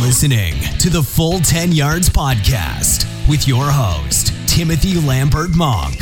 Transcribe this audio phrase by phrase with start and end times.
[0.00, 6.00] listening to the Full 10 Yards Podcast with your host, Timothy Lambert Monk.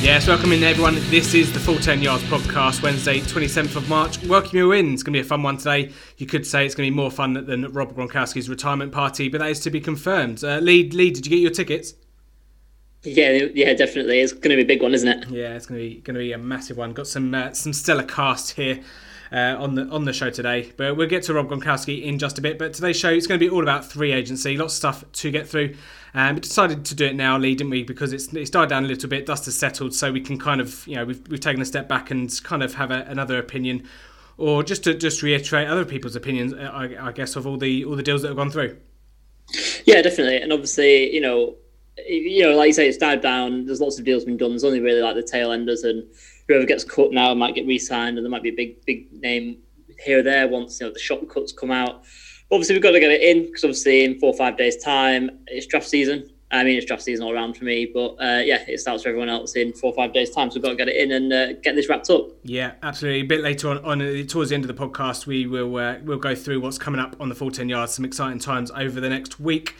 [0.00, 0.94] Yes, welcome in everyone.
[1.10, 4.20] This is the Full 10 Yards podcast, Wednesday, 27th of March.
[4.24, 4.94] Welcome you in.
[4.94, 5.92] It's going to be a fun one today.
[6.16, 9.38] You could say it's going to be more fun than Rob Gronkowski's retirement party, but
[9.38, 10.42] that is to be confirmed.
[10.42, 11.92] Uh, Lee, Lee, did you get your tickets?
[13.04, 14.20] Yeah, yeah, definitely.
[14.20, 15.28] It's going to be a big one, isn't it?
[15.28, 16.92] Yeah, it's going to be going to be a massive one.
[16.92, 18.82] Got some uh, some stellar cast here.
[19.32, 20.70] Uh, on the on the show today.
[20.76, 22.58] But we'll get to Rob Gronkowski in just a bit.
[22.58, 24.58] But today's show is going to be all about free agency.
[24.58, 25.74] Lots of stuff to get through.
[26.12, 27.82] Um, we decided to do it now, Lee, didn't we?
[27.82, 30.60] Because it's, it's died down a little bit, dust has settled, so we can kind
[30.60, 33.38] of, you know, we've, we've taken a step back and kind of have a, another
[33.38, 33.88] opinion,
[34.36, 37.86] or just to just reiterate other people's opinions, uh, I, I guess, of all the
[37.86, 38.76] all the deals that have gone through.
[39.86, 41.56] Yeah, definitely, and obviously, you know,
[41.98, 43.66] you know, like you say, it's died down.
[43.66, 44.50] There's lots of deals been done.
[44.50, 46.04] There's only really like the tail enders, and
[46.48, 49.58] whoever gets cut now might get re-signed, and there might be a big big name
[50.04, 52.04] here or there once you know the shop cuts come out.
[52.50, 55.30] Obviously, we've got to get it in because obviously in four or five days' time
[55.46, 56.28] it's draft season.
[56.50, 59.08] I mean, it's draft season all around for me, but uh, yeah, it starts for
[59.08, 60.50] everyone else in four or five days' time.
[60.50, 62.28] So we've got to get it in and uh, get this wrapped up.
[62.42, 63.20] Yeah, absolutely.
[63.20, 65.96] A bit later on, on uh, towards the end of the podcast, we will uh,
[66.02, 67.94] we'll go through what's coming up on the full ten yards.
[67.94, 69.74] Some exciting times over the next week.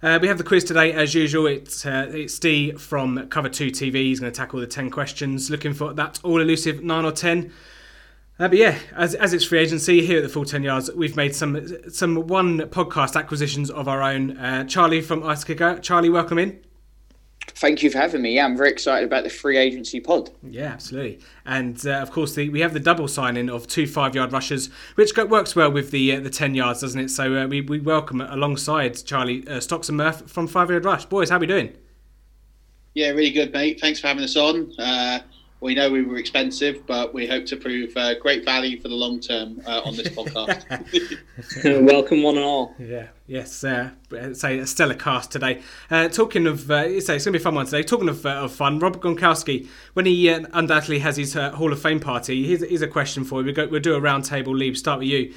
[0.00, 1.46] Uh, we have the quiz today, as usual.
[1.46, 3.94] It's uh, it's Steve from Cover Two TV.
[3.94, 5.50] He's going to tackle the ten questions.
[5.50, 7.52] Looking for that all elusive nine or ten.
[8.38, 11.16] Uh, but yeah, as, as it's free agency here at the full ten yards, we've
[11.16, 14.38] made some some one podcast acquisitions of our own.
[14.38, 15.80] Uh, Charlie from Ice Kicker.
[15.80, 16.60] Charlie, welcome in.
[17.52, 18.34] Thank you for having me.
[18.36, 20.30] Yeah, I'm very excited about the free agency pod.
[20.42, 21.20] Yeah, absolutely.
[21.44, 24.70] And uh, of course, the, we have the double signing of two five yard rushers,
[24.94, 27.10] which works well with the uh, the ten yards, doesn't it?
[27.10, 31.06] So uh, we, we welcome alongside Charlie uh, Stocks and Murph from Five Yard Rush.
[31.06, 31.72] Boys, how are we doing?
[32.94, 33.80] Yeah, really good, mate.
[33.80, 34.72] Thanks for having us on.
[35.60, 38.94] We know we were expensive, but we hope to prove uh, great value for the
[38.94, 40.64] long term uh, on this podcast.
[41.84, 42.76] Welcome, one and all.
[42.78, 43.64] Yeah, yes.
[43.64, 43.90] Uh,
[44.34, 45.62] say a stellar cast today.
[45.90, 47.82] Uh, talking of, uh, it's, it's going to be a fun one today.
[47.82, 51.82] Talking of, uh, of fun, Robert Gronkowski, when he uh, undoubtedly has his Hall of
[51.82, 53.46] Fame party, here's, here's a question for you.
[53.46, 54.56] We'll, go, we'll do a roundtable.
[54.56, 54.78] Leave.
[54.78, 55.34] Start with you.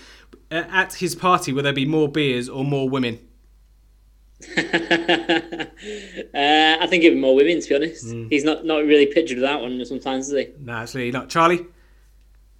[0.52, 3.20] at his party, will there be more beers or more women?
[4.57, 5.63] uh,
[6.34, 8.06] I think even more women, to be honest.
[8.06, 8.29] Mm.
[8.29, 10.53] He's not, not really pictured with that one sometimes, is he?
[10.59, 11.29] No, absolutely not.
[11.29, 11.66] Charlie?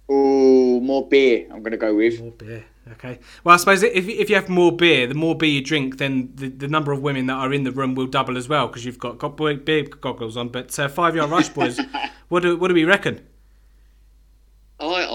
[0.08, 2.20] Oh, more beer, I'm going to go with.
[2.20, 2.64] More beer.
[2.92, 3.20] Okay.
[3.44, 6.32] Well, I suppose if, if you have more beer, the more beer you drink, then
[6.34, 8.84] the, the number of women that are in the room will double as well because
[8.84, 10.48] you've got, got beer goggles on.
[10.48, 11.80] But uh, five yard rush, boys,
[12.28, 13.24] what do what do we reckon?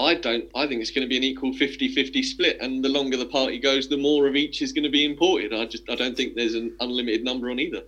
[0.08, 0.48] I, I don't.
[0.54, 3.58] I think it's going to be an equal 50-50 split, and the longer the party
[3.58, 5.52] goes, the more of each is going to be imported.
[5.52, 7.82] I just I don't think there's an unlimited number on either.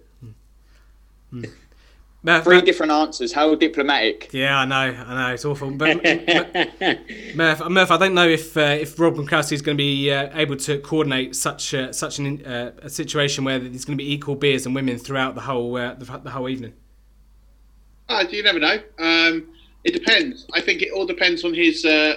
[1.30, 1.44] Hmm.
[2.22, 3.32] Murph, Three Murph, different answers.
[3.32, 4.28] How diplomatic.
[4.32, 5.70] Yeah, I know, I know, it's awful.
[5.70, 6.04] But
[7.34, 10.28] Murph, Murph, I don't know if uh, if Rob Gronkowski is going to be uh,
[10.38, 14.12] able to coordinate such uh, such an, uh, a situation where there's going to be
[14.12, 16.74] equal beers and women throughout the whole uh, the, the, whole evening.
[18.06, 18.78] Uh, you never know.
[18.98, 19.46] Um,
[19.84, 20.46] it depends.
[20.54, 22.16] I think it all depends on his uh,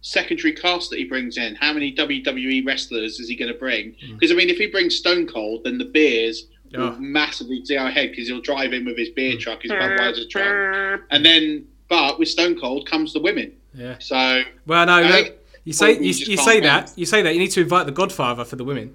[0.00, 1.54] secondary cast that he brings in.
[1.56, 3.96] How many WWE wrestlers is he going to bring?
[4.12, 4.34] Because mm.
[4.34, 6.46] I mean, if he brings Stone Cold, then the beers
[6.76, 6.78] oh.
[6.78, 9.40] will massively see our head because he'll drive in with his beer mm.
[9.40, 13.52] truck, his Budweiser truck, and then but with Stone Cold comes the women.
[13.72, 13.96] Yeah.
[13.98, 15.24] So well, no, no
[15.64, 18.44] you say you, you say that you say that you need to invite the Godfather
[18.44, 18.94] for the women.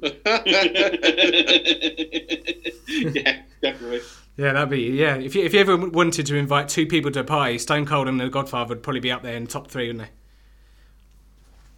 [0.02, 0.12] yeah,
[3.62, 4.00] definitely.
[4.36, 5.16] Yeah, that'd be yeah.
[5.16, 8.08] If you, if you ever wanted to invite two people to a party, Stone Cold
[8.08, 10.08] and The Godfather would probably be up there in the top three, wouldn't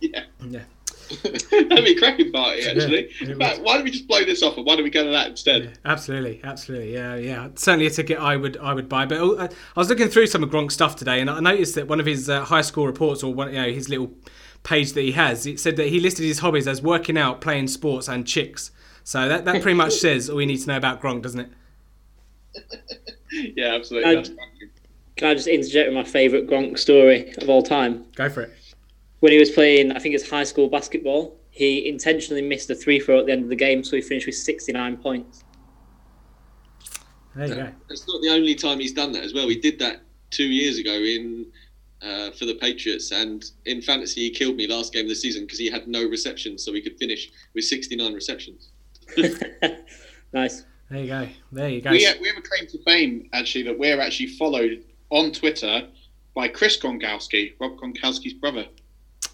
[0.00, 0.08] they?
[0.08, 0.24] Yeah.
[0.48, 0.62] Yeah.
[1.22, 3.10] That'd be a cracking party, actually.
[3.20, 5.10] Yeah, fact, why don't we just blow this off and why don't we go to
[5.10, 5.64] that instead?
[5.64, 6.94] Yeah, absolutely, absolutely.
[6.94, 7.48] Yeah, yeah.
[7.54, 9.06] Certainly a ticket I would I would buy.
[9.06, 11.86] But uh, I was looking through some of Gronk's stuff today, and I noticed that
[11.86, 14.12] one of his uh, high school reports, or one, you know, his little
[14.64, 17.68] page that he has, it said that he listed his hobbies as working out, playing
[17.68, 18.72] sports, and chicks.
[19.04, 21.50] So that, that pretty much says all we need to know about Gronk, doesn't it?
[23.32, 24.22] Yeah, absolutely.
[24.22, 24.66] Can I,
[25.16, 28.04] can I just interject with my favourite Gronk story of all time?
[28.14, 28.52] Go for it.
[29.20, 33.00] When he was playing, I think it's high school basketball, he intentionally missed a three
[33.00, 35.42] throw at the end of the game, so he finished with 69 points.
[37.34, 37.72] There you go.
[37.88, 39.48] It's not the only time he's done that as well.
[39.48, 41.46] He did that two years ago in
[42.02, 45.44] uh, for the Patriots, and in fantasy he killed me last game of the season
[45.44, 48.72] because he had no receptions, so he could finish with 69 receptions.
[50.34, 50.66] nice.
[50.90, 51.28] There you go.
[51.52, 51.90] There you go.
[51.90, 55.88] We have, we have a claim to fame, actually, that we're actually followed on Twitter
[56.34, 58.66] by Chris Gronkowski, Rob Gronkowski's brother.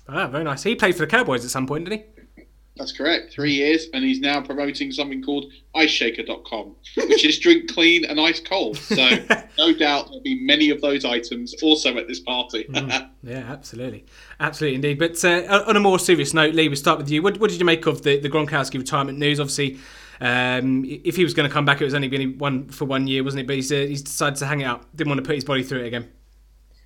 [0.09, 0.63] Ah, very nice.
[0.63, 2.45] He played for the Cowboys at some point, didn't he?
[2.77, 3.35] That's correct.
[3.35, 6.75] Three years, and he's now promoting something called IceShaker.com,
[7.09, 8.79] which is drink clean and ice cold.
[8.79, 8.97] So
[9.59, 12.65] no doubt there'll be many of those items also at this party.
[12.65, 14.07] mm, yeah, absolutely,
[14.41, 14.99] absolutely indeed.
[14.99, 17.21] But uh, on a more serious note, Lee, we'll start with you.
[17.21, 19.39] What, what did you make of the, the Gronkowski retirement news?
[19.39, 19.79] Obviously,
[20.23, 22.69] um, if he was going to come back, it was only going to be one
[22.69, 23.47] for one year, wasn't it?
[23.49, 24.87] But he's, uh, he's decided to hang it up.
[24.95, 26.09] Didn't want to put his body through it again.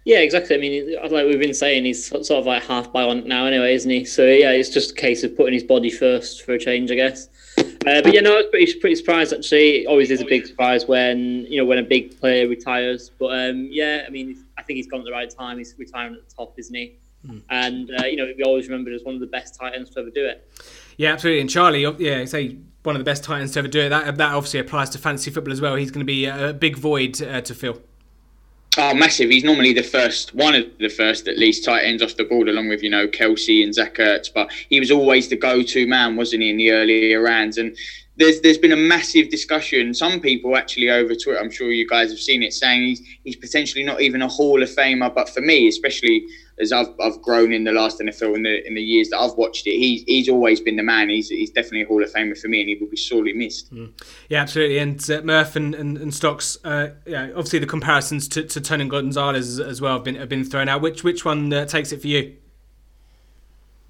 [0.06, 0.56] Yeah, exactly.
[0.56, 3.74] I mean, like we've been saying, he's sort of like half by one now, anyway,
[3.74, 4.04] isn't he?
[4.06, 6.94] So yeah, it's just a case of putting his body first for a change, I
[6.94, 7.28] guess.
[7.58, 9.82] Uh, but yeah, no, I was pretty, pretty surprised actually.
[9.82, 13.10] It always is a big surprise when you know when a big player retires.
[13.18, 15.58] But um, yeah, I mean, I think he's gone at the right time.
[15.58, 16.98] He's retiring at the top, isn't he?
[17.26, 17.42] Mm.
[17.50, 20.00] And uh, you know, we always remembered as one of the best tight ends to
[20.00, 20.48] ever do it.
[20.96, 21.40] Yeah, absolutely.
[21.40, 23.88] And Charlie, yeah, say one of the best tight ends to ever do it.
[23.90, 25.74] That that obviously applies to fantasy football as well.
[25.76, 27.82] He's going to be a big void uh, to fill.
[28.78, 29.30] Oh, massive!
[29.30, 32.48] He's normally the first, one of the first at least tight ends off the board,
[32.48, 34.32] along with you know Kelce and Zach Ertz.
[34.32, 37.56] But he was always the go-to man, wasn't he, in the earlier rounds?
[37.56, 37.74] And
[38.16, 39.94] there's there's been a massive discussion.
[39.94, 43.36] Some people actually over Twitter, I'm sure you guys have seen it, saying he's he's
[43.36, 45.14] potentially not even a Hall of Famer.
[45.14, 46.26] But for me, especially
[46.58, 49.34] as I've, I've grown in the last NFL in the in the years that I've
[49.34, 51.10] watched it, he's he's always been the man.
[51.10, 53.72] He's he's definitely a Hall of Famer for me, and he will be sorely missed.
[53.74, 53.92] Mm.
[54.28, 54.78] Yeah, absolutely.
[54.78, 58.88] And uh, Murph and, and, and Stocks, uh, yeah, obviously the comparisons to, to Tony
[58.88, 60.80] Gonzalez as well have been have been thrown out.
[60.80, 62.36] Which which one uh, takes it for you?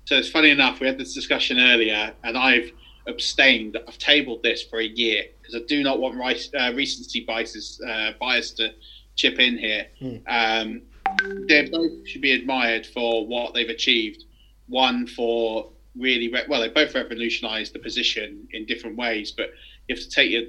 [0.07, 2.71] So it's funny enough, we had this discussion earlier, and I've
[3.07, 3.77] abstained.
[3.89, 8.13] I've tabled this for a year because I do not want uh, recency biases uh,
[8.21, 8.73] bias to
[9.17, 9.87] chip in here.
[10.01, 10.23] Mm.
[10.27, 10.83] Um,
[11.49, 14.25] they both should be admired for what they've achieved.
[14.69, 19.33] One for really re- well, they both revolutionised the position in different ways.
[19.33, 19.51] But
[19.89, 20.43] you have to take your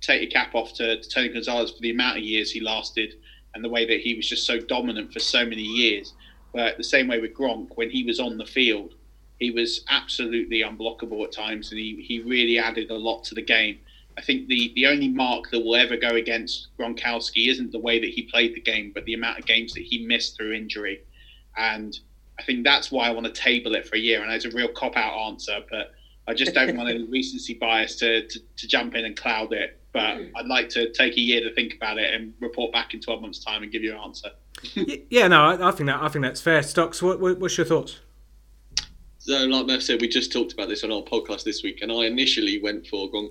[0.00, 3.14] take your cap off to, to Tony Gonzalez for the amount of years he lasted
[3.54, 6.12] and the way that he was just so dominant for so many years.
[6.52, 8.94] But the same way with Gronk, when he was on the field,
[9.38, 13.42] he was absolutely unblockable at times, and he, he really added a lot to the
[13.42, 13.78] game.
[14.16, 17.98] I think the, the only mark that will ever go against Gronkowski isn't the way
[17.98, 21.02] that he played the game, but the amount of games that he missed through injury.
[21.56, 21.98] And
[22.38, 24.22] I think that's why I want to table it for a year.
[24.22, 25.92] And it's a real cop out answer, but
[26.26, 29.78] I just don't want any recency bias to, to, to, jump in and cloud it.
[29.92, 30.36] But hmm.
[30.36, 33.20] I'd like to take a year to think about it and report back in 12
[33.20, 34.30] months' time and give you an answer.
[35.10, 36.62] yeah, no, I, I, think that I think that's fair.
[36.62, 38.00] Stocks, what, what, what's your thoughts?
[39.18, 41.92] So, like Murph said, we just talked about this on our podcast this week, and
[41.92, 43.30] I initially went for Gronk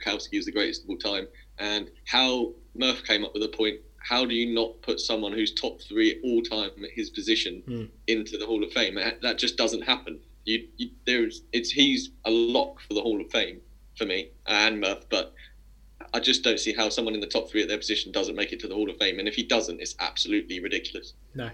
[0.00, 3.76] Kowski is the greatest of all time, and how Murph came up with a point.
[4.02, 7.88] How do you not put someone who's top three all time at his position mm.
[8.06, 8.98] into the Hall of Fame?
[9.22, 10.20] That just doesn't happen.
[10.44, 13.60] You, you, there's it's he's a lock for the Hall of Fame
[13.96, 15.34] for me and Murph, but
[16.14, 18.52] I just don't see how someone in the top three at their position doesn't make
[18.52, 19.18] it to the Hall of Fame.
[19.18, 21.12] And if he doesn't, it's absolutely ridiculous.
[21.34, 21.50] No.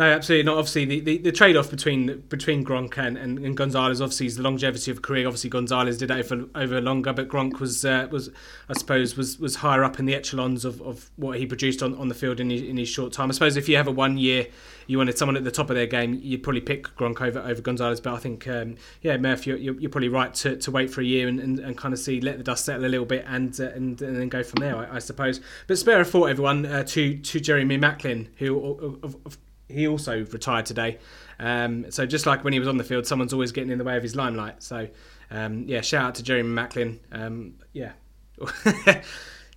[0.00, 0.56] No, absolutely not.
[0.56, 4.36] Obviously, the, the, the trade off between between Gronk and, and, and, Gonzalez obviously is
[4.36, 5.26] the longevity of career.
[5.26, 8.30] Obviously, Gonzalez did it over, over longer, but Gronk was uh, was
[8.70, 11.94] I suppose was was higher up in the echelons of, of what he produced on,
[11.96, 13.28] on the field in his, in his short time.
[13.28, 14.46] I suppose if you have a one year,
[14.86, 17.60] you wanted someone at the top of their game, you'd probably pick Gronk over over
[17.60, 18.00] Gonzalez.
[18.00, 21.04] But I think um, yeah, Murph, you're, you're, probably right to, to wait for a
[21.04, 23.60] year and, and, and kind of see let the dust settle a little bit and
[23.60, 24.76] uh, and, and then go from there.
[24.76, 25.42] I, I suppose.
[25.66, 29.36] But spare a thought, everyone, uh, to to Jeremy Maclin, who of, of
[29.70, 30.98] he also retired today.
[31.38, 33.84] Um, so just like when he was on the field, someone's always getting in the
[33.84, 34.62] way of his limelight.
[34.62, 34.88] So
[35.30, 36.98] um, yeah, shout out to Jeremy Maclin.
[37.12, 37.92] Um, yeah,
[38.64, 39.04] but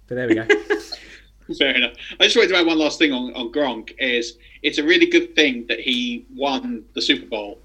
[0.07, 0.47] there we go.
[1.57, 1.93] Fair enough.
[2.19, 3.93] I just wanted to add one last thing on, on Gronk.
[3.99, 7.59] Is it's a really good thing that he won the Super Bowl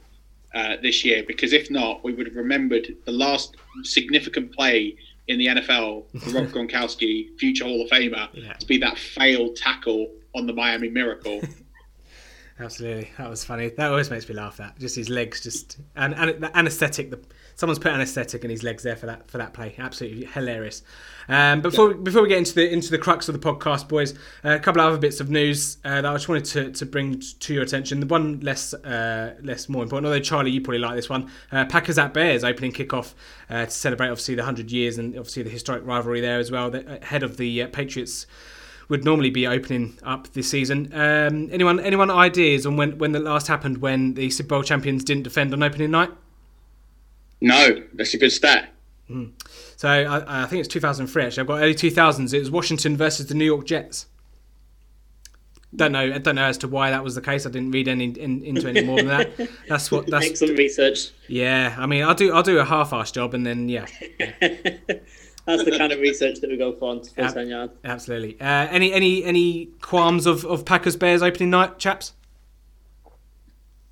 [0.55, 4.97] uh, this year because if not, we would have remembered the last significant play
[5.28, 8.55] in the NFL for Rob Gronkowski, future Hall of Famer, yeah.
[8.55, 11.40] to be that failed tackle on the Miami Miracle.
[12.61, 13.69] Absolutely, that was funny.
[13.69, 14.57] That always makes me laugh.
[14.57, 17.11] That just his legs, just and, and the anaesthetic.
[17.11, 17.21] The
[17.55, 19.77] someone's put anaesthetic in his legs there for that for that play.
[19.79, 20.83] Absolutely hilarious.
[21.29, 24.57] Um, before before we get into the into the crux of the podcast, boys, uh,
[24.57, 27.21] a couple of other bits of news uh, that I just wanted to, to bring
[27.21, 28.00] to your attention.
[28.00, 31.31] The one less uh, less more important, although Charlie, you probably like this one.
[31.53, 33.15] Uh, Packers at Bears opening kickoff
[33.50, 36.71] uh, to celebrate obviously the hundred years and obviously the historic rivalry there as well.
[36.71, 38.27] The, ahead of the uh, Patriots
[38.88, 40.90] would normally be opening up this season.
[40.92, 45.04] Um, anyone anyone ideas on when, when the last happened when the Super Bowl champions
[45.04, 46.11] didn't defend on opening night?
[47.40, 48.73] No, that's a good stat.
[49.11, 49.33] Mm.
[49.76, 51.40] So I, I, think it's 2003 actually.
[51.40, 52.35] I've got early 2000s.
[52.35, 54.07] It was Washington versus the New York Jets.
[55.75, 56.00] Don't know.
[56.00, 57.45] I don't know as to why that was the case.
[57.45, 59.50] I didn't read any in, into any more than that.
[59.68, 60.07] That's what.
[60.07, 61.11] That's Make some research.
[61.28, 62.33] Yeah, I mean, I'll do.
[62.33, 63.85] I'll do a half-ass job, and then yeah.
[65.49, 65.57] yeah.
[65.57, 67.71] That's the kind of research that we go for on full Ab- ten yard.
[67.85, 68.40] Absolutely.
[68.40, 72.12] Uh, any any any qualms of, of Packers Bears opening night, chaps?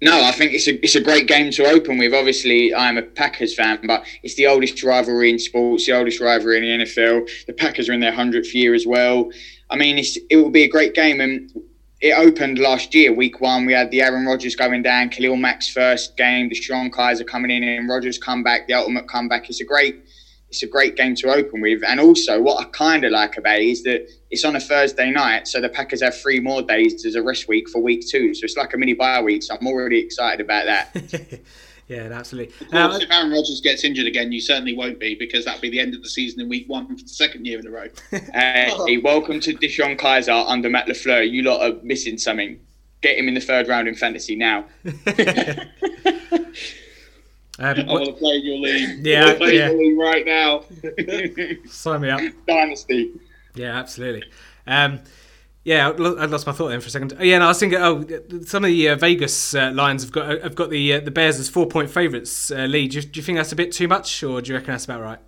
[0.02, 2.12] No, I think it's a it's a great game to open with.
[2.12, 6.58] Obviously, I'm a Packers fan, but it's the oldest rivalry in sports, the oldest rivalry
[6.58, 7.28] in the NFL.
[7.46, 9.30] The Packers are in their hundredth year as well.
[9.70, 11.50] I mean, it will be a great game, and
[12.02, 13.64] it opened last year, week one.
[13.64, 17.64] We had the Aaron Rodgers going down, Khalil Mack's first game, DeShone Kizer coming in,
[17.64, 19.48] and Rodgers comeback, the ultimate comeback.
[19.48, 20.04] It's a great
[20.48, 21.82] it's a great game to open with.
[21.86, 25.10] And also, what I kind of like about it is that it's on a Thursday
[25.10, 28.34] night, so the Packers have three more days as a rest week for week two.
[28.34, 29.42] So it's like a mini bye week.
[29.42, 31.40] So I'm already excited about that.
[31.88, 32.54] yeah, absolutely.
[32.66, 35.70] Course, um, if Aaron Rodgers gets injured again, you certainly won't be because that'll be
[35.70, 37.88] the end of the season in week one for the second year in a row.
[38.32, 41.28] hey, welcome to DeShone Kizer under Matt LaFleur.
[41.28, 42.60] You lot are missing something.
[43.02, 44.64] Get him in the third round in fantasy now.
[47.58, 48.98] Um, I want to play in your league.
[49.06, 49.70] Yeah, I play yeah.
[49.70, 50.64] your league right now.
[51.70, 52.20] Sign me up.
[52.46, 53.12] Dynasty.
[53.54, 54.24] Yeah, absolutely.
[54.66, 55.00] Um,
[55.64, 57.16] yeah, I lost my thought then for a second.
[57.18, 57.80] Oh, yeah, no, I was thinking.
[57.80, 58.04] Oh,
[58.44, 61.40] some of the uh, Vegas uh, lines have got have got the uh, the Bears
[61.40, 62.92] as four point favourites uh, lead.
[62.92, 64.84] Do you, do you, think that's a bit too much, or do you reckon that's
[64.84, 65.18] about right?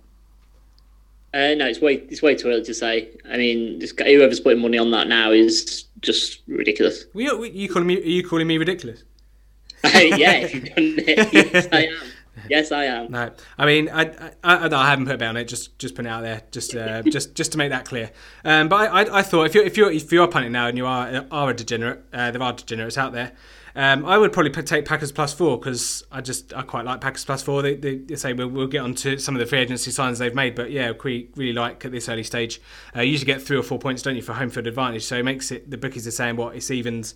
[1.33, 3.09] Uh, no, it's way it's way too early to say.
[3.29, 7.03] I mean, just, whoever's putting money on that now is just ridiculous.
[7.13, 7.97] Well, you, you calling me?
[7.97, 9.03] Are you calling me ridiculous?
[9.83, 12.08] yeah, if you've done it, yes, I am.
[12.49, 13.11] Yes, I am.
[13.11, 15.45] No, I mean, I, I, I, I haven't put a bet on it.
[15.45, 18.11] Just, just put it out there, just, uh, just, just to make that clear.
[18.45, 20.67] Um, but I, I, I thought if you, if you, if you are punting now
[20.67, 23.33] and you are, are a degenerate, uh, there are degenerates out there.
[23.79, 27.23] Um, I would probably take Packers plus four because I just, I quite like Packers
[27.23, 27.61] plus four.
[27.61, 30.19] They, they, they say we'll, we'll, get on to some of the free agency signs
[30.19, 32.59] they've made, but yeah, we really like at this early stage.
[32.93, 35.05] Uh, you usually get three or four points, don't you, for home field advantage?
[35.05, 37.15] So it makes it the bookies are saying what it's evens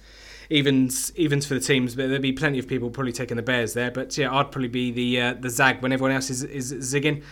[0.49, 3.73] evens evens for the teams, but there'll be plenty of people probably taking the Bears
[3.73, 3.91] there.
[3.91, 7.23] But yeah, I'd probably be the uh, the zag when everyone else is is zigging.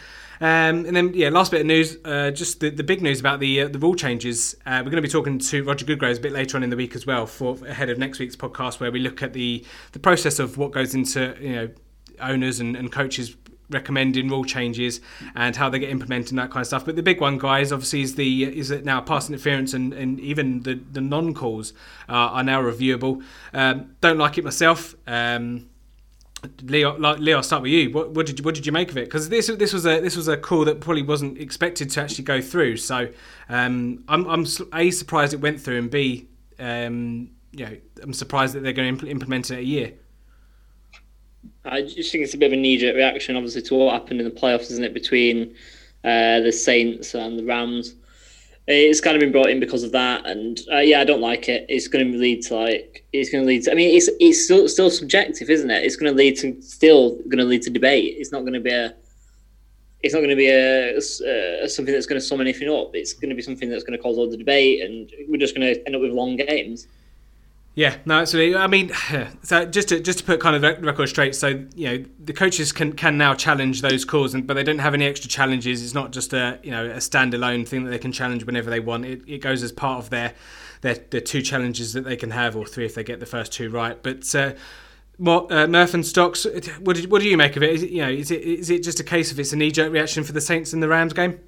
[0.42, 3.40] Um, and then, yeah, last bit of news, uh, just the, the big news about
[3.40, 4.56] the uh, the rule changes.
[4.66, 6.76] Uh, we're going to be talking to Roger Goodgroves a bit later on in the
[6.76, 10.00] week as well, for ahead of next week's podcast, where we look at the the
[10.00, 11.70] process of what goes into you know
[12.20, 13.38] owners and, and coaches
[13.70, 15.00] recommending rule changes
[15.36, 16.86] and how they get implemented and that kind of stuff.
[16.86, 20.20] But the big one, guys, obviously is the is that now pass interference and, and
[20.20, 21.74] even the the non calls
[22.10, 23.24] uh, are now reviewable.
[23.54, 24.96] Um, don't like it myself.
[25.06, 25.70] Um,
[26.64, 27.92] Leo, like, Leo, I'll start with you.
[27.92, 29.06] What, what, did you what did you make of it?
[29.06, 32.24] Because this this was a this was a call that probably wasn't expected to actually
[32.24, 32.78] go through.
[32.78, 33.10] So
[33.50, 38.56] um, I'm I'm a surprised it went through, and b um, you know I'm surprised
[38.56, 39.94] that they're going to implement it a year.
[41.64, 44.26] I just think it's a bit of a knee-jerk reaction, obviously, to what happened in
[44.26, 45.56] the playoffs, isn't it, between
[46.04, 47.96] uh, the Saints and the Rams.
[48.68, 51.50] It's kind of been brought in because of that, and uh, yeah, I don't like
[51.50, 51.66] it.
[51.68, 53.72] It's going to lead to like it's going to lead to.
[53.72, 55.84] I mean, it's it's still still subjective, isn't it?
[55.84, 58.16] It's going to lead to still going to lead to debate.
[58.18, 58.94] It's not going to be a.
[60.04, 62.96] It's not going to be a, uh, something that's going to sum anything up.
[62.96, 65.56] It's going to be something that's going to cause all the debate, and we're just
[65.56, 66.88] going to end up with long games.
[67.74, 68.58] Yeah, no, absolutely.
[68.58, 68.92] I mean,
[69.44, 72.34] so just to just to put kind of the record straight, so you know the
[72.34, 75.84] coaches can can now challenge those calls, and, but they don't have any extra challenges.
[75.84, 78.82] It's not just a you know a standalone thing that they can challenge whenever they
[78.82, 79.06] want.
[79.06, 80.34] It, it goes as part of their,
[80.82, 83.54] their their two challenges that they can have, or three if they get the first
[83.54, 84.02] two right.
[84.04, 84.54] But uh,
[85.16, 86.46] what uh, Murph and Stocks,
[86.82, 87.70] what did, what do you make of it?
[87.70, 89.72] Is it you know is it is it just a case of it's a knee
[89.72, 91.40] jerk reaction for the Saints in the Rams game?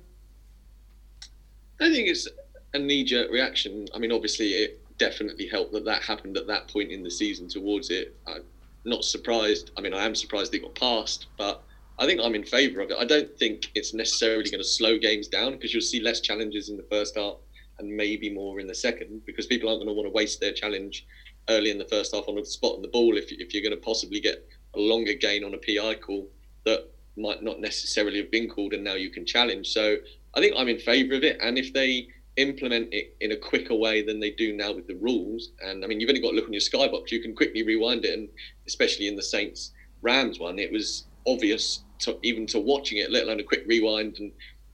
[1.81, 2.29] I think it's
[2.73, 3.87] a knee jerk reaction.
[3.93, 7.47] I mean, obviously it definitely helped that that happened at that point in the season
[7.47, 8.15] towards it.
[8.27, 8.43] I'm
[8.85, 9.71] not surprised.
[9.77, 11.63] I mean, I am surprised it got passed, but
[11.99, 12.97] I think I'm in favour of it.
[12.99, 16.69] I don't think it's necessarily going to slow games down because you'll see less challenges
[16.69, 17.35] in the first half
[17.79, 20.51] and maybe more in the second because people aren't going to want to waste their
[20.51, 21.05] challenge
[21.49, 23.75] early in the first half on a spot on the ball if, if you're going
[23.75, 24.45] to possibly get
[24.75, 26.27] a longer gain on a PI call
[26.65, 29.67] that might not necessarily have been called and now you can challenge.
[29.67, 29.97] So
[30.33, 31.37] I think I'm in favour of it.
[31.41, 34.95] And if they implement it in a quicker way than they do now with the
[34.95, 35.51] rules.
[35.61, 38.05] And I mean, you've only got to look on your skybox; you can quickly rewind
[38.05, 38.29] it, and
[38.67, 39.71] especially in the Saints
[40.01, 44.17] Rams one, it was obvious to even to watching it, let alone a quick rewind.
[44.19, 44.31] And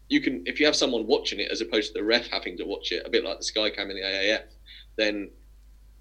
[0.10, 2.66] you can, if you have someone watching it as opposed to the ref having to
[2.66, 4.44] watch it, a bit like the Skycam in the AAF,
[4.96, 5.30] then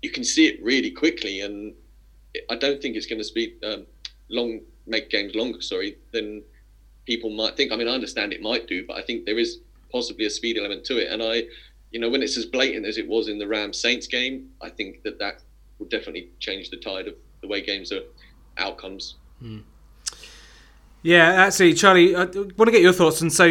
[0.03, 1.41] you can see it really quickly.
[1.43, 1.75] And
[2.51, 3.87] I don't think it's going to speed um,
[4.31, 5.61] long, make games longer.
[5.61, 6.43] Sorry, than
[7.05, 7.73] people might think.
[7.73, 9.59] I mean, I understand it might do, but I think there is
[9.91, 11.11] possibly a speed element to it.
[11.11, 11.45] And I,
[11.91, 14.69] you know, when it's as blatant as it was in the Rams Saints game, I
[14.69, 15.43] think that that
[15.79, 18.03] will definitely change the tide of the way games are
[18.57, 19.17] outcomes.
[19.41, 19.59] Hmm.
[21.03, 23.21] Yeah, actually, Charlie, I want to get your thoughts.
[23.21, 23.45] And so,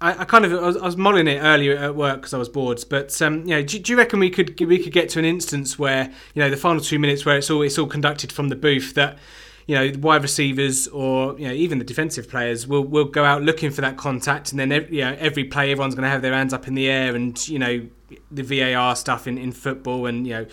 [0.00, 2.38] I, I kind of I was, I was, mulling it earlier at work because I
[2.38, 2.84] was bored.
[2.88, 5.78] But um, know, do, do, you reckon we could we could get to an instance
[5.80, 8.56] where you know the final two minutes where it's all it's all conducted from the
[8.56, 9.18] booth that
[9.66, 13.42] you know, wide receivers or you know even the defensive players will will go out
[13.42, 16.22] looking for that contact, and then every, you know, every play everyone's going to have
[16.22, 17.86] their hands up in the air, and you know
[18.30, 20.46] the VAR stuff in, in football, and you know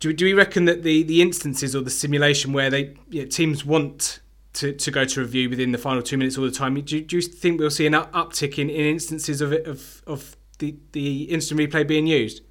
[0.00, 3.28] do, do we reckon that the, the instances or the simulation where they you know,
[3.28, 4.20] teams want
[4.54, 7.16] to, to go to review within the final two minutes all the time, do, do
[7.16, 11.60] you think we'll see an uptick in, in instances of, of of the, the instant
[11.60, 12.42] replay being used?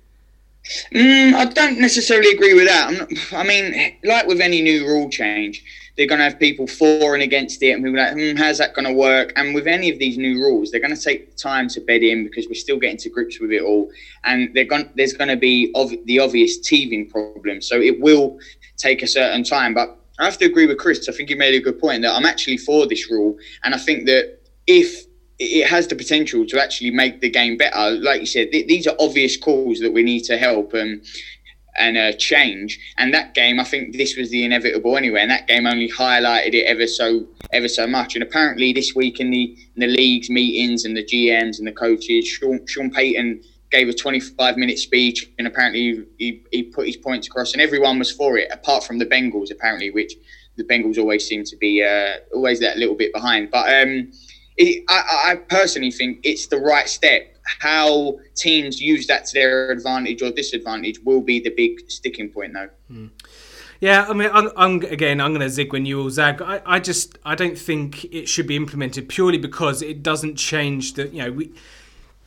[0.93, 2.91] Mm, I don't necessarily agree with that.
[2.93, 5.63] Not, i mean, like with any new rule change,
[5.97, 8.73] they're going to have people for and against it, and people like, hmm, how's that
[8.73, 9.33] going to work?
[9.35, 12.23] And with any of these new rules, they're going to take time to bed in
[12.23, 13.89] because we're still getting to grips with it all,
[14.23, 17.61] and going, there's going to be ov- the obvious teething problem.
[17.61, 18.37] So it will
[18.77, 19.73] take a certain time.
[19.73, 21.07] But I have to agree with Chris.
[21.09, 23.77] I think he made a good point that I'm actually for this rule, and I
[23.77, 25.07] think that if
[25.39, 27.91] it has the potential to actually make the game better.
[27.91, 31.03] Like you said, th- these are obvious calls that we need to help and
[31.77, 32.79] and uh, change.
[32.97, 35.21] And that game, I think this was the inevitable anyway.
[35.21, 38.15] And that game only highlighted it ever so ever so much.
[38.15, 41.71] And apparently, this week in the in the leagues meetings and the GMs and the
[41.71, 43.41] coaches, Sean, Sean Payton
[43.71, 47.99] gave a 25 minute speech and apparently he, he put his points across and everyone
[47.99, 50.15] was for it apart from the Bengals apparently which
[50.55, 54.09] the Bengals always seem to be uh, always that little bit behind but um,
[54.57, 57.35] it, I, I, personally think it's the right step.
[57.59, 62.53] How teams use that to their advantage or disadvantage will be the big sticking point,
[62.53, 62.69] though.
[62.87, 63.07] Hmm.
[63.79, 66.41] Yeah, I mean, I'm, I'm again, I'm going to zig when you all zag.
[66.41, 70.93] I, I just, I don't think it should be implemented purely because it doesn't change
[70.93, 71.51] the, you know, we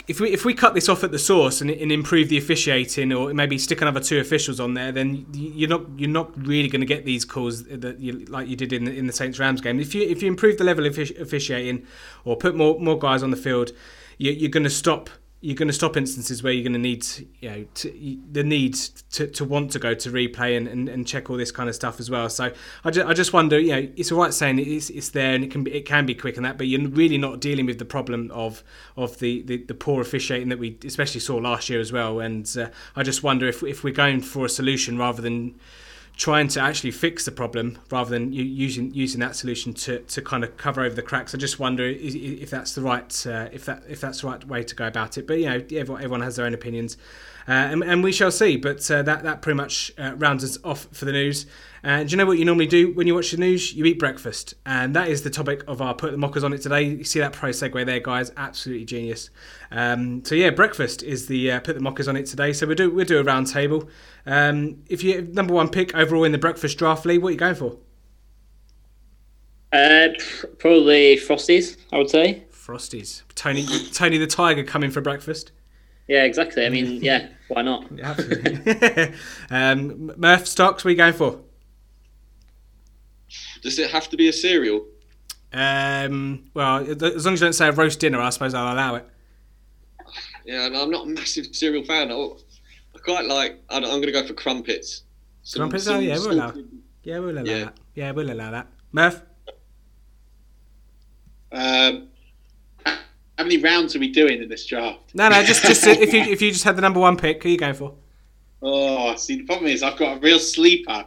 [0.08, 3.12] if we if we cut this off at the source and, and, improve the officiating,
[3.12, 6.80] or maybe stick another two officials on there, then you're not you're not really going
[6.80, 9.60] to get these calls that you, like you did in the, in the Saints Rams
[9.60, 9.78] game.
[9.80, 11.86] If you if you improve the level of officiating,
[12.24, 13.72] or put more more guys on the field,
[14.18, 15.10] you, you're going to stop
[15.42, 17.06] you're going to stop instances where you're going to need,
[17.40, 21.06] you know, to, the need to, to want to go to replay and, and, and
[21.06, 22.28] check all this kind of stuff as well.
[22.28, 22.52] So
[22.84, 25.42] I just, I just wonder, you know, it's all right saying it's, it's there and
[25.42, 27.78] it can be it can be quick and that, but you're really not dealing with
[27.78, 28.62] the problem of
[28.98, 32.20] of the, the, the poor officiating that we especially saw last year as well.
[32.20, 35.58] And uh, I just wonder if if we're going for a solution rather than
[36.20, 40.44] trying to actually fix the problem rather than using using that solution to, to kind
[40.44, 41.34] of cover over the cracks.
[41.34, 44.62] I just wonder if that's the right uh, if that if that's the right way
[44.62, 45.26] to go about it.
[45.26, 46.98] But you know, everyone, everyone has their own opinions,
[47.48, 48.58] uh, and, and, we shall see.
[48.58, 51.46] But uh, that that pretty much uh, rounds us off for the news.
[51.82, 53.72] And do you know what you normally do when you watch the news?
[53.72, 56.60] You eat breakfast, and that is the topic of our put the mockers on it
[56.60, 56.82] today.
[56.82, 58.30] You see that pro segue there, guys?
[58.36, 59.30] Absolutely genius.
[59.70, 62.52] Um, so yeah, breakfast is the uh, put the mockers on it today.
[62.52, 63.88] So we do we do a round table.
[64.26, 67.38] Um, if you number one pick overall in the breakfast draft league, what are you
[67.38, 67.78] going for?
[69.72, 70.08] Uh,
[70.58, 72.44] probably Frosties, I would say.
[72.52, 73.22] Frosties.
[73.34, 75.52] Tony Tony the Tiger coming for breakfast.
[76.08, 76.66] Yeah, exactly.
[76.66, 77.86] I mean, yeah, why not?
[78.02, 79.14] Absolutely.
[79.50, 81.40] um, Murph Stocks, what are you going for?
[83.62, 84.86] Does it have to be a cereal?
[85.52, 88.94] Um, well, as long as you don't say a roast dinner, I suppose I'll allow
[88.96, 89.06] it.
[90.44, 92.10] Yeah, I'm not a massive cereal fan.
[92.10, 92.34] I,
[93.02, 93.62] quite like.
[93.68, 95.02] I'm, going to go for crumpets.
[95.42, 95.84] Some, crumpets?
[95.84, 96.54] Some oh, yeah, we'll allow.
[97.02, 97.64] Yeah, we'll allow yeah.
[97.64, 97.78] that.
[97.94, 98.66] Yeah, we'll allow that.
[98.92, 99.22] Murph.
[101.52, 102.08] Um,
[102.84, 105.14] how many rounds are we doing in this draft?
[105.14, 107.48] No, no, just just if you if you just had the number one pick, who
[107.48, 107.94] are you going for?
[108.62, 111.06] Oh, see, the problem is I've got a real sleeper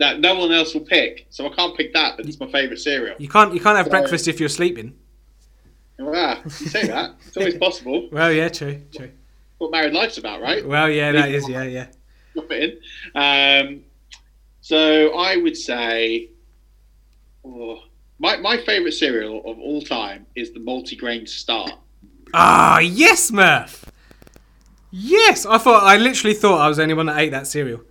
[0.00, 2.16] that no one else will pick, so I can't pick that.
[2.16, 3.14] But it's my favourite cereal.
[3.18, 4.94] You can't you can't have so, breakfast if you're sleeping.
[5.98, 8.08] Well, you say that it's always possible.
[8.12, 9.10] well, yeah, true, true.
[9.58, 10.66] What married life's about, right?
[10.66, 11.86] Well, yeah, that is, yeah, yeah.
[12.32, 12.80] Drop it
[13.14, 13.20] in.
[13.22, 13.84] Um,
[14.62, 16.30] so I would say,
[17.44, 17.82] oh,
[18.18, 21.68] my my favourite cereal of all time is the multigrain Star.
[22.32, 23.84] Ah, yes, Murph.
[24.90, 27.82] Yes, I thought I literally thought I was the only one that ate that cereal.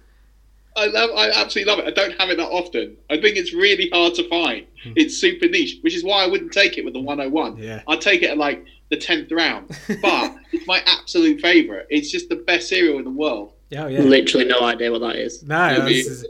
[0.76, 1.10] I love.
[1.16, 1.88] I absolutely love it.
[1.88, 2.98] I don't have it that often.
[3.10, 4.66] I think it's really hard to find.
[4.84, 4.94] Hmm.
[4.96, 7.58] It's super niche, which is why I wouldn't take it with the 101.
[7.58, 7.82] Yeah.
[7.88, 9.68] I'd take it at like the tenth round.
[10.02, 11.86] But it's my absolute favourite.
[11.90, 13.54] It's just the best cereal in the world.
[13.70, 14.00] Yeah, yeah.
[14.00, 15.44] Literally no idea what that is.
[15.44, 16.26] No, is,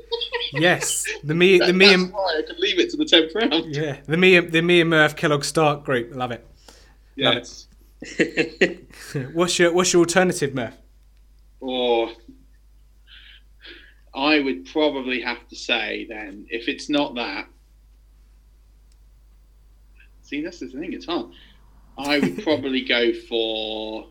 [0.52, 3.74] yes, the me, the me, and why I could leave it to the tenth round.
[3.74, 6.14] Yeah, the me, the me and Murph Kellogg Stark group.
[6.14, 6.46] Love it.
[7.16, 7.68] Yes.
[8.02, 8.90] Love it.
[9.34, 10.76] what's your What's your alternative, Murph?
[11.62, 12.10] Or
[14.14, 17.48] I would probably have to say then, if it's not that,
[20.22, 20.94] see, that's the thing.
[20.94, 21.32] It's hard.
[21.98, 24.08] I would probably go for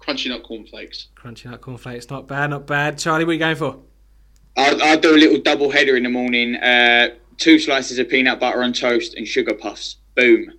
[0.00, 1.08] crunchy nut cornflakes.
[1.16, 2.98] Crunchy nut cornflakes, not bad, not bad.
[2.98, 3.78] Charlie, what are you going for?
[4.56, 6.56] I'll, I'll do a little double header in the morning.
[6.56, 9.96] Uh, two slices of peanut butter on toast and sugar puffs.
[10.14, 10.52] Boom.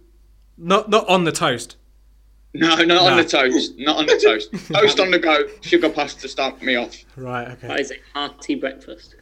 [0.58, 1.78] Not not on the toast.
[2.56, 3.08] No, not no.
[3.08, 3.74] on the toast.
[3.78, 4.52] Not on the toast.
[4.74, 5.44] toast on the go.
[5.62, 6.96] Sugar puffs to start me off.
[7.16, 7.50] Right.
[7.50, 7.68] Okay.
[7.68, 9.16] That is a hearty breakfast.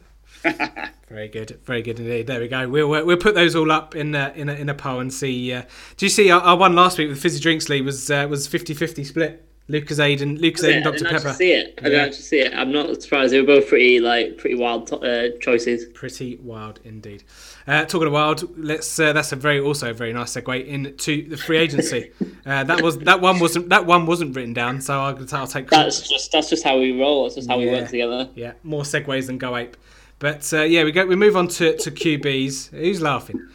[1.08, 2.26] very good, very good indeed.
[2.26, 2.68] There we go.
[2.68, 5.52] We'll we'll put those all up in a, in a, in a poll and see.
[5.52, 5.62] Uh,
[5.96, 8.46] do you see our, our, one last week with fizzy drinks league was uh, was
[8.46, 9.48] 50-50 split?
[9.70, 11.28] Lucozade, Lucas Yeah, Aiden, Dr didn't Pepper.
[11.28, 11.74] actually see it.
[11.78, 12.04] I didn't Yeah.
[12.04, 12.52] actually see it.
[12.54, 13.32] I'm not surprised.
[13.32, 15.86] They were both pretty like pretty wild to- uh, choices.
[15.94, 17.24] Pretty wild indeed.
[17.66, 18.98] Uh, talking of wild, let's.
[18.98, 22.10] Uh, that's a very also a very nice segue into the free agency.
[22.46, 25.70] uh, that was that one wasn't that one wasn't written down, so I'll, I'll take.
[25.70, 27.24] That's just that's just how we roll.
[27.24, 28.28] That's just how we work together.
[28.34, 29.76] Yeah, more segues than Go Ape.
[30.18, 31.06] But uh, yeah, we go.
[31.06, 32.70] We move on to, to QBs.
[32.70, 33.40] Who's laughing?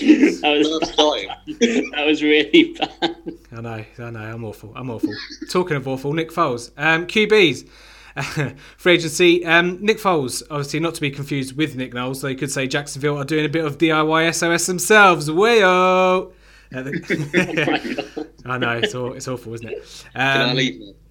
[0.00, 1.28] That was Nerves dying.
[1.92, 3.16] that was really bad.
[3.50, 4.20] I know, I know.
[4.20, 4.72] I'm awful.
[4.76, 5.12] I'm awful.
[5.50, 6.70] Talking of awful, Nick Foles.
[6.76, 7.68] Um, QBs.
[8.76, 9.44] Free agency.
[9.44, 12.66] Um, Nick Foles, obviously not to be confused with Nick Knowles, though you could say
[12.66, 15.28] Jacksonville are doing a bit of DIY SOS themselves.
[15.28, 16.32] Wayo!
[16.74, 20.04] Uh, the- I know it's all, it's awful, isn't it?
[20.14, 20.58] Um?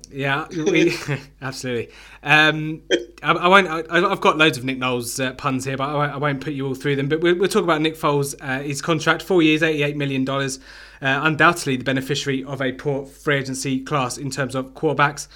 [0.10, 0.96] Yeah, we,
[1.42, 1.94] absolutely.
[2.24, 2.82] Um,
[3.22, 3.68] I, I won't.
[3.68, 6.42] I, I've got loads of Nick Knowles uh, puns here, but I won't, I won't
[6.42, 7.10] put you all through them.
[7.10, 8.34] But we'll, we'll talk about Nick Foles.
[8.40, 10.60] Uh, his contract, four years, eighty-eight million dollars.
[11.02, 15.28] Uh, undoubtedly, the beneficiary of a poor free agency class in terms of quarterbacks.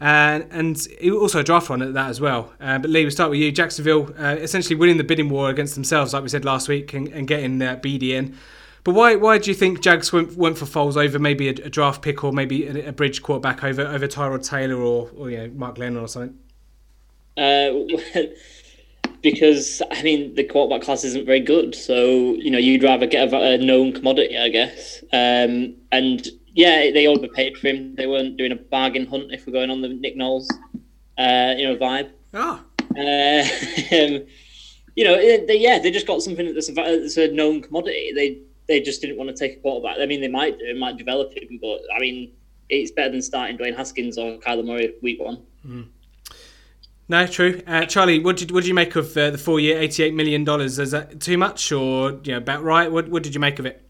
[0.00, 2.52] And and also a draft one at that as well.
[2.60, 3.50] Uh, but Lee, we'll start with you.
[3.50, 7.08] Jacksonville uh, essentially winning the bidding war against themselves, like we said last week, and,
[7.08, 8.36] and getting uh, BD in.
[8.84, 11.68] But why why do you think Jags went, went for Foles over maybe a, a
[11.68, 15.38] draft pick or maybe a, a bridge quarterback over over Tyrod Taylor or, or you
[15.38, 16.38] know Mark Lennon or something?
[17.36, 17.72] Uh,
[19.22, 23.32] because I mean the quarterback class isn't very good, so you know you'd rather get
[23.32, 25.02] a, a known commodity, I guess.
[25.12, 27.94] Um, and yeah, they overpaid for him.
[27.94, 30.50] They weren't doing a bargain hunt if we're going on the Nick Knowles,
[31.16, 32.10] uh, you know, vibe.
[32.34, 32.64] Ah,
[32.98, 33.44] Uh,
[33.96, 34.26] um,
[34.96, 35.14] you know,
[35.46, 38.10] they, yeah, they just got something that's a, that's a known commodity.
[38.12, 39.98] They they just didn't want to take a quarterback.
[40.00, 42.32] I mean, they might it might develop him, but I mean,
[42.68, 45.44] it's better than starting Dwayne Haskins or Kyler Murray week one.
[47.08, 47.62] no, true.
[47.68, 50.14] Uh, Charlie, what did what did you make of uh, the four year, eighty eight
[50.14, 50.80] million dollars?
[50.80, 52.90] Is that too much or you know about right?
[52.90, 53.87] What what did you make of it?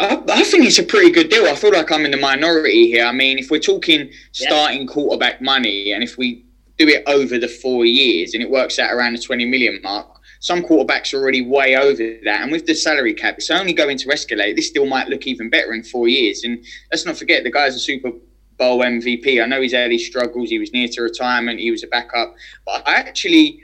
[0.00, 1.46] I, I think it's a pretty good deal.
[1.46, 3.04] I feel like I'm in the minority here.
[3.04, 6.44] I mean, if we're talking starting quarterback money, and if we
[6.78, 10.08] do it over the four years, and it works out around the 20 million mark,
[10.40, 12.42] some quarterbacks are already way over that.
[12.42, 14.56] And with the salary cap, it's only going to escalate.
[14.56, 16.44] This deal might look even better in four years.
[16.44, 18.12] And let's not forget, the guy's a Super
[18.58, 19.42] Bowl MVP.
[19.42, 20.50] I know he's had his struggles.
[20.50, 21.60] He was near to retirement.
[21.60, 22.34] He was a backup.
[22.64, 23.62] But I actually.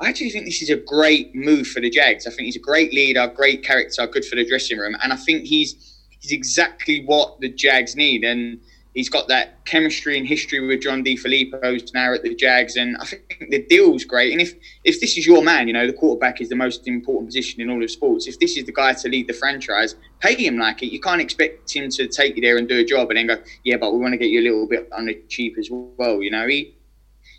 [0.00, 2.26] I actually think this is a great move for the Jags.
[2.26, 5.16] I think he's a great leader, great character, good for the dressing room, and I
[5.16, 8.24] think he's he's exactly what the Jags need.
[8.24, 8.60] And
[8.96, 13.06] he's got that chemistry and history with John DeFilippo's now at the Jags, and I
[13.06, 14.32] think the deal's great.
[14.32, 14.54] And if
[14.84, 17.70] if this is your man, you know the quarterback is the most important position in
[17.70, 18.26] all of sports.
[18.26, 20.92] If this is the guy to lead the franchise, pay him like it.
[20.92, 23.42] You can't expect him to take you there and do a job and then go,
[23.64, 26.22] yeah, but we want to get you a little bit on the cheap as well.
[26.22, 26.75] You know, he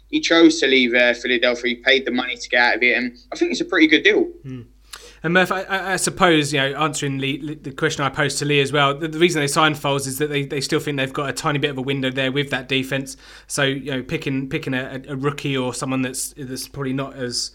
[0.07, 1.75] he chose to leave uh, Philadelphia.
[1.75, 3.87] He paid the money to get out of it, and I think it's a pretty
[3.87, 4.29] good deal.
[5.23, 8.45] And Murph, I, I I suppose you know, answering Lee, the question I posed to
[8.45, 8.97] Lee as well.
[8.97, 11.33] The, the reason they signed Foles is that they, they still think they've got a
[11.33, 13.17] tiny bit of a window there with that defense.
[13.47, 17.51] So you know, picking picking a, a rookie or someone that's that's probably not as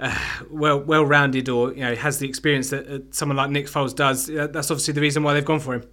[0.00, 0.18] uh,
[0.50, 3.94] well well rounded or you know has the experience that uh, someone like Nick Foles
[3.94, 4.28] does.
[4.28, 5.84] Uh, that's obviously the reason why they've gone for him.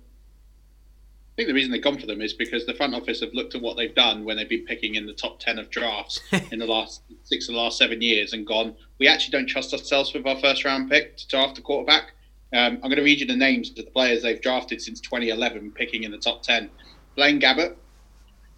[1.38, 3.54] I think the reason they've gone for them is because the front office have looked
[3.54, 6.20] at what they've done when they've been picking in the top 10 of drafts
[6.52, 9.72] in the last six of the last seven years and gone, we actually don't trust
[9.72, 12.14] ourselves with our first round pick to draft a quarterback.
[12.54, 15.74] Um, I'm going to read you the names of the players they've drafted since 2011,
[15.74, 16.72] picking in the top 10
[17.16, 17.76] Blaine Gabbert,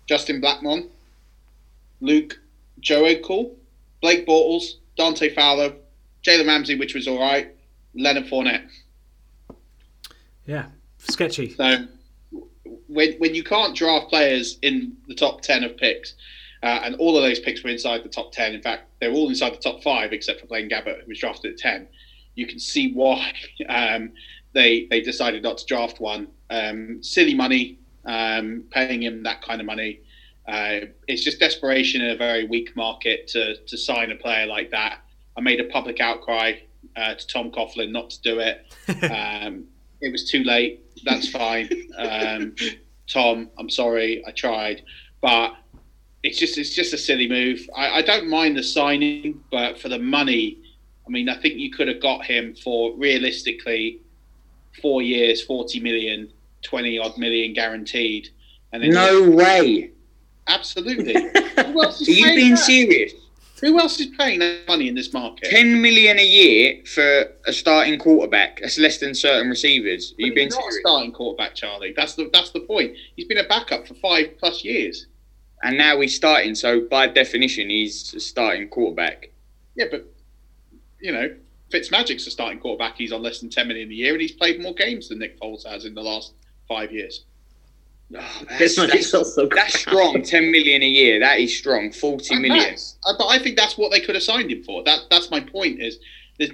[0.06, 0.88] Justin Blackmon,
[2.00, 2.39] Luke
[2.80, 3.56] Joeckel,
[4.02, 5.74] Blake Bortles, Dante Fowler,
[6.24, 7.54] Jalen Ramsey, which was all right,
[7.94, 8.70] Leonard Fournette.
[10.46, 11.56] Yeah, sketchy.
[11.56, 11.86] So
[12.88, 16.16] when when you can't draft players in the top ten of picks,
[16.64, 18.54] uh, and all of those picks were inside the top ten.
[18.54, 21.54] In fact, they're all inside the top five except for Blaine Gabbert, who was drafted
[21.54, 21.88] at ten.
[22.36, 23.34] You can see why
[23.70, 24.12] um,
[24.54, 26.28] they they decided not to draft one.
[26.50, 30.02] Um, silly money, um, paying him that kind of money.
[30.48, 34.72] Uh, it's just desperation in a very weak market to to sign a player like
[34.72, 35.00] that.
[35.38, 36.54] I made a public outcry
[36.96, 38.66] uh, to Tom Coughlin not to do it.
[39.12, 39.66] Um,
[40.02, 40.84] it was too late.
[41.04, 41.70] That's fine.
[41.98, 42.56] Um,
[43.08, 44.24] Tom, I'm sorry.
[44.28, 44.84] I tried,
[45.22, 45.56] but
[46.24, 47.68] it's just it's just a silly move.
[47.76, 50.60] I, I don't mind the signing, but for the money,
[51.08, 54.00] I mean, I think you could have got him for realistically
[54.82, 56.32] four years, 40 million,
[56.62, 58.30] 20 odd million guaranteed.
[58.72, 59.92] And then No way.
[60.48, 61.16] absolutely.
[61.58, 62.58] Are you being that?
[62.60, 63.14] serious?
[63.62, 65.50] Who else is paying that money in this market?
[65.50, 68.60] 10 million a year for a starting quarterback.
[68.62, 70.13] That's less than certain receivers.
[70.17, 71.93] Are you But being he's not a starting quarterback, Charlie.
[71.95, 72.95] That's the that's the point.
[73.15, 75.08] He's been a backup for five plus years.
[75.62, 79.30] And now he's starting, so by definition, he's a starting quarterback.
[79.76, 80.06] Yeah, but
[81.02, 81.36] you know,
[81.69, 82.95] Fitzmagic's a starting quarterback.
[82.98, 85.39] He's on less than ten million a year, and he's played more games than Nick
[85.39, 86.34] Foles has in the last
[86.67, 87.26] five years.
[88.15, 90.22] Oh, that's, that's, also that's strong.
[90.24, 91.19] Ten million a year.
[91.19, 91.91] That is strong.
[91.91, 92.76] Forty And million.
[93.06, 94.84] uh, but I think that's what they could have signed him for.
[94.84, 95.80] That that's my point.
[95.80, 96.00] Is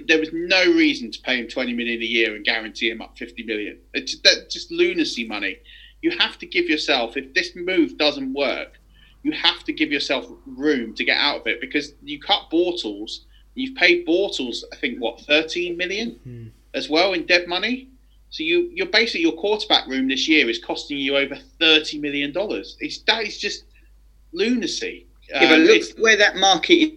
[0.06, 3.16] there, was no reason to pay him twenty million a year and guarantee him up
[3.16, 3.78] fifty million.
[3.94, 5.56] It's that just lunacy money.
[6.02, 8.78] You have to give yourself if this move doesn't work,
[9.22, 13.20] you have to give yourself room to get out of it because you cut Bortles.
[13.54, 17.88] You've paid Bortles, I think, what thirteen million as well in dead money.
[18.30, 22.32] So you you're basically your quarterback room this year is costing you over thirty million
[22.32, 22.76] dollars.
[22.80, 23.64] It's that is just
[24.32, 25.06] lunacy.
[25.30, 26.94] Yeah, but Um, look where that market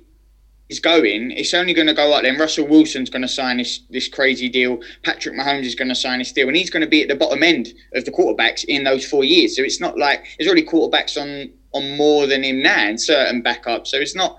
[0.69, 1.31] is going.
[1.31, 2.21] It's only going to go up.
[2.23, 4.79] Then Russell Wilson's going to sign this this crazy deal.
[5.03, 7.15] Patrick Mahomes is going to sign this deal, and he's going to be at the
[7.15, 9.55] bottom end of the quarterbacks in those four years.
[9.55, 13.43] So it's not like there's already quarterbacks on on more than him now, and certain
[13.43, 13.87] backups.
[13.87, 14.37] So it's not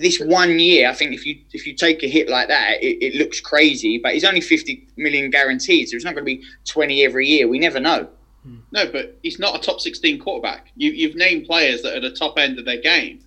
[0.00, 0.88] this one year.
[0.88, 3.98] I think if you if you take a hit like that, it, it looks crazy.
[3.98, 7.48] But he's only 50 million guaranteed, so it's not going to be 20 every year.
[7.48, 8.08] We never know.
[8.72, 10.70] No, but he's not a top 16 quarterback.
[10.76, 13.20] You, you've named players that are the top end of their game.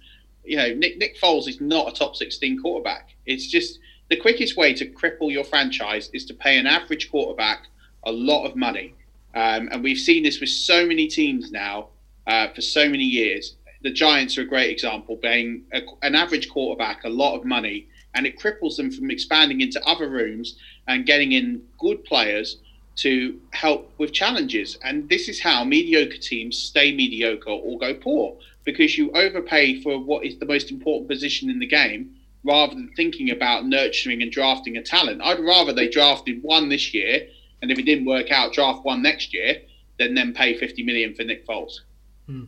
[0.44, 3.16] You know, Nick Nick Foles is not a top 16 quarterback.
[3.26, 7.68] It's just the quickest way to cripple your franchise is to pay an average quarterback
[8.06, 8.94] a lot of money.
[9.36, 11.90] Um, and we've seen this with so many teams now
[12.26, 13.56] uh, for so many years.
[13.84, 17.88] The Giants are a great example, paying a, an average quarterback a lot of money,
[18.16, 22.58] and it cripples them from expanding into other rooms and getting in good players
[22.98, 24.78] to help with challenges.
[24.84, 30.00] And this is how mediocre teams stay mediocre or go poor because you overpay for
[30.00, 34.32] what is the most important position in the game rather than thinking about nurturing and
[34.32, 35.22] drafting a talent.
[35.24, 37.28] I'd rather they drafted one this year
[37.62, 39.62] and if it didn't work out, draft one next year
[40.00, 41.80] than then pay 50 million for Nick Foles.
[42.26, 42.46] Hmm.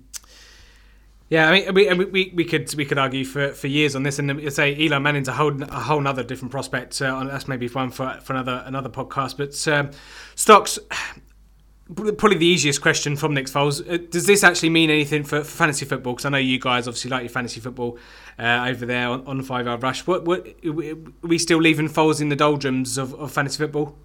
[1.30, 4.02] Yeah, I mean, we, we, we, we could we could argue for, for years on
[4.02, 7.00] this, and say Eli Manning's a whole a whole other different prospect.
[7.00, 9.38] Uh, that's maybe one for for another another podcast.
[9.38, 9.92] But um,
[10.34, 10.80] stocks,
[11.96, 13.88] probably the easiest question from Nick Foles.
[13.88, 16.13] Uh, does this actually mean anything for, for fantasy football?
[16.13, 18.00] Because I know you guys obviously like your fantasy football
[18.39, 20.08] uh, over there on, on Five Yard Rush.
[20.08, 23.96] What what are we still leaving Foles in the doldrums of, of fantasy football?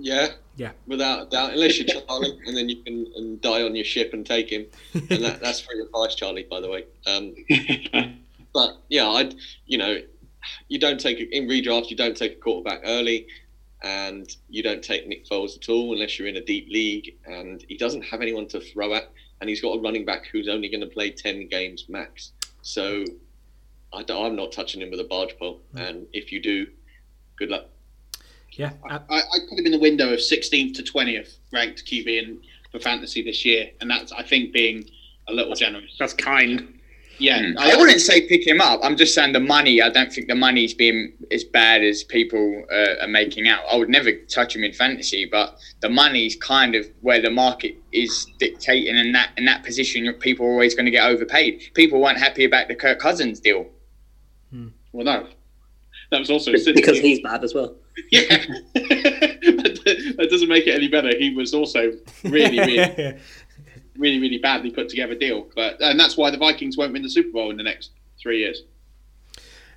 [0.00, 0.28] Yeah.
[0.56, 0.72] Yeah.
[0.86, 4.12] Without a doubt, unless you're Charlie, and then you can and die on your ship
[4.12, 6.84] and take him, and that, that's free advice, Charlie, by the way.
[7.06, 7.34] Um,
[8.52, 9.98] but yeah, I'd you know,
[10.66, 13.28] you don't take in redraft, you don't take a quarterback early,
[13.84, 17.64] and you don't take Nick Foles at all unless you're in a deep league, and
[17.68, 20.68] he doesn't have anyone to throw at, and he's got a running back who's only
[20.68, 22.32] going to play ten games max.
[22.62, 23.04] So
[23.92, 26.66] I am not touching him with a barge pole, and if you do,
[27.36, 27.66] good luck.
[28.58, 32.06] Yeah, uh, I, I put him in the window of 16th to 20th ranked QB
[32.08, 32.40] in,
[32.72, 34.84] for fantasy this year, and that's I think being
[35.28, 35.94] a little generous.
[35.98, 36.74] That's kind.
[37.20, 37.56] Yeah, Mm.
[37.56, 38.80] I wouldn't say pick him up.
[38.82, 39.80] I'm just saying the money.
[39.82, 43.60] I don't think the money's been as bad as people uh, are making out.
[43.72, 47.76] I would never touch him in fantasy, but the money's kind of where the market
[47.92, 51.62] is dictating, and that in that position, people are always going to get overpaid.
[51.74, 53.66] People weren't happy about the Kirk Cousins deal.
[54.92, 55.26] Well, no,
[56.10, 57.76] that was also Because he's bad as well.
[58.10, 58.44] Yeah.
[58.74, 61.16] that that doesn't make it any better.
[61.16, 61.92] He was also
[62.24, 63.18] really, really,
[63.96, 65.48] really, really badly put together deal.
[65.54, 68.38] But and that's why the Vikings won't win the Super Bowl in the next three
[68.38, 68.62] years.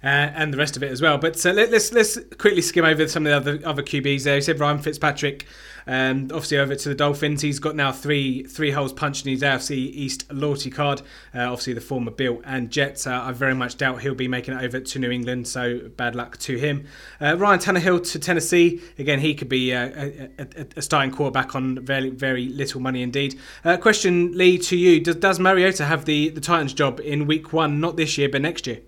[0.03, 1.17] Uh, and the rest of it as well.
[1.17, 4.35] But uh, let, let's let's quickly skim over some of the other other QBs there.
[4.35, 5.45] You said Ryan Fitzpatrick,
[5.85, 7.41] um, obviously over to the Dolphins.
[7.41, 11.01] He's got now three three holes punched in his AFC East loyalty card.
[11.35, 13.05] Uh, obviously the former Bill and Jets.
[13.05, 15.47] Uh, I very much doubt he'll be making it over to New England.
[15.47, 16.85] So bad luck to him.
[17.19, 18.81] Uh, Ryan Tannehill to Tennessee.
[18.97, 23.03] Again, he could be uh, a, a, a starting quarterback on very very little money
[23.03, 23.39] indeed.
[23.81, 27.79] Question, Lee, to you: Does, does Mariota have the the Titans job in Week One?
[27.79, 28.79] Not this year, but next year.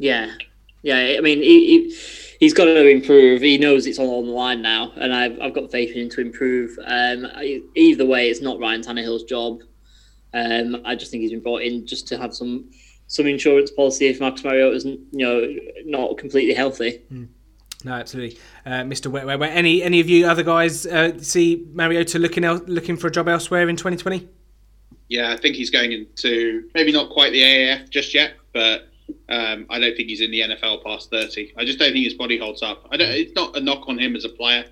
[0.00, 0.32] Yeah,
[0.82, 1.16] yeah.
[1.18, 1.96] I mean, he, he,
[2.40, 3.42] he's got to improve.
[3.42, 6.10] He knows it's all on the line now, and I've, I've got faith in him
[6.10, 6.76] to improve.
[6.86, 9.60] Um, I, either way, it's not Ryan Tannehill's job.
[10.32, 12.70] Um, I just think he's been brought in just to have some
[13.08, 17.02] some insurance policy if Marcus Mariota's you know not completely healthy.
[17.84, 19.08] No, absolutely, uh, Mr.
[19.08, 19.50] Wet, Wet, Wet.
[19.54, 23.28] Any any of you other guys uh, see Mariota looking el- looking for a job
[23.28, 24.28] elsewhere in 2020?
[25.08, 28.89] Yeah, I think he's going into maybe not quite the AAF just yet, but
[29.28, 31.52] um, I don't think he's in the NFL past thirty.
[31.56, 32.86] I just don't think his body holds up.
[32.92, 34.64] It's not a knock on him as a player.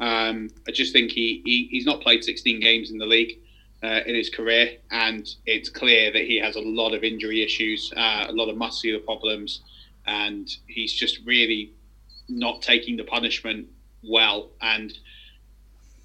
[0.00, 3.38] Um, I just think he, he he's not played 16 games in the league
[3.82, 7.92] uh, in his career, and it's clear that he has a lot of injury issues,
[7.96, 9.60] uh, a lot of muscular problems,
[10.06, 11.72] and he's just really
[12.28, 13.66] not taking the punishment
[14.02, 14.50] well.
[14.60, 14.96] And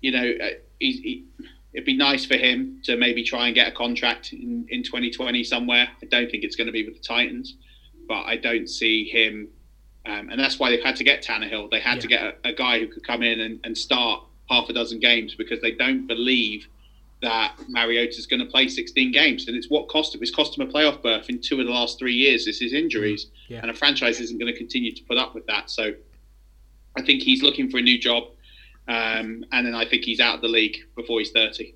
[0.01, 0.49] you know, uh,
[0.79, 1.25] he,
[1.73, 5.43] it'd be nice for him to maybe try and get a contract in, in 2020
[5.43, 5.87] somewhere.
[6.01, 7.55] I don't think it's going to be with the Titans,
[8.09, 9.47] but I don't see him.
[10.05, 11.69] Um, and that's why they've had to get Tannehill.
[11.69, 12.01] They had Yeah.
[12.01, 14.99] to get a, a guy who could come in and, and start half a dozen
[14.99, 16.67] games because they don't believe
[17.21, 20.21] that Mariota's going to play 16 games, and it's what cost him.
[20.23, 22.47] It's cost him a playoff berth in two of the last three years.
[22.47, 23.59] Is his injuries, Yeah.
[23.61, 25.69] and a franchise isn't going to continue to put up with that.
[25.69, 25.93] So,
[26.95, 28.23] I think he's looking for a new job,
[28.87, 31.73] um, and then I think he's out of the league before he's 30.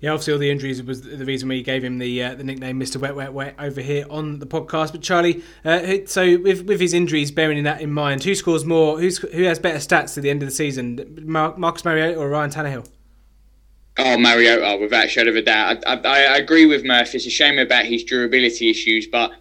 [0.00, 2.78] Yeah, obviously all the injuries was the reason we gave him the uh, the nickname
[2.80, 2.96] Mr.
[2.98, 4.92] Wet Wet Wet over here on the podcast.
[4.92, 9.00] But Charlie, uh, so with with his injuries, bearing that in mind, who scores more?
[9.00, 11.22] Who's who has better stats at the end of the season?
[11.22, 12.88] Mar- Marcus Mariota or Ryan Tannehill?
[13.98, 15.82] Oh, Mariota, without a shadow of a doubt.
[15.86, 17.16] I, I, I agree with Murphy.
[17.16, 19.32] It's a shame about his durability issues, but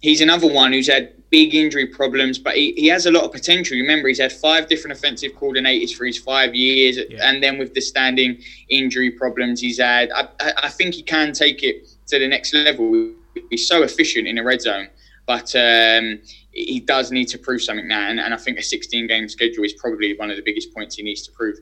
[0.00, 3.32] he's another one who's had big injury problems, but he, he has a lot of
[3.32, 3.76] potential.
[3.76, 7.28] Remember, he's had five different offensive coordinators for his five years, Yeah.
[7.28, 10.28] and then with the standing injury problems he's had, I,
[10.66, 13.10] I, think he can take it to the next level.
[13.50, 14.86] He's so efficient in the red zone,
[15.26, 16.20] but um,
[16.52, 19.64] he does need to prove something now, and, and I think a 16 game schedule
[19.64, 21.56] is probably one of the biggest points he needs to prove.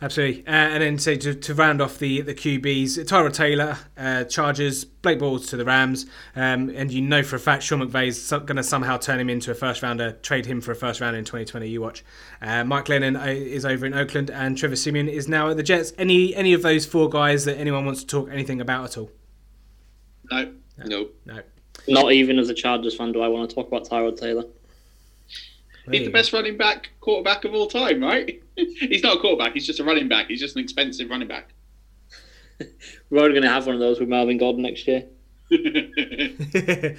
[0.00, 0.46] Absolutely.
[0.46, 4.84] Uh, and then say to, to round off the the QBs, Tyrod Taylor, uh, Chargers,
[4.84, 6.06] Blake Bortles to the Rams,
[6.36, 9.50] um, and you know for a fact Sean McVay's going to somehow turn him into
[9.50, 11.68] a first rounder, trade him for a first rounder in 2020.
[11.68, 12.04] You watch.
[12.40, 15.64] Uh, Mike Glennon uh, is over in Oakland, and Trevor Siemian is now at the
[15.64, 15.92] Jets.
[15.98, 19.10] Any any of those four guys that anyone wants to talk anything about at all?
[20.30, 20.52] No,
[20.84, 21.42] No, No.
[21.88, 24.44] Not even as a Chargers fan do I want to talk about Tyrod Taylor.
[25.88, 26.18] There he's you the go.
[26.18, 28.42] best running back quarterback of all time, right?
[28.56, 29.54] he's not a quarterback.
[29.54, 30.28] He's just a running back.
[30.28, 31.48] He's just an expensive running back.
[33.10, 35.04] We're already going to have one of those with Melvin Gordon next year.
[35.50, 36.96] very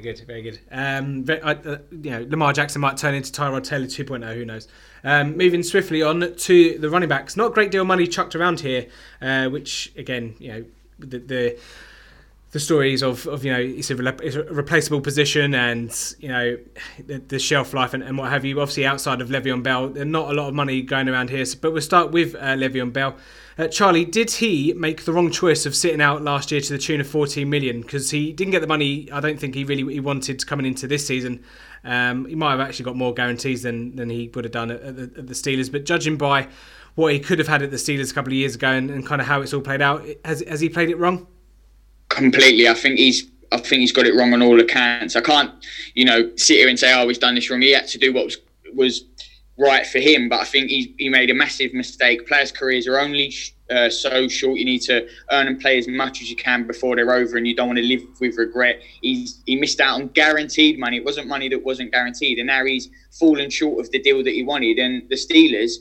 [0.00, 0.58] good, very good.
[0.70, 4.34] Um, ve- uh, uh, you know, Lamar Jackson might turn into Tyrod Taylor 2.0.
[4.34, 4.68] Who knows?
[5.04, 7.36] Um, moving swiftly on to the running backs.
[7.36, 8.86] Not a great deal of money chucked around here,
[9.20, 10.64] uh, which again, you know,
[10.98, 11.18] the.
[11.18, 11.58] the
[12.52, 16.58] the stories of, of you know it's a, it's a replaceable position and you know
[17.04, 18.60] the, the shelf life and, and what have you.
[18.60, 21.44] Obviously, outside of Le'Veon Bell, there's not a lot of money going around here.
[21.46, 23.16] So, but we'll start with uh, Le'Veon Bell.
[23.56, 26.78] Uh, Charlie, did he make the wrong choice of sitting out last year to the
[26.78, 29.10] tune of 14 million because he didn't get the money?
[29.10, 31.42] I don't think he really he wanted coming into this season.
[31.84, 34.82] Um, he might have actually got more guarantees than than he would have done at,
[34.82, 35.72] at, the, at the Steelers.
[35.72, 36.48] But judging by
[36.96, 39.06] what he could have had at the Steelers a couple of years ago and, and
[39.06, 41.26] kind of how it's all played out, has has he played it wrong?
[42.14, 42.68] Completely.
[42.68, 45.14] I think he's I think he's got it wrong on all accounts.
[45.14, 45.52] I can't,
[45.94, 48.12] you know, sit here and say, "Oh, he's done this wrong." He had to do
[48.12, 48.38] what was
[48.74, 49.04] was
[49.58, 52.26] right for him, but I think he he made a massive mistake.
[52.26, 53.32] Players' careers are only
[53.70, 54.58] uh, so short.
[54.58, 57.46] You need to earn and play as much as you can before they're over, and
[57.46, 58.80] you don't want to live with regret.
[59.02, 60.96] He's he missed out on guaranteed money.
[60.96, 64.32] It wasn't money that wasn't guaranteed, and now he's fallen short of the deal that
[64.32, 64.78] he wanted.
[64.78, 65.72] And the Steelers.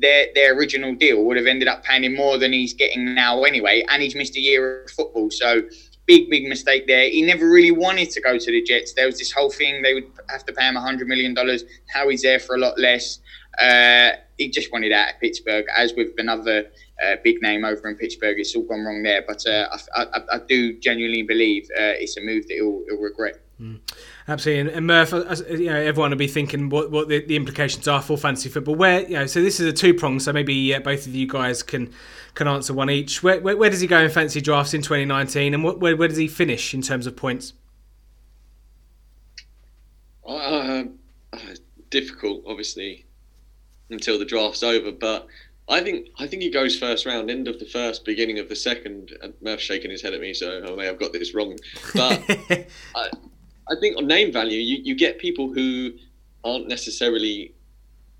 [0.00, 3.44] Their, their original deal would have ended up paying him more than he's getting now
[3.44, 5.30] anyway, and he's missed a year of football.
[5.30, 5.62] So
[6.06, 7.08] big, big mistake there.
[7.08, 8.94] He never really wanted to go to the Jets.
[8.94, 11.34] There was this whole thing they would have to pay him $100 million.
[11.34, 13.20] Now he's there for a lot less.
[13.60, 16.70] Uh, he just wanted out of Pittsburgh, as with another
[17.04, 18.38] uh, big name over in Pittsburgh.
[18.40, 19.22] It's all gone wrong there.
[19.26, 23.00] But uh, I, I, I do genuinely believe uh, it's a move that he'll, he'll
[23.00, 23.40] regret.
[24.30, 27.34] Absolutely, and, and Murph, as- you know, everyone will be thinking what, what the, the
[27.34, 28.76] implications are for fantasy football.
[28.76, 30.20] Where you know, so this is a two prong.
[30.20, 31.92] So maybe uh, both of you guys can
[32.34, 33.24] can answer one each.
[33.24, 36.06] Where, where, where does he go in fantasy drafts in 2019, and what, where, where
[36.06, 37.54] does he finish in terms of points?
[40.28, 40.84] uh,
[41.32, 41.38] uh,
[41.90, 43.04] difficult, obviously,
[43.90, 44.92] until the draft's over.
[44.92, 45.26] But
[45.68, 48.54] I think I think he goes first round, end of the first, beginning of the
[48.54, 49.12] second.
[49.22, 51.58] And Murph's shaking his head at me, so I may have got this wrong.
[51.94, 52.22] But
[52.94, 53.10] I,
[53.70, 55.92] I think on name value, you, you get people who
[56.44, 57.54] aren't necessarily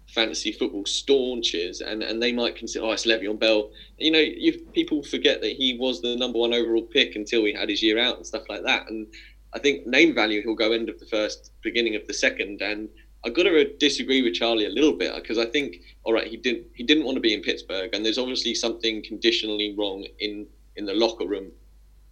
[0.08, 3.70] fantasy football staunches, and, and they might consider, oh, it's Le'Veon Bell.
[3.98, 7.52] You know, you, people forget that he was the number one overall pick until he
[7.52, 8.88] had his year out and stuff like that.
[8.88, 9.06] And
[9.52, 12.60] I think name value, he'll go end of the first, beginning of the second.
[12.62, 12.88] And
[13.24, 16.36] I've got to disagree with Charlie a little bit because I think, all right, he
[16.36, 20.46] didn't he didn't want to be in Pittsburgh, and there's obviously something conditionally wrong in
[20.76, 21.50] in the locker room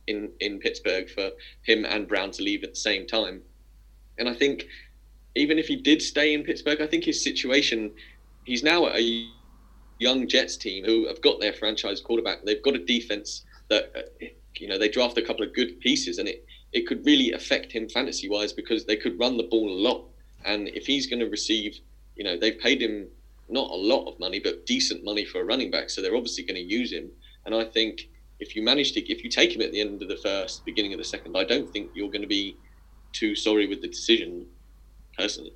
[0.08, 1.30] in in Pittsburgh for
[1.62, 3.42] him and Brown to leave at the same time.
[4.18, 4.66] And I think
[5.34, 7.92] even if he did stay in Pittsburgh, I think his situation,
[8.44, 9.28] he's now at a
[9.98, 12.44] young Jets team who have got their franchise quarterback.
[12.44, 14.12] They've got a defense that,
[14.56, 17.72] you know, they draft a couple of good pieces and it, it could really affect
[17.72, 20.04] him fantasy wise because they could run the ball a lot.
[20.44, 21.78] And if he's going to receive,
[22.16, 23.08] you know, they've paid him
[23.48, 25.90] not a lot of money, but decent money for a running back.
[25.90, 27.10] So they're obviously going to use him.
[27.46, 28.07] And I think
[28.40, 30.92] if you manage to, if you take him at the end of the first, beginning
[30.92, 32.56] of the second, I don't think you're going to be
[33.12, 34.46] too sorry with the decision,
[35.16, 35.54] personally.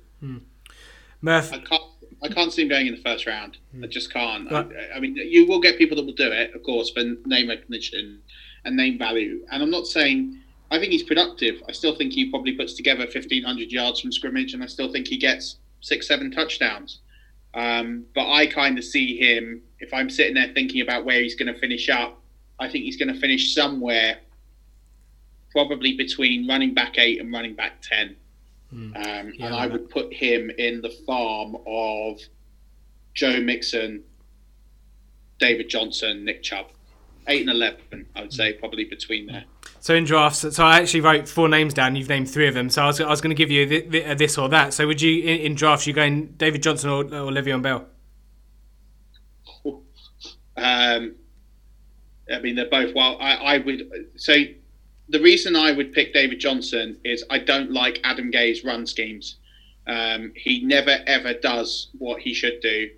[1.21, 1.83] Murph, I can't.
[2.21, 3.57] I can't see him going in the first round.
[3.83, 4.49] I just can't.
[4.49, 4.65] I,
[4.95, 8.21] I mean, you will get people that will do it, of course, for name recognition
[8.63, 9.45] and name value.
[9.51, 10.39] And I'm not saying
[10.73, 11.61] I think he's productive.
[11.69, 15.07] I still think he probably puts together 1,500 yards from scrimmage, and I still think
[15.07, 17.01] he gets six, seven touchdowns.
[17.53, 21.35] Um, but I kind of see him if I'm sitting there thinking about where he's
[21.35, 22.22] going to finish up
[22.59, 24.17] I think he's going to finish somewhere,
[25.51, 28.15] probably between running back eight and running back ten.
[28.71, 32.19] Um, Yeah, and I I would put him in the farm of
[33.13, 34.03] Joe Mixon,
[35.39, 36.67] David Johnson, Nick Chubb.
[37.27, 39.45] Eight and eleven, I would say, probably between there.
[39.79, 41.95] So in drafts, so I actually wrote four names down.
[41.95, 42.69] You've named three of them.
[42.69, 44.73] So I was, I was going to give you th- th- this or that.
[44.73, 47.85] So would you in, in drafts you going David Johnson or, or Le'Veon Bell?
[50.55, 51.15] Um,
[52.31, 52.93] I mean, they're both.
[52.93, 54.57] Well, I, I would say
[55.09, 59.37] the reason I would pick David Johnson is I don't like Adam Gase's run schemes.
[59.87, 62.89] Um, he never ever does what he should do.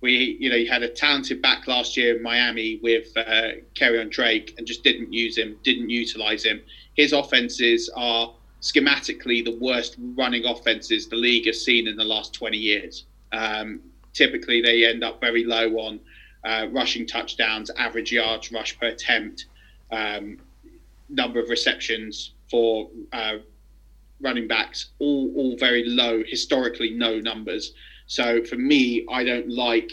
[0.00, 4.08] We, you know, he had a talented back last year in Miami with uh, on
[4.08, 6.60] Drake and just didn't use him, didn't utilize him.
[6.94, 12.32] His offenses are schematically the worst running offenses the league has seen in the last
[12.32, 13.04] 20 years.
[13.32, 13.80] Um,
[14.12, 16.00] typically, they end up very low on
[16.44, 19.46] uh, rushing touchdowns, average yards rush per attempt,
[19.90, 20.38] um,
[21.08, 23.34] number of receptions for uh,
[24.20, 27.74] running backs, all all very low, historically no numbers.
[28.06, 29.92] So for me, I don't like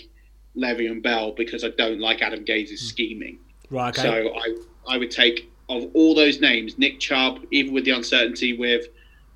[0.57, 3.39] Le'Veon Bell because I don't like Adam Gase's scheming.
[3.69, 3.97] Right.
[3.97, 4.01] Okay.
[4.01, 8.57] So I I would take of all those names, Nick Chubb, even with the uncertainty
[8.57, 8.87] with.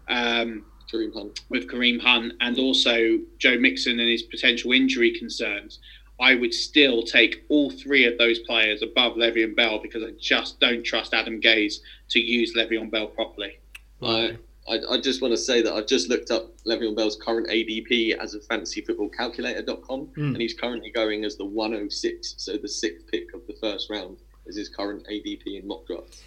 [0.08, 1.40] Um, Kareem Hunt.
[1.50, 5.80] with Kareem Hunt and also Joe Mixon and his potential injury concerns,
[6.20, 10.60] I would still take all three of those players above Le'Veon Bell because I just
[10.60, 11.76] don't trust Adam Gase
[12.10, 13.58] to use Le'Veon Bell properly.
[14.02, 14.38] I,
[14.70, 18.18] I, I just want to say that I've just looked up Le'Veon Bell's current ADP
[18.18, 20.18] as a fantasyfootballcalculator.com, Mm.
[20.18, 24.18] and he's currently going as the 106, so the sixth pick of the first round
[24.46, 26.22] is his current ADP in mock drafts.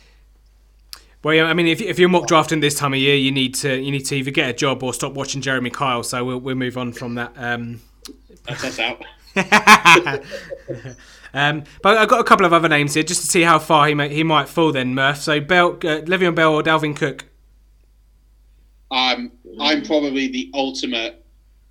[1.23, 3.55] Well, yeah, I mean, if, if you're mock drafting this time of year, you need
[3.57, 6.03] to you need to either get a job or stop watching Jeremy Kyle.
[6.05, 7.33] So we'll, we'll move on from that.
[7.37, 7.81] Um,
[8.45, 9.03] That's us out.
[11.35, 13.87] um, but I've got a couple of other names here just to see how far
[13.87, 14.73] he may, he might fall.
[14.73, 15.19] Then Murph.
[15.19, 17.27] So Bell, uh, Le'Veon Bell or Dalvin Cook.
[18.91, 21.25] Um, I'm probably the ultimate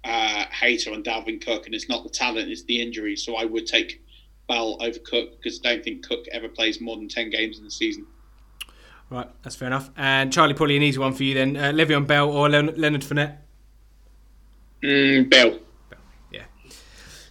[0.04, 3.16] uh, hater on Dalvin Cook, and it's not the talent, it's the injury.
[3.16, 4.04] So I would take
[4.48, 7.64] Bell over Cook because I don't think Cook ever plays more than 10 games in
[7.64, 8.06] the season.
[9.10, 9.92] Right, that's fair enough.
[9.98, 11.56] And Charlie, probably an easy one for you then.
[11.56, 13.38] Uh, Le'Veon Bell or Leonard Fournette.
[14.84, 15.60] Mm, Bell.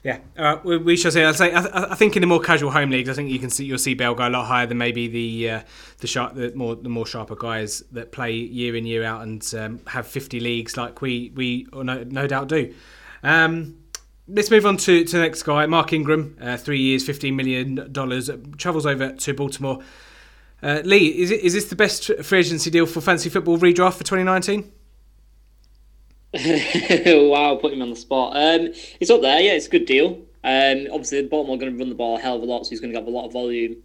[0.05, 0.19] Yeah,
[0.65, 1.25] we, we shall say.
[1.25, 1.47] I'd say.
[1.47, 3.65] I, th- I think in the more casual home leagues, I think you can see
[3.65, 5.63] you'll see Bell go a lot higher than maybe the uh,
[6.01, 9.43] the sharp, the more the more sharper guys that play year in year out and
[9.59, 12.75] um, have fifty leagues like we we no, no doubt do.
[13.23, 13.79] Um,
[14.29, 16.37] let's move on to, to the next guy, Mark Ingram.
[16.39, 18.29] Uh, three years, fifteen million dollars.
[18.59, 19.79] Travels over to Baltimore.
[20.63, 23.95] Uh, Lee, is it is this the best free agency deal for fantasy football redraft
[23.95, 24.71] for twenty nineteen?
[27.30, 28.37] wow, put him on the spot.
[28.37, 29.41] Um, it's up there.
[29.41, 30.20] Yeah, it's a good deal.
[30.43, 32.70] Um, obviously, Baltimore are going to run the ball a hell of a lot, so
[32.70, 33.76] he's going to have a lot of volume.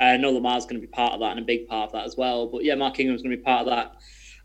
[0.00, 1.92] Uh, I know Lamar's going to be part of that and a big part of
[1.92, 2.48] that as well.
[2.48, 3.96] But yeah, Mark Ingram's going to be part of that.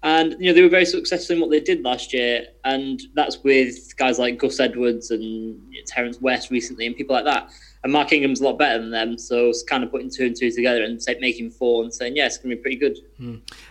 [0.04, 3.44] And you know they were very successful in what they did last year, and that's
[3.44, 7.50] with guys like Gus Edwards and Terrence West recently, and people like that.
[7.84, 10.36] And Mark Ingram's a lot better than them, so it's kind of putting two and
[10.36, 12.98] two together and say, making four and saying, yeah, it's going to be pretty good.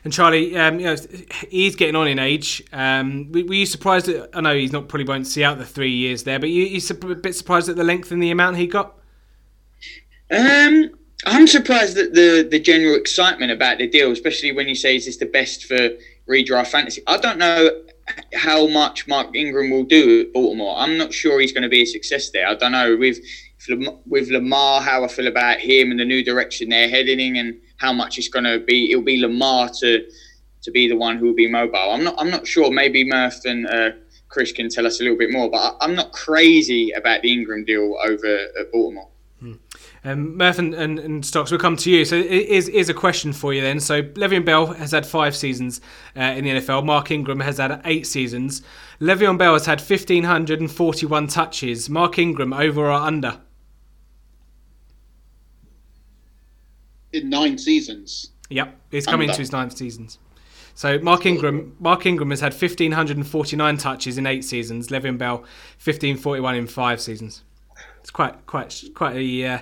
[0.04, 0.96] And Charlie, um, you know,
[1.50, 2.62] he's getting on in age.
[2.72, 4.08] Um, were were you surprised?
[4.08, 6.62] At, I know he's not probably won't see out the three years there, but you,
[6.62, 8.96] you a bit surprised at the length and the amount he got.
[10.30, 10.90] Um,
[11.24, 15.06] I'm surprised at the the general excitement about the deal, especially when you say is
[15.06, 15.90] this the best for
[16.28, 17.02] redraft fantasy.
[17.06, 17.82] I don't know
[18.34, 20.76] how much Mark Ingram will do at Baltimore.
[20.78, 22.46] I'm not sure he's going to be a success there.
[22.46, 23.18] I don't know with
[24.06, 27.60] with Lamar how I feel about him and the new direction they're heading in, and
[27.78, 28.90] how much it's going to be.
[28.90, 30.06] It'll be Lamar to
[30.62, 31.92] to be the one who will be mobile.
[31.92, 32.14] I'm not.
[32.18, 32.70] I'm not sure.
[32.70, 33.90] Maybe Murph and uh,
[34.28, 35.50] Chris can tell us a little bit more.
[35.50, 39.08] But I, I'm not crazy about the Ingram deal over at Baltimore.
[40.06, 42.04] Um, Murph and, and, and Stocks, we'll come to you.
[42.04, 43.80] So is is a question for you then.
[43.80, 45.80] So Le'Veon Bell has had five seasons
[46.16, 46.84] uh, in the NFL.
[46.84, 48.62] Mark Ingram has had eight seasons.
[49.00, 51.90] Le'Veon Bell has had 1,541 touches.
[51.90, 53.40] Mark Ingram over or under?
[57.12, 58.30] In nine seasons.
[58.50, 60.18] Yep, he's coming into his ninth seasons.
[60.74, 64.88] So Mark Ingram, Mark Ingram has had 1,549 touches in eight seasons.
[64.88, 65.38] Le'Veon Bell,
[65.82, 67.42] 1,541 in five seasons.
[68.00, 69.58] It's quite quite quite a uh,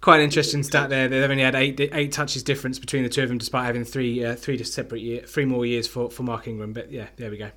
[0.00, 1.08] quite an interesting stat there.
[1.08, 4.24] They've only had eight eight touches difference between the two of them, despite having three
[4.24, 6.72] uh, three separate year, three more years for, for Mark Ingram.
[6.72, 7.50] But yeah, there we go.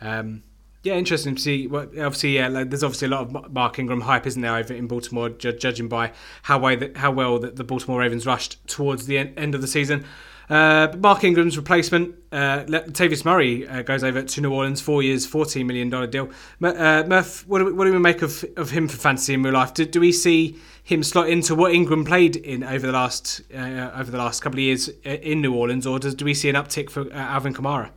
[0.00, 0.42] Um,
[0.84, 1.66] yeah, interesting to see.
[1.66, 4.72] What obviously, yeah, like, there's obviously a lot of Mark Ingram hype, isn't there, over
[4.72, 6.12] in Baltimore, ju- judging by
[6.42, 9.66] how way how well that the Baltimore Ravens rushed towards the en- end of the
[9.66, 10.04] season.
[10.50, 15.26] Uh, Mark Ingram's replacement, uh, Latavius Murray, uh, goes over to New Orleans, four years,
[15.26, 16.30] $14 million deal.
[16.62, 19.42] Uh, Murph, what do, we, what do we make of, of him for fantasy in
[19.42, 19.72] real life?
[19.72, 23.90] Do, do we see him slot into what Ingram played in over the last uh,
[23.94, 26.50] over the last couple of years uh, in New Orleans, or does, do we see
[26.50, 27.90] an uptick for uh, Alvin Kamara?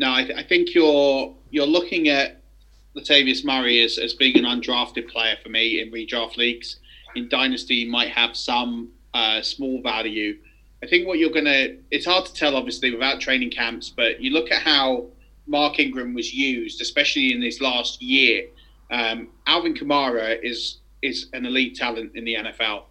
[0.00, 2.40] No, I, th- I, think you're you're looking at
[2.96, 6.76] Latavius Murray as, as being an undrafted player for me in redraft leagues.
[7.16, 10.38] In Dynasty, might have some uh, small value.
[10.82, 14.30] I think what you're gonna it's hard to tell obviously without training camps, but you
[14.30, 15.08] look at how
[15.46, 18.46] Mark Ingram was used, especially in this last year
[18.90, 22.84] um, Alvin Kamara is is an elite talent in the NFL,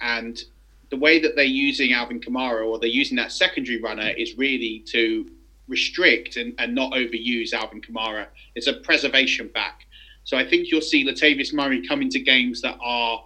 [0.00, 0.42] and
[0.90, 4.82] the way that they're using Alvin Kamara or they're using that secondary runner is really
[4.86, 5.30] to
[5.68, 8.26] restrict and, and not overuse Alvin Kamara.
[8.54, 9.86] It's a preservation back.
[10.24, 13.24] So I think you'll see Latavius Murray come into games that are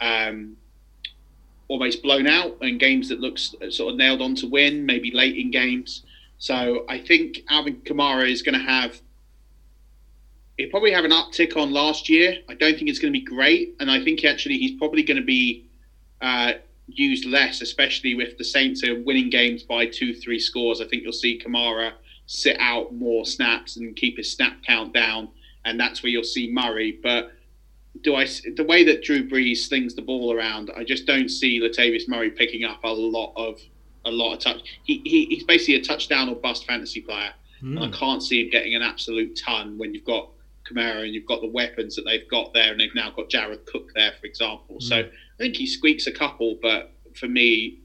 [0.00, 0.56] um,
[1.68, 5.36] almost blown out and games that looks sort of nailed on to win, maybe late
[5.36, 6.02] in games.
[6.38, 9.00] So I think Alvin Kamara is going to have
[10.56, 12.38] he probably have an uptick on last year.
[12.48, 15.18] I don't think it's going to be great, and I think actually he's probably going
[15.18, 15.66] to be
[16.22, 16.54] uh,
[16.88, 20.80] used less, especially with the Saints are winning games by two, three scores.
[20.80, 21.92] I think you'll see Kamara
[22.26, 25.28] sit out more snaps and keep his snap count down,
[25.64, 26.98] and that's where you'll see Murray.
[27.02, 27.32] But
[28.02, 28.26] do I
[28.56, 30.70] the way that Drew Brees slings the ball around?
[30.76, 33.60] I just don't see Latavius Murray picking up a lot of
[34.04, 34.62] a lot of touch.
[34.84, 37.32] He, he he's basically a touchdown or bust fantasy player,
[37.62, 37.76] mm.
[37.76, 37.92] and I hmm.
[37.92, 40.30] can't see him getting an absolute ton when you've got
[40.68, 43.66] Kamara and you've got the weapons that they've got there, and they've now got Jared
[43.66, 44.76] Cook there, for example.
[44.76, 44.82] Mm.
[44.82, 45.08] So
[45.38, 47.80] I think he squeaks a couple, but for me,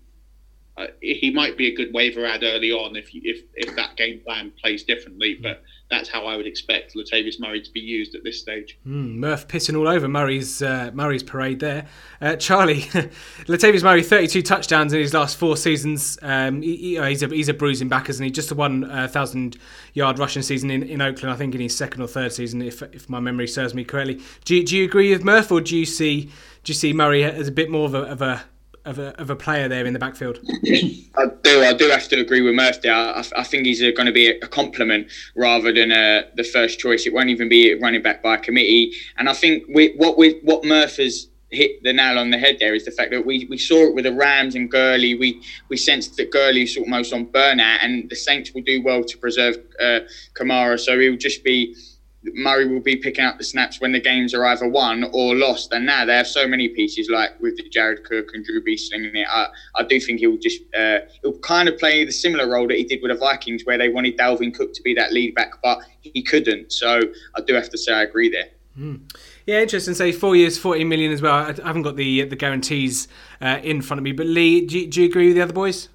[0.78, 3.98] uh, he might be a good waiver ad early on if you, if if that
[3.98, 5.38] game plan plays differently.
[5.42, 8.80] But that's how I would expect Latavius Murray to be used at this stage.
[8.88, 11.88] Mm, Murph pissing all over Murray's uh, Murray's parade there.
[12.22, 12.82] Uh, Charlie,
[13.48, 16.18] Latavius Murray, 32 touchdowns in his last four seasons.
[16.22, 18.32] Um, he, he's, a, he's a bruising back, isn't he?
[18.32, 19.60] Just a 1,000 uh,
[19.94, 22.82] yard rushing season in, in Oakland, I think, in his second or third season, if,
[22.82, 24.22] if my memory serves me correctly.
[24.46, 26.32] Do you, do you agree with Murph, or do you see
[26.64, 28.44] do you see Murray as a bit more of a, of a
[28.86, 30.40] of a, of a player there in the backfield.
[30.66, 31.62] I do.
[31.62, 32.90] I do have to agree with Murphy.
[32.90, 37.06] I, I think he's going to be a complement rather than a, the first choice.
[37.06, 38.94] It won't even be running back by committee.
[39.18, 42.58] And I think we, what we, what Murph has hit the nail on the head
[42.60, 45.16] there is the fact that we, we saw it with the Rams and Gurley.
[45.16, 49.18] We we sensed that Gurley's almost on burnout, and the Saints will do well to
[49.18, 50.00] preserve uh,
[50.34, 50.80] Kamara.
[50.80, 51.76] So he'll just be
[52.24, 55.74] Murray will be picking up the snaps when the games are either won or lost.
[55.74, 59.16] And now they have so many pieces, like with Jared Cook and Drew Brees slinging
[59.16, 59.28] it.
[59.30, 62.78] I, I do think he'll just uh, he'll kind of play the similar role that
[62.78, 65.62] he did with the Vikings, where they wanted Dalvin Cook to be that lead back,
[65.64, 66.72] but he couldn't.
[66.72, 67.02] So
[67.36, 68.50] I do have to say I agree there.
[68.78, 69.02] Mm.
[69.46, 69.96] Yeah, interesting.
[69.96, 71.34] Say four years, fourteen million as well.
[71.34, 73.08] I haven't got the the guarantees
[73.42, 75.54] uh, in front of me, but Lee, do you, do you agree with the other
[75.54, 75.90] boys?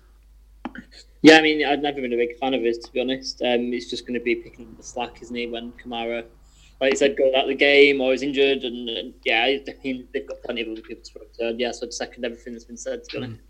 [1.27, 3.43] Yeah, I mean, I've never been a big fan of his, to be honest.
[3.43, 6.25] Um, he's just going to be picking up the slack, isn't he, when Kamara,
[6.81, 8.63] like you said, goes out of the game or is injured.
[8.63, 11.59] And, and yeah, I mean, they've got plenty of other people to return.
[11.59, 13.41] Yeah, so I'd second everything that's been said, to be honest.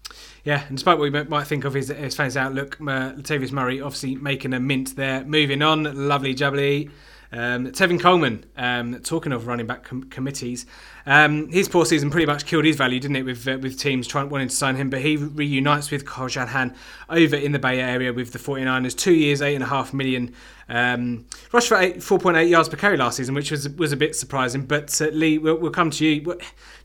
[0.45, 3.83] Yeah, and despite what we might think of his, his fans' outlook, uh, Latavius Murray
[3.83, 5.23] obviously making a mint there.
[5.27, 6.89] Moving on, lovely jubbly.
[7.33, 10.67] Um, Tevin Coleman, um, talking of running back com- committees,
[11.07, 14.07] um, his poor season pretty much killed his value, didn't it, with uh, with teams
[14.07, 14.91] trying wanting to sign him?
[14.91, 16.75] But he reunites with Kyle Shanahan
[17.09, 18.97] over in the Bay Area with the 49ers.
[18.97, 20.35] Two years, eight and a half million.
[20.69, 24.17] Um, rushed for eight, 4.8 yards per carry last season, which was was a bit
[24.17, 24.67] surprising.
[24.67, 26.39] But uh, Lee, we'll, we'll, come to you.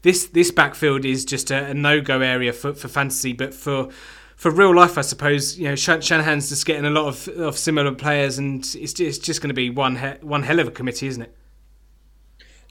[0.03, 3.89] This this backfield is just a, a no go area for, for fantasy, but for
[4.41, 7.93] for real life, I suppose you know Shanahan's just getting a lot of, of similar
[7.93, 10.71] players, and it's just, it's just going to be one he- one hell of a
[10.71, 11.35] committee, isn't it?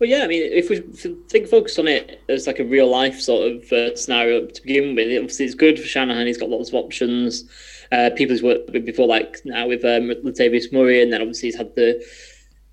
[0.01, 0.25] Well, yeah.
[0.25, 3.73] I mean, if we think focus on it as like a real life sort of
[3.73, 6.27] uh, scenario to begin with, obviously it's good for Shanahan.
[6.27, 7.45] He's got lots of options.
[7.93, 11.51] Uh, people he's worked with before, like now with um, Latavius Murray, and then obviously
[11.51, 12.05] he's had the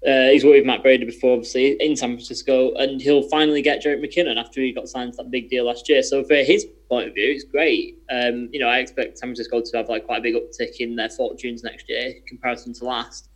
[0.05, 3.83] uh, he's worked with Matt Breida before, obviously, in San Francisco, and he'll finally get
[3.83, 6.03] Jerick McKinnon after he got signed to that big deal last year.
[6.03, 7.97] So, for his point of view, it's great.
[8.11, 10.95] Um, you know, I expect San Francisco to have like quite a big uptick in
[10.95, 13.29] their fortunes next year comparison to last.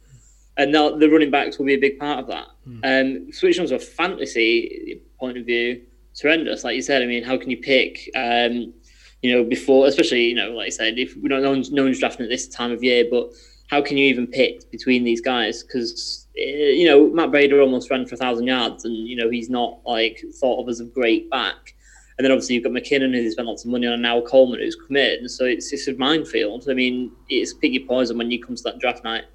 [0.58, 2.48] And the running backs will be a big part of that.
[2.68, 3.26] Mm.
[3.26, 5.82] Um, switching on to a fantasy point of view,
[6.12, 6.64] it's horrendous.
[6.64, 8.10] Like you said, I mean, how can you pick?
[8.16, 8.74] Um,
[9.22, 11.84] you know, before, especially you know, like I said, if we don't, no one's, no
[11.84, 13.32] one's drafting at this time of year, but
[13.68, 15.64] how can you even pick between these guys?
[15.64, 19.50] Because you know Matt Breida almost ran for a thousand yards, and you know he's
[19.50, 21.76] not like thought of as a great back.
[22.18, 24.60] And then obviously you've got McKinnon who's spent lots of money on, and now Coleman
[24.60, 25.30] who's committed.
[25.32, 26.70] So it's it's a minefield.
[26.70, 29.26] I mean, it's pick your poison when you come to that draft night.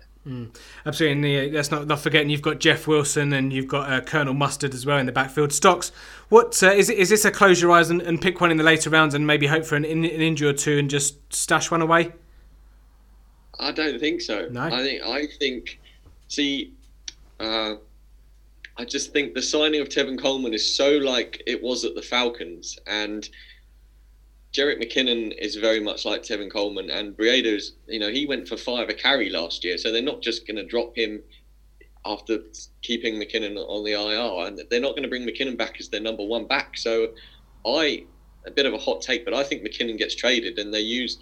[0.85, 4.01] Absolutely, and uh, let's not not forgetting you've got Jeff Wilson and you've got uh,
[4.01, 5.53] Colonel Mustard as well in the backfield.
[5.53, 5.93] Stocks,
[6.31, 6.99] what uh, is it?
[6.99, 9.25] Is this a close your eyes and, and pick one in the later rounds and
[9.25, 12.13] maybe hope for an, in, an injury or two and just stash one away?
[13.61, 14.49] I don't think so.
[14.51, 14.63] No?
[14.63, 15.79] I think I think
[16.27, 16.73] see,
[17.41, 17.75] uh,
[18.79, 22.03] I just think the signing of Tevin Coleman is so like it was at the
[22.03, 23.29] Falcons, and
[24.53, 27.73] Jerick McKinnon is very much like Tevin Coleman, and Breida's.
[27.87, 30.57] You know, he went for five a carry last year, so they're not just going
[30.57, 31.23] to drop him
[32.05, 32.39] after
[32.83, 36.01] keeping McKinnon on the IR, and they're not going to bring McKinnon back as their
[36.01, 36.77] number one back.
[36.77, 37.09] So,
[37.67, 38.05] I
[38.47, 41.19] a bit of a hot take, but I think McKinnon gets traded, and they use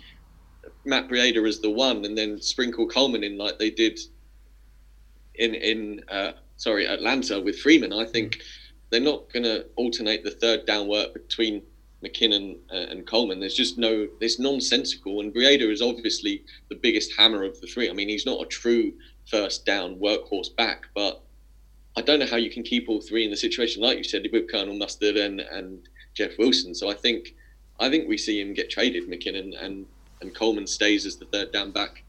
[0.84, 3.98] Matt Breida as the one, and then sprinkle Coleman in like they did
[5.36, 7.92] in in uh, sorry Atlanta with Freeman.
[7.92, 8.42] I think
[8.90, 11.62] they're not going to alternate the third down work between
[12.04, 13.40] McKinnon uh, and Coleman.
[13.40, 15.20] There's just no, it's nonsensical.
[15.20, 17.88] And Breida is obviously the biggest hammer of the three.
[17.88, 18.92] I mean, he's not a true
[19.26, 21.22] first down workhorse back, but
[21.96, 24.26] I don't know how you can keep all three in the situation like you said
[24.32, 26.74] with Colonel Mustard and, and Jeff Wilson.
[26.74, 27.34] So I think
[27.80, 29.86] I think we see him get traded, McKinnon, and
[30.20, 32.04] and Coleman stays as the third down back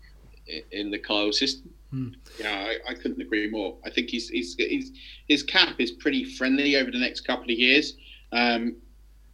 [0.72, 1.74] in the Kyle system.
[2.40, 3.78] Yeah, I, I couldn't agree more.
[3.86, 4.92] I think he's, he's, he's
[5.28, 7.94] his cap is pretty friendly over the next couple of years.
[8.32, 8.78] Um,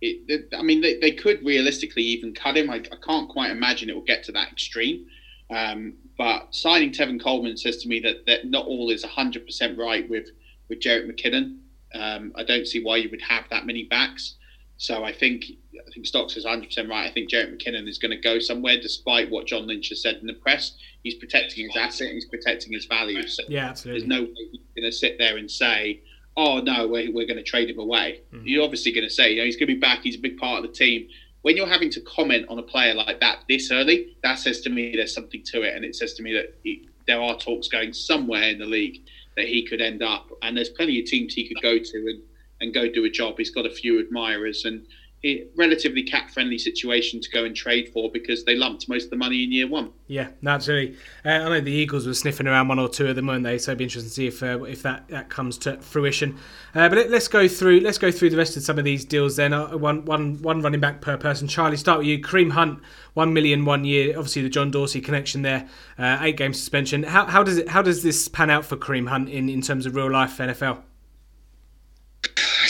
[0.02, 2.70] it, I mean, they, they could realistically even cut him.
[2.70, 5.06] I, I can't quite imagine it will get to that extreme.
[5.50, 10.10] Um, but signing Tevin Coleman says to me that, that not all is 100% right
[10.10, 10.28] with,
[10.70, 11.58] with Jerick McKinnon.
[11.94, 14.36] Um, I don't see why you would have that many backs.
[14.82, 17.08] So I think I think Stocks is 100% right.
[17.08, 20.16] I think Jerick McKinnon is going to go somewhere, despite what John Lynch has said
[20.16, 20.74] in the press.
[21.04, 23.28] He's protecting his asset, he's protecting his value.
[23.28, 24.00] So Yeah, absolutely.
[24.00, 26.02] there's no way he's going to sit there and say,
[26.36, 28.42] "Oh no, we're, we're going to trade him away." Hmm.
[28.44, 30.00] You're obviously going to say, "You know, he's going to be back.
[30.02, 31.08] He's a big part of the team."
[31.44, 34.72] When you're having to comment on a player like that this early, that says to
[34.72, 37.68] me there's something to it, and it says to me that he, there are talks
[37.68, 39.02] going somewhere in the league
[39.38, 42.22] that he could end up, and there's plenty of teams he could go to and,
[42.62, 43.38] and go do a job.
[43.38, 44.86] He's got a few admirers and
[45.24, 49.10] a relatively cap friendly situation to go and trade for because they lumped most of
[49.12, 49.92] the money in year one.
[50.08, 50.98] Yeah, absolutely.
[51.24, 53.60] Uh, I know the Eagles were sniffing around one or two of them, weren't they?
[53.60, 56.38] So it'd be interesting to see if uh, if that, that comes to fruition.
[56.74, 59.06] Uh, but let, us go through let's go through the rest of some of these
[59.06, 59.36] deals.
[59.36, 61.48] Then uh, one one one running back per person.
[61.48, 62.20] Charlie, start with you.
[62.20, 62.80] Kareem Hunt,
[63.14, 64.18] one million one year.
[64.18, 65.68] Obviously the John Dorsey connection there.
[66.00, 67.04] Uh, eight game suspension.
[67.04, 69.86] How, how does it how does this pan out for Kareem Hunt in, in terms
[69.86, 70.82] of real life NFL?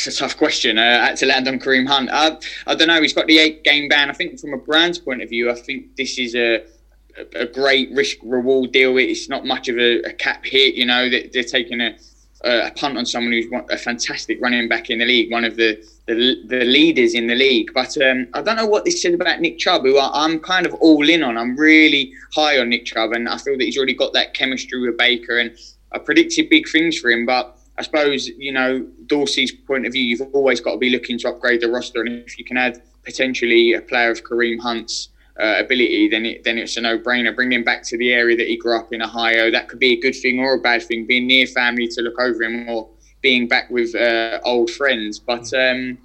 [0.03, 0.77] That's a tough question.
[0.77, 2.09] Uh, I had to land on Kareem Hunt.
[2.09, 3.01] Uh, I don't know.
[3.01, 4.09] He's got the eight game ban.
[4.09, 6.63] I think from a Browns' point of view, I think this is a
[7.35, 8.97] a great risk reward deal.
[8.97, 10.75] It's not much of a, a cap hit.
[10.75, 11.95] You know, they're, they're taking a,
[12.43, 15.85] a punt on someone who's a fantastic running back in the league, one of the
[16.07, 17.71] the, the leaders in the league.
[17.73, 20.65] But um, I don't know what this said about Nick Chubb, who I, I'm kind
[20.65, 21.37] of all in on.
[21.37, 24.81] I'm really high on Nick Chubb, and I feel that he's already got that chemistry
[24.81, 25.55] with Baker, and
[25.91, 27.57] I predicted big things for him, but.
[27.81, 30.03] I suppose you know Dorsey's point of view.
[30.03, 32.79] You've always got to be looking to upgrade the roster, and if you can add
[33.03, 35.09] potentially a player of Kareem Hunt's
[35.39, 37.35] uh, ability, then it, then it's a no-brainer.
[37.35, 39.49] Bring him back to the area that he grew up in, Ohio.
[39.49, 41.07] That could be a good thing or a bad thing.
[41.07, 42.87] Being near family to look over him, or
[43.21, 45.17] being back with uh, old friends.
[45.17, 45.97] But um,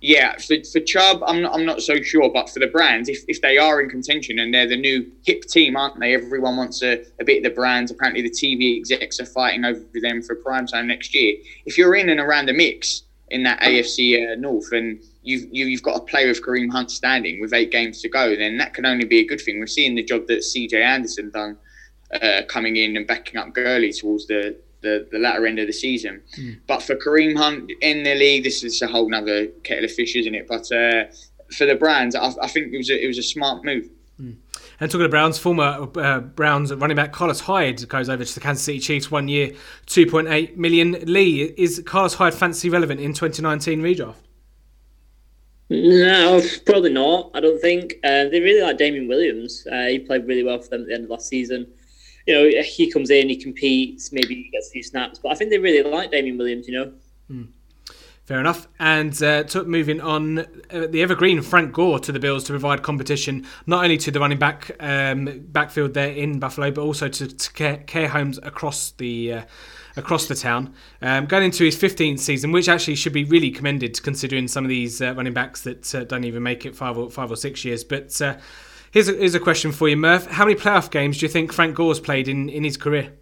[0.00, 2.30] yeah, for, for Chubb, I'm not, I'm not so sure.
[2.32, 5.42] But for the Browns, if, if they are in contention and they're the new hip
[5.42, 6.14] team, aren't they?
[6.14, 7.90] Everyone wants a, a bit of the Browns.
[7.90, 11.34] Apparently, the TV execs are fighting over them for prime time next year.
[11.66, 15.66] If you're in and around the mix in that AFC uh, North and you've, you,
[15.66, 18.74] you've got a player of Kareem Hunt standing with eight games to go, then that
[18.74, 19.58] can only be a good thing.
[19.58, 21.58] We're seeing the job that CJ Anderson done
[22.14, 25.72] uh, coming in and backing up Gurley towards the, the, the latter end of the
[25.72, 26.22] season.
[26.66, 30.14] But for Kareem Hunt in the league, this is a whole nother kettle of fish,
[30.16, 30.46] isn't it?
[30.46, 31.04] But uh,
[31.56, 33.88] for the Browns, I, I think it was a, it was a smart move.
[34.80, 38.40] And talking of Browns, former uh, Browns running back Carlos Hyde goes over to the
[38.40, 39.52] Kansas City Chiefs one year,
[39.86, 40.92] 2.8 million.
[41.04, 44.14] Lee, is Carlos Hyde fancy relevant in 2019 redraft?
[45.70, 47.30] No, probably not.
[47.34, 49.66] I don't think uh, they really like Damien Williams.
[49.70, 51.66] Uh, he played really well for them at the end of last season.
[52.28, 55.34] You know, he comes in, he competes, maybe he gets a few snaps, but I
[55.34, 56.68] think they really like Damien Williams.
[56.68, 56.92] You know,
[58.28, 58.68] Fair enough.
[58.78, 62.82] And uh, to, moving on, uh, the evergreen Frank Gore to the Bills to provide
[62.82, 67.26] competition not only to the running back um, backfield there in Buffalo, but also to,
[67.26, 69.42] to care, care homes across the uh,
[69.96, 70.74] across the town.
[71.00, 74.68] Um, going into his 15th season, which actually should be really commended considering some of
[74.68, 77.64] these uh, running backs that uh, don't even make it five or five or six
[77.64, 77.82] years.
[77.82, 78.36] But uh,
[78.90, 80.26] here's a, here's a question for you, Murph.
[80.26, 83.12] How many playoff games do you think Frank Gore's played in, in his career?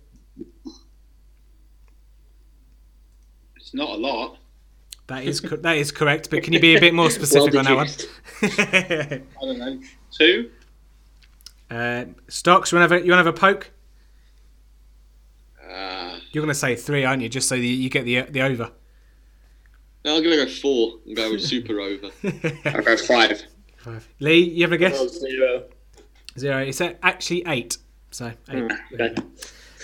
[3.56, 4.38] It's not a lot.
[5.08, 7.64] That is co- that is correct, but can you be a bit more specific on
[7.64, 7.88] that one?
[9.40, 9.80] I don't know.
[10.10, 10.50] Two?
[11.68, 13.72] Uh, Stocks, you want to have a, you want to have a poke?
[16.36, 17.30] You're going to say three, aren't you?
[17.30, 18.70] Just so you, you get the the over.
[20.04, 22.10] No, I'm going to go four and go with super over.
[22.66, 23.42] I'll go five.
[23.86, 24.08] Five.
[24.18, 24.96] Lee, you have a guess?
[24.98, 25.62] Oh, zero.
[26.36, 26.58] Zero.
[26.58, 27.78] It's actually eight.
[28.10, 28.36] So eight.
[28.48, 28.76] Hmm, There, okay.
[28.90, 29.08] you go.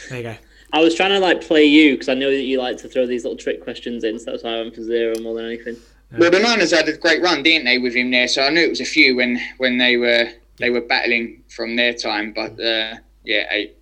[0.08, 0.36] there you go.
[0.72, 3.06] I was trying to like play you because I know that you like to throw
[3.06, 5.76] these little trick questions in, so that's why I went for zero more than anything.
[6.18, 8.26] Well, the Niners had a great run, didn't they, with him there?
[8.26, 11.76] So I knew it was a few when when they were they were battling from
[11.76, 12.32] their time.
[12.32, 13.76] But uh, yeah, eight.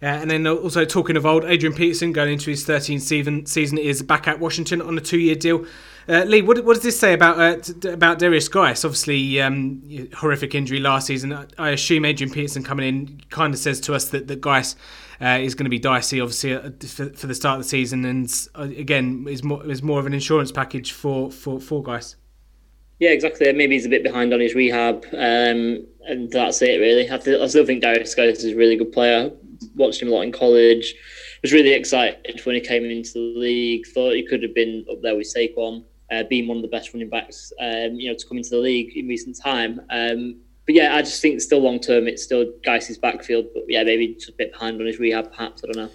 [0.00, 3.78] Uh, and then also talking of old, Adrian Peterson going into his 13th season, season
[3.78, 5.66] is back at Washington on a two-year deal.
[6.08, 8.82] Uh, Lee, what, what does this say about uh, t- about Derrius Guice?
[8.82, 11.34] Obviously, um, horrific injury last season.
[11.34, 14.46] I, I assume Adrian Peterson coming in kind of says to us that, that
[15.20, 18.06] uh, is going to be dicey, obviously, uh, for, for the start of the season,
[18.06, 22.16] and uh, again is more is more of an insurance package for for for Geis.
[23.00, 23.52] Yeah, exactly.
[23.52, 27.10] Maybe he's a bit behind on his rehab, um, and that's it really.
[27.10, 29.30] I, th- I still think Derrius Guice is a really good player.
[29.74, 30.94] Watched him a lot in college.
[31.42, 33.86] Was really excited when he came into the league.
[33.88, 36.92] Thought he could have been up there with Saquon, uh, being one of the best
[36.94, 39.80] running backs, um, you know, to come into the league in recent time.
[39.90, 43.46] Um, but yeah, I just think still long term, it's still Guice's backfield.
[43.54, 45.62] But yeah, maybe just a bit behind on his rehab, perhaps.
[45.64, 45.92] I don't know.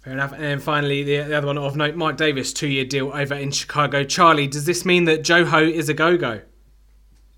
[0.00, 0.32] Fair enough.
[0.32, 3.50] And then finally, the, the other one of note: Mike Davis, two-year deal over in
[3.50, 4.04] Chicago.
[4.04, 6.40] Charlie, does this mean that Joe Ho is a go-go?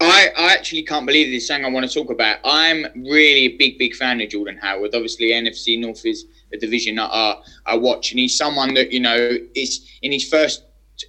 [0.01, 2.39] I, I actually can't believe this thing I want to talk about.
[2.45, 4.95] I'm really a big, big fan of Jordan Howard.
[4.95, 9.01] Obviously, NFC North is a division that I, I watch, and he's someone that, you
[9.01, 10.63] know, is in his first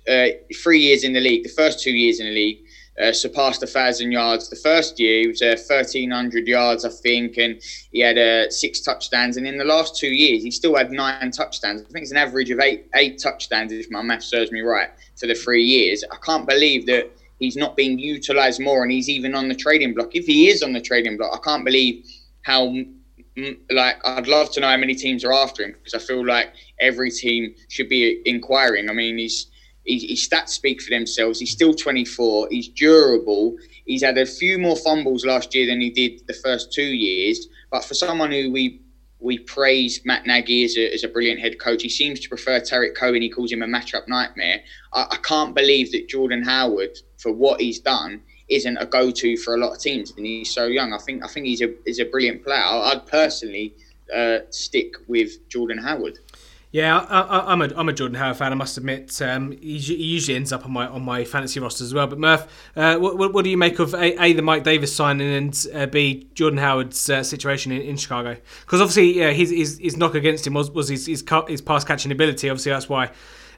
[0.07, 0.27] uh,
[0.63, 2.59] three years in the league, the first two years in the league,
[2.99, 4.49] uh, surpassed a thousand yards.
[4.49, 7.61] The first year, he was uh, 1,300 yards, I think, and
[7.91, 9.37] he had uh, six touchdowns.
[9.37, 11.81] And in the last two years, he still had nine touchdowns.
[11.81, 14.89] I think it's an average of eight eight touchdowns, if my math serves me right,
[15.17, 16.03] for the three years.
[16.11, 17.09] I can't believe that
[17.39, 20.15] he's not being utilised more, and he's even on the trading block.
[20.15, 22.05] If he is on the trading block, I can't believe
[22.43, 22.75] how.
[23.71, 26.51] Like I'd love to know how many teams are after him because I feel like
[26.81, 28.89] every team should be inquiring.
[28.89, 29.45] I mean, he's
[29.89, 31.39] his, his stats speak for themselves.
[31.39, 32.47] He's still 24.
[32.51, 33.57] He's durable.
[33.85, 37.47] He's had a few more fumbles last year than he did the first two years.
[37.71, 38.81] But for someone who we
[39.21, 42.59] we praise Matt Nagy as a, as a brilliant head coach, he seems to prefer
[42.61, 43.21] Tarik Cohen.
[43.21, 44.61] He calls him a matchup nightmare.
[44.93, 49.55] I, I can't believe that Jordan Howard, for what he's done, isn't a go-to for
[49.55, 50.93] a lot of teams, and he's so young.
[50.93, 52.61] I think I think he's a he's a brilliant player.
[52.63, 53.73] I'd personally
[54.15, 56.19] uh, stick with Jordan Howard.
[56.72, 58.51] Yeah, I, I'm a I'm a Jordan Howard fan.
[58.51, 61.84] I must admit, um, he, he usually ends up on my on my fantasy roster
[61.84, 62.05] as well.
[62.05, 65.34] But Murph, uh, what, what do you make of a, a the Mike Davis signing
[65.34, 68.38] and uh, b Jordan Howard's uh, situation in, in Chicago?
[68.61, 71.84] Because obviously, yeah, his, his his knock against him was was his his, his pass
[71.84, 72.49] catching ability.
[72.49, 73.11] Obviously, that's why.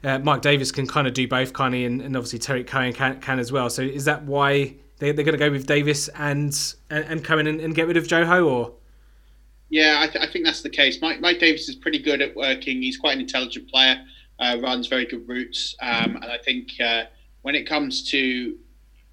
[0.04, 3.20] Uh, Mike Davis can kind of do both, of, and, and obviously Tarik Cohen can,
[3.20, 3.70] can as well.
[3.70, 6.52] So is that why they, they're going to go with Davis and
[6.90, 8.48] and, and Cohen and, and get rid of Joe Ho?
[8.48, 8.72] Or
[9.72, 11.00] Yeah, I, th- I think that's the case.
[11.00, 12.82] Mike, Mike Davis is pretty good at working.
[12.82, 14.04] He's quite an intelligent player,
[14.38, 15.74] uh, runs very good routes.
[15.80, 17.04] Um, and I think uh,
[17.40, 18.18] when it comes to,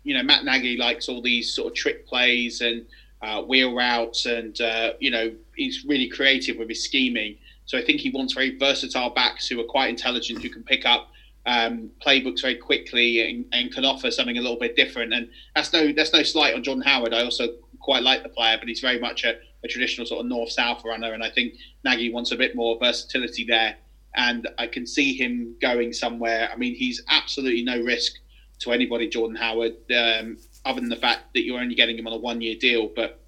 [0.04, 2.86] you know, Matt Nagy likes all these sort of trick plays and
[3.22, 7.38] uh, wheel routes, and, uh, you know, he's really creative with his scheming.
[7.64, 10.86] So I think he wants very versatile backs who are quite intelligent, who can pick
[10.86, 11.10] up
[11.46, 15.14] um, playbooks very quickly and, and can offer something a little bit different.
[15.14, 17.14] And that's no that's no slight on John Howard.
[17.14, 17.48] I also
[17.80, 20.84] quite like the player, but he's very much a, a traditional sort of north south
[20.86, 21.14] runner.
[21.14, 23.76] And I think Nagy wants a bit more versatility there.
[24.16, 26.50] And I can see him going somewhere.
[26.52, 28.14] I mean, he's absolutely no risk
[28.60, 32.14] to anybody, Jordan Howard, um, other than the fact that you're only getting him on
[32.14, 32.90] a one year deal.
[32.94, 33.22] But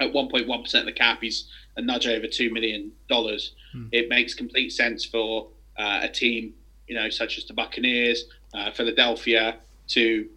[0.00, 2.92] at 1.1% of the cap, he's a nudge over $2 million.
[3.92, 6.54] It makes complete sense for uh, a team,
[6.86, 9.56] you know, such as the Buccaneers, uh, Philadelphia,
[9.88, 10.28] to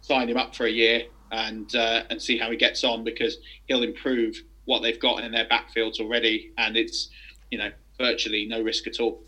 [0.00, 3.38] sign him up for a year and uh, and see how he gets on because
[3.66, 7.08] he'll improve what they've got in their backfields already, and it's
[7.50, 9.22] you know virtually no risk at all.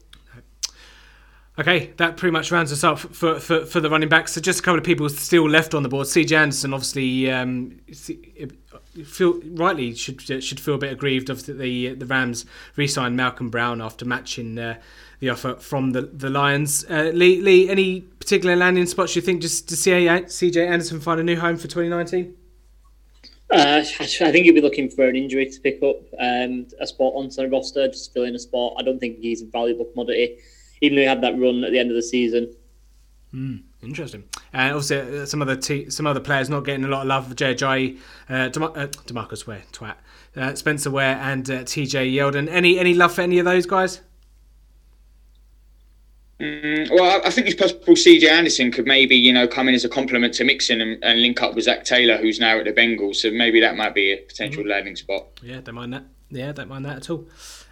[1.59, 4.35] Okay, that pretty much rounds us up for, for, for the running backs.
[4.35, 6.07] So just a couple of people still left on the board.
[6.07, 7.81] CJ Anderson, obviously, um,
[9.05, 12.47] feel rightly should should feel a bit aggrieved of the the Rams
[12.77, 14.79] re-signed Malcolm Brown after matching uh,
[15.21, 16.85] the offer from the the Lions.
[16.89, 21.21] Uh, Lee, Lee, any particular landing spots you think just to see CJ Anderson find
[21.21, 22.35] a new home for 2019?
[23.51, 27.15] Uh, I think he'll be looking for an injury to pick up um, a spot
[27.15, 28.75] on the roster, just fill in a spot.
[28.79, 30.39] I don't think he's a valuable commodity,
[30.83, 32.55] even though he had that run at the end of the season.
[33.33, 34.25] Mm, interesting.
[34.53, 37.35] And also, uh, some other te- some other players not getting a lot of love.
[37.37, 37.97] J.J.
[38.29, 39.97] Uh, Dem- uh, Demarcus Ware, twat,
[40.37, 42.11] uh, Spencer Ware, and uh, T.J.
[42.11, 42.49] Yeldon.
[42.49, 44.01] Any any love for any of those guys?
[46.41, 49.85] Mm, well, I think it's possible CJ Anderson could maybe, you know, come in as
[49.85, 52.73] a compliment to Mixon and, and link up with Zac Taylor, who's now at the
[52.73, 53.17] Bengals.
[53.17, 55.27] So maybe that might be a potential landing spot.
[55.43, 56.05] Yeah, don't mind that.
[56.31, 57.27] Yeah, don't mind that at all.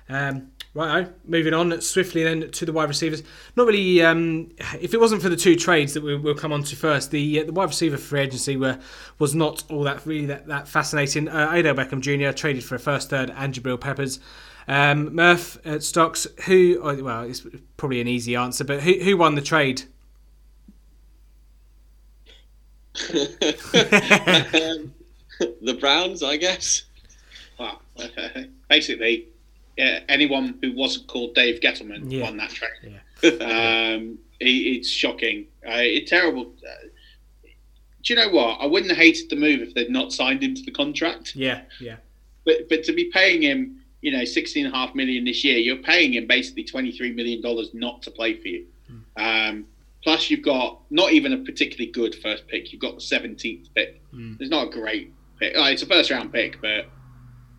[0.09, 3.23] Um, Right, moving on swiftly then to the wide receivers.
[3.57, 4.03] Not really.
[4.03, 7.11] Um, if it wasn't for the two trades that we, will come on to first,
[7.11, 8.79] the uh, the wide receiver free agency were
[9.19, 11.29] was not all that really that, that fascinating.
[11.29, 12.37] Uh, Odell Beckham Jr.
[12.37, 14.21] traded for a first, third, and Jabril Peppers.
[14.69, 17.47] Um, Murph at Stocks, who oh, well, it's
[17.77, 19.83] probably an easy answer, but who who won the trade?
[22.97, 24.91] the
[25.79, 26.85] Browns, I guess.
[27.59, 27.81] Well,
[28.69, 29.29] basically,
[29.77, 32.23] yeah, anyone who wasn't called Dave Gettleman yeah.
[32.23, 32.71] won that trade.
[32.83, 33.31] Yeah.
[33.31, 35.47] um, it, it's shocking.
[35.67, 36.53] Uh, it's terrible.
[36.67, 36.89] Uh,
[38.03, 38.61] do you know what?
[38.61, 41.37] I wouldn't have hated the move if they'd not signed him to the contract.
[41.37, 41.97] Yeah, yeah.
[42.45, 45.59] But but to be paying him, you know, sixteen and a half million this year,
[45.59, 48.67] you're paying him basically twenty three million dollars not to play for you.
[48.91, 49.51] Mm.
[49.51, 49.67] Um,
[50.03, 52.73] plus, you've got not even a particularly good first pick.
[52.73, 54.01] You've got the seventeenth pick.
[54.13, 54.41] Mm.
[54.41, 55.53] It's not a great pick.
[55.55, 56.87] it's a first round pick, but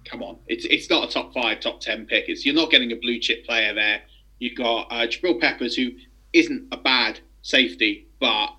[0.06, 2.30] come on, it's it's not a top five, top ten pick.
[2.30, 4.02] It's you're not getting a blue chip player there.
[4.40, 5.92] You've got uh, Jabril Peppers, who
[6.34, 8.50] isn't a bad safety, but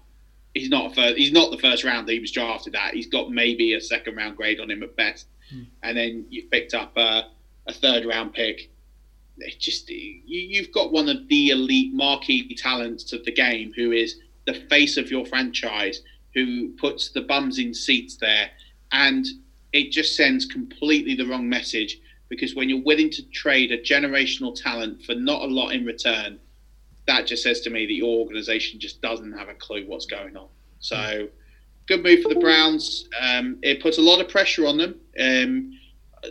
[0.55, 2.95] he's not a first, he's not the first round that he was drafted at.
[2.95, 5.27] He's got maybe a second round grade on him at best.
[5.51, 5.63] Hmm.
[5.83, 7.29] And then you picked up a,
[7.69, 8.71] a third round pick.
[9.39, 13.93] It just you, you've got one of the elite marquee talents of the game, who
[13.93, 14.17] is
[14.47, 16.01] the face of your franchise,
[16.35, 18.51] who puts the bums in seats there,
[18.91, 19.27] and
[19.73, 24.55] it just sends completely the wrong message because when you're willing to trade a generational
[24.55, 26.39] talent for not a lot in return,
[27.07, 30.37] that just says to me that your organization just doesn't have a clue what's going
[30.37, 30.49] on.
[30.81, 31.29] So,
[31.87, 33.09] good move for the Browns.
[33.21, 35.01] Um, it puts a lot of pressure on them.
[35.19, 35.78] Um,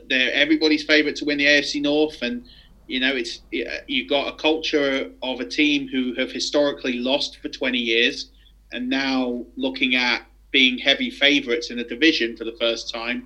[0.07, 2.45] they're everybody's favorite to win the AFC North, and
[2.87, 7.37] you know it's uh, you've got a culture of a team who have historically lost
[7.41, 8.25] for 20 years,
[8.71, 13.25] and now looking at being heavy favourites in a division for the first time.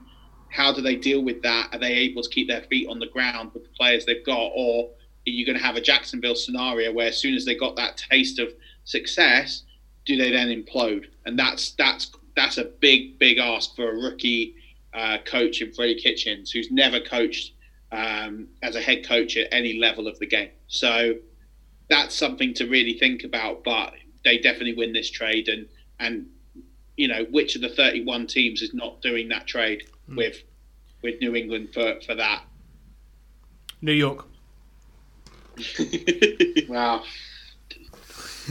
[0.49, 1.69] How do they deal with that?
[1.71, 4.51] Are they able to keep their feet on the ground with the players they've got,
[4.53, 4.85] or
[5.27, 7.97] are you going to have a Jacksonville scenario where as soon as they got that
[8.11, 8.51] taste of
[8.83, 9.63] success,
[10.05, 11.05] do they then implode?
[11.25, 14.53] And that's that's that's a big big ask for a rookie
[14.93, 17.53] uh, coach in Freddie Kitchens, who's never coached
[17.91, 20.51] um, as a head coach at any level of the game.
[20.67, 21.15] So
[21.89, 23.63] that's something to really think about.
[23.63, 25.67] But they definitely win this trade, and
[25.99, 26.27] and
[26.97, 30.17] you know, which of the 31 teams is not doing that trade mm.
[30.17, 30.43] with
[31.01, 32.43] with New England for, for that?
[33.81, 34.25] New York.
[36.69, 37.03] wow.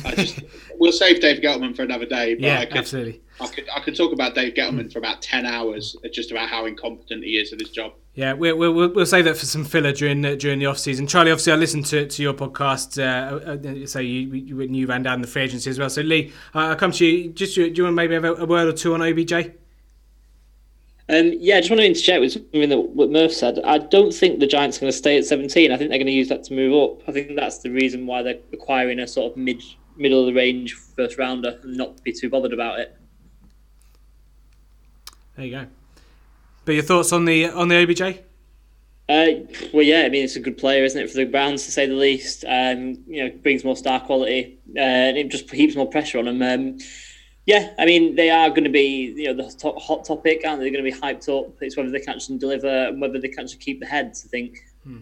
[0.04, 0.40] I just
[0.78, 2.34] we'll save Dave Gettleman for another day.
[2.34, 3.20] But yeah, I could, absolutely.
[3.40, 6.66] I could I could talk about Dave Gettleman for about ten hours, just about how
[6.66, 7.92] incompetent he is at his job.
[8.14, 11.06] Yeah, we'll, we'll, we'll save that for some filler during uh, during the off season.
[11.06, 12.98] Charlie, obviously, I listened to to your podcast.
[12.98, 15.88] Uh, uh, so you, you you ran down the free agency as well.
[15.88, 17.30] So Lee, uh, I'll come to you.
[17.30, 19.32] Just do you want to maybe have a, a word or two on OBJ?
[21.08, 23.58] Um, yeah, I just want to interject with something that what Murph said.
[23.64, 25.72] I don't think the Giants are going to stay at 17.
[25.72, 27.08] I think they're going to use that to move up.
[27.08, 29.62] I think that's the reason why they're acquiring a sort of mid
[29.96, 32.96] middle of the range first rounder and not be too bothered about it.
[35.40, 35.66] There you go.
[36.66, 38.02] But your thoughts on the on the OBJ?
[39.08, 39.40] Uh,
[39.72, 41.86] well, yeah, I mean it's a good player, isn't it, for the Browns to say
[41.86, 42.44] the least.
[42.46, 46.26] Um, you know, brings more star quality, uh, and it just heaps more pressure on
[46.26, 46.42] them.
[46.42, 46.78] Um,
[47.46, 50.60] yeah, I mean they are going to be you know the top, hot topic, aren't
[50.60, 50.68] they?
[50.68, 51.54] They're going to be hyped up.
[51.62, 54.26] It's whether they can actually deliver and whether they can actually keep the heads.
[54.26, 54.58] I think.
[54.84, 54.98] Hmm.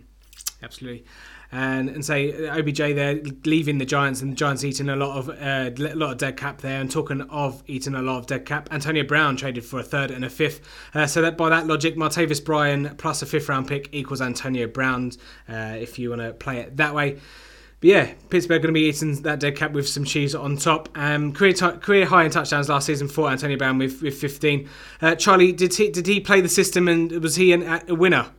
[0.62, 1.05] Absolutely
[1.51, 5.28] and and say OBJ there leaving the Giants and the Giants eating a lot of
[5.30, 6.80] uh, a lot of dead cap there.
[6.80, 10.11] And talking of eating a lot of dead cap, Antonio Brown traded for a third
[10.11, 10.61] and a fifth.
[10.94, 14.66] Uh, so that by that logic, Martavis Bryant plus a fifth round pick equals Antonio
[14.66, 15.12] Brown.
[15.49, 17.18] Uh, if you want to play it that way.
[17.80, 20.88] But yeah, Pittsburgh going to be eating that dead cap with some cheese on top.
[20.96, 24.68] Um, career t- career high in touchdowns last season for Antonio Brown with, with 15.
[25.01, 28.30] Uh, Charlie, did he did he play the system and was he an, a winner?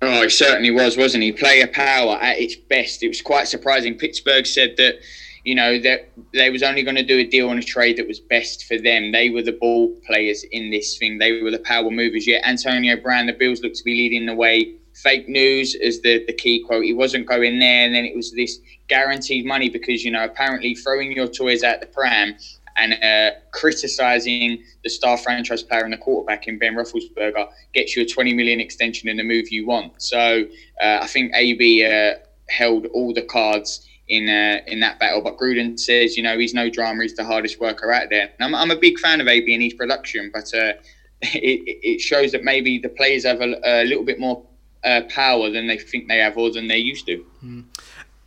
[0.00, 1.32] Oh, he certainly was, wasn't he?
[1.32, 3.02] Player power at its best.
[3.02, 3.96] It was quite surprising.
[3.96, 5.00] Pittsburgh said that,
[5.44, 8.06] you know, that they was only going to do a deal on a trade that
[8.06, 9.10] was best for them.
[9.10, 11.18] They were the ball players in this thing.
[11.18, 12.28] They were the power movers.
[12.28, 14.74] Yet Antonio Brown, the Bills looked to be leading the way.
[14.94, 16.84] Fake news as the, the key quote.
[16.84, 20.74] He wasn't going there, and then it was this guaranteed money because, you know, apparently
[20.74, 22.36] throwing your toys out the pram
[22.78, 28.02] and uh, criticizing the star franchise player and the quarterback in Ben Roethlisberger gets you
[28.02, 30.00] a 20 million extension and the move you want.
[30.00, 30.44] So
[30.82, 32.14] uh, I think AB uh,
[32.48, 35.20] held all the cards in uh, in that battle.
[35.20, 37.02] But Gruden says, you know, he's no drama.
[37.02, 38.30] He's the hardest worker out there.
[38.38, 40.72] And I'm, I'm a big fan of AB and his production, but uh,
[41.22, 44.44] it, it, shows that maybe the players have a, a little bit more
[44.84, 47.24] uh, power than they think they have or than they used to.
[47.44, 47.64] Mm.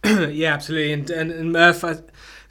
[0.34, 0.93] yeah, absolutely.
[0.93, 1.97] And, and, and Murph, I,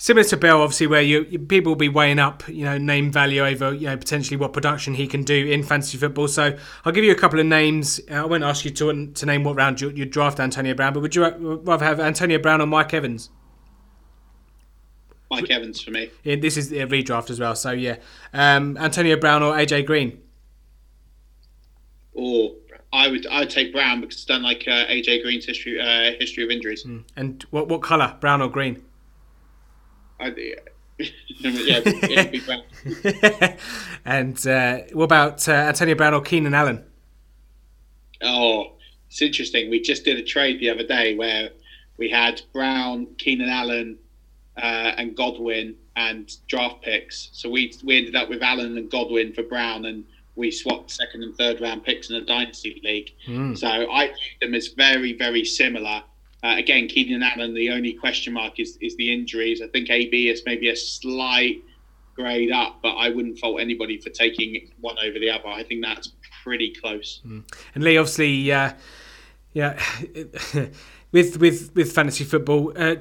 [0.00, 3.12] similar to Bell, obviously, where you, you, people will be weighing up, you know, name
[3.12, 6.26] value over, you know, potentially what production he can do in fantasy football.
[6.26, 8.00] So I'll give you a couple of names.
[8.10, 10.94] Uh, I won't ask you to to name what round you, you draft Antonio Brown,
[10.94, 13.30] but would you rather have Antonio Brown or Mike Evans?
[15.30, 16.10] Mike Evans for me.
[16.24, 17.54] Yeah, this is a redraft as well.
[17.54, 17.96] So yeah,
[18.32, 20.20] um, Antonio Brown or AJ Green.
[22.14, 22.52] Or
[22.92, 26.12] I would I would take Brown because it's done like uh, AJ Green's history uh,
[26.18, 26.84] history of injuries.
[26.84, 27.04] Mm.
[27.16, 28.82] And what what color, brown or green?
[30.20, 30.54] I, yeah,
[34.04, 36.84] and uh, what about uh, Antonio Brown or Keenan Allen?
[38.22, 38.72] Oh,
[39.08, 39.70] it's interesting.
[39.70, 41.50] We just did a trade the other day where
[41.96, 43.98] we had Brown, Keenan Allen,
[44.56, 47.30] uh, and Godwin and draft picks.
[47.32, 50.04] So we we ended up with Allen and Godwin for Brown, and
[50.36, 53.12] we swapped second and third round picks in a dynasty league.
[53.26, 53.56] Mm.
[53.56, 56.02] So I view them as very very similar.
[56.42, 59.60] Uh, again, Keenan Allen, the only question mark is, is the injuries.
[59.60, 61.62] I think AB is maybe a slight
[62.14, 65.48] grade up, but I wouldn't fault anybody for taking one over the other.
[65.48, 66.12] I think that's
[66.42, 67.20] pretty close.
[67.26, 67.44] Mm.
[67.74, 68.72] And Lee, obviously, uh,
[69.52, 69.82] yeah,
[71.12, 72.96] with with with fantasy football, uh,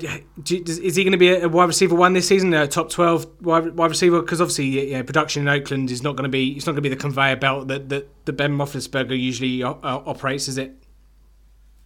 [0.50, 2.54] is he going to be a wide receiver one this season?
[2.54, 4.22] A top twelve wide, wide receiver?
[4.22, 6.90] Because obviously, yeah, production in Oakland is not going to be it's not going to
[6.90, 10.76] be the conveyor belt that that, that Ben Roethlisberger usually uh, operates, is it?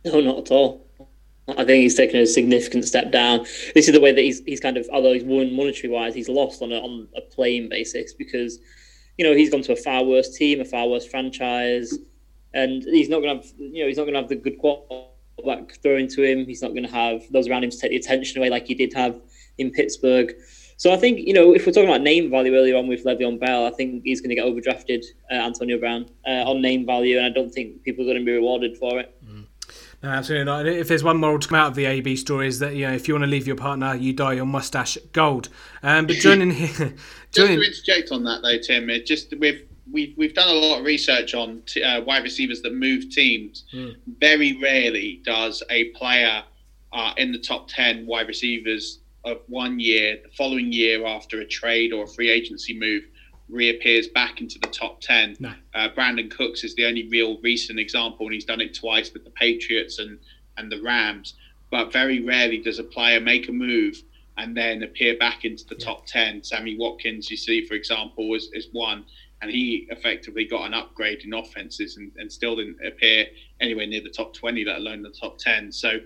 [0.05, 0.85] No, not at all.
[1.47, 3.45] I think he's taken a significant step down.
[3.75, 6.29] This is the way that he's he's kind of although he's won monetary wise, he's
[6.29, 8.59] lost on a on a playing basis because
[9.17, 11.97] you know he's gone to a far worse team, a far worse franchise,
[12.53, 14.57] and he's not going to have you know he's not going to have the good
[14.57, 16.45] quarterback thrown to him.
[16.45, 18.73] He's not going to have those around him to take the attention away like he
[18.73, 19.19] did have
[19.57, 20.33] in Pittsburgh.
[20.77, 23.37] So I think you know if we're talking about name value earlier on with Le'Veon
[23.37, 27.17] Bell, I think he's going to get overdrafted, uh, Antonio Brown, uh, on name value,
[27.17, 29.13] and I don't think people are going to be rewarded for it.
[30.03, 30.67] No, absolutely not.
[30.67, 32.91] If there's one moral to come out of the AB story is that you know
[32.93, 35.47] if you want to leave your partner, you dye your mustache gold.
[35.81, 36.93] Um, but joining here,
[37.31, 37.61] joining...
[37.61, 40.79] just to interject on that though, Tim, it just we've we've we've done a lot
[40.79, 43.63] of research on t- uh, wide receivers that move teams.
[43.73, 43.95] Mm.
[44.19, 46.43] Very rarely does a player
[46.91, 51.45] uh, in the top ten wide receivers of one year, the following year after a
[51.45, 53.03] trade or a free agency move,
[53.49, 55.37] reappears back into the top 10.
[55.39, 55.53] No.
[55.73, 59.23] Uh, Brandin Cooks is the only real recent example, and he's done it twice with
[59.23, 60.19] the Patriots and,
[60.57, 61.35] and the Rams.
[61.69, 64.01] But very rarely does a player make a move
[64.37, 65.85] and then appear back into the yeah.
[65.85, 66.43] top 10.
[66.43, 69.05] Sammy Watkins, you see, for example, is, is one,
[69.41, 73.27] and he effectively got an upgrade in offenses and, and still didn't appear
[73.59, 75.71] anywhere near the top 20, let alone the top 10.
[75.71, 75.99] So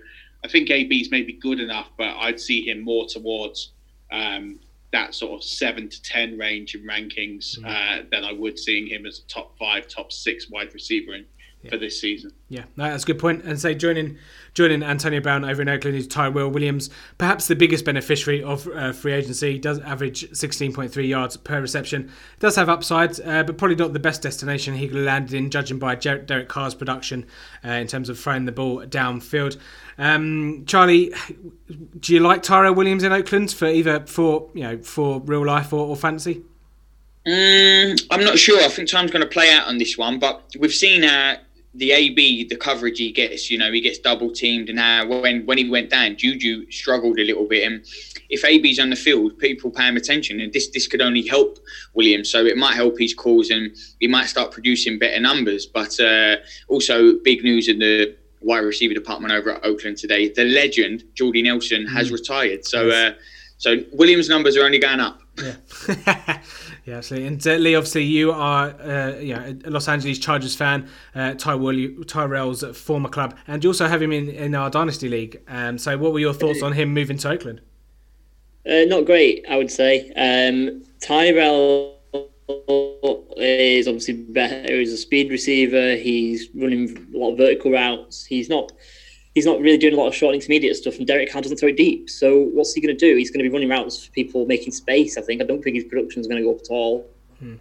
[0.44, 3.72] I think AB's maybe good enough, but I'd see him more towards
[4.12, 4.60] um,
[4.92, 7.66] that sort of seven to ten range in rankings, mm-hmm.
[7.66, 11.26] uh, then I would seeing him as a top five, top six wide receiver in,
[11.62, 11.72] yeah.
[11.72, 12.32] for this season.
[12.50, 13.44] Yeah, no, that's a good point.
[13.44, 14.18] And say joining
[14.58, 16.90] joining Antonio Brown over in Oakland is Tyrell Williams,
[17.20, 19.54] perhaps the biggest beneficiary of uh, free agency.
[19.54, 22.12] He does average 16.3 yards per reception.
[22.40, 25.94] Does have upside, uh, but probably not the best destination he landed in, judging by
[25.94, 27.28] Derek Carr's production
[27.64, 29.58] uh, in terms of throwing the ball downfield.
[30.00, 31.14] Um, Charlie,
[32.00, 35.72] do you like Tyrell Williams in Oakland for either for you know for real life
[35.72, 36.42] or, or fantasy?
[37.28, 38.60] Mm, I'm not sure.
[38.64, 41.38] I think time's going to play out on this one, but we've seen uh,
[41.78, 43.50] the AB, the coverage he gets.
[43.50, 47.20] You know, he gets double teamed, and now when when he went down, Juju struggled
[47.20, 47.72] a little bit.
[47.72, 47.86] And
[48.30, 51.60] if AB's on the field, people pay him attention, and this this could only help
[51.94, 52.30] Williams.
[52.30, 55.66] So it might help his cause, and he might start producing better numbers.
[55.66, 60.30] But uh, also, big news in the wide receiver department over at Oakland today.
[60.30, 62.14] The legend Jordy Nelson has mm.
[62.14, 63.14] retired, so uh,
[63.58, 65.22] so Williams' numbers are only going up.
[65.38, 65.56] Yeah,
[66.88, 67.28] yeah, absolutely.
[67.28, 72.04] And uh, Lee, obviously, you are uh, yeah, a Los Angeles Chargers fan, uh, Tyrell,
[72.06, 75.42] Tyrell's former club, and you also have him in, in our dynasty league.
[75.50, 77.60] Um, so, what were your thoughts on him moving to Oakland?
[78.66, 80.12] Uh, not great, I would say.
[80.16, 81.98] Um, Tyrell
[83.36, 84.74] is obviously better.
[84.74, 85.98] He's a speed receiver.
[85.98, 88.24] He's running a lot of vertical routes.
[88.24, 88.72] He's not.
[89.38, 91.70] He's not really doing a lot of short intermediate stuff, and Derek Carr doesn't throw
[91.70, 92.10] it deep.
[92.10, 93.16] So what's he going to do?
[93.16, 95.16] He's going to be running routes for people making space.
[95.16, 95.44] I think.
[95.44, 97.08] I don't think his production is going to go up at all.
[97.38, 97.58] Hmm.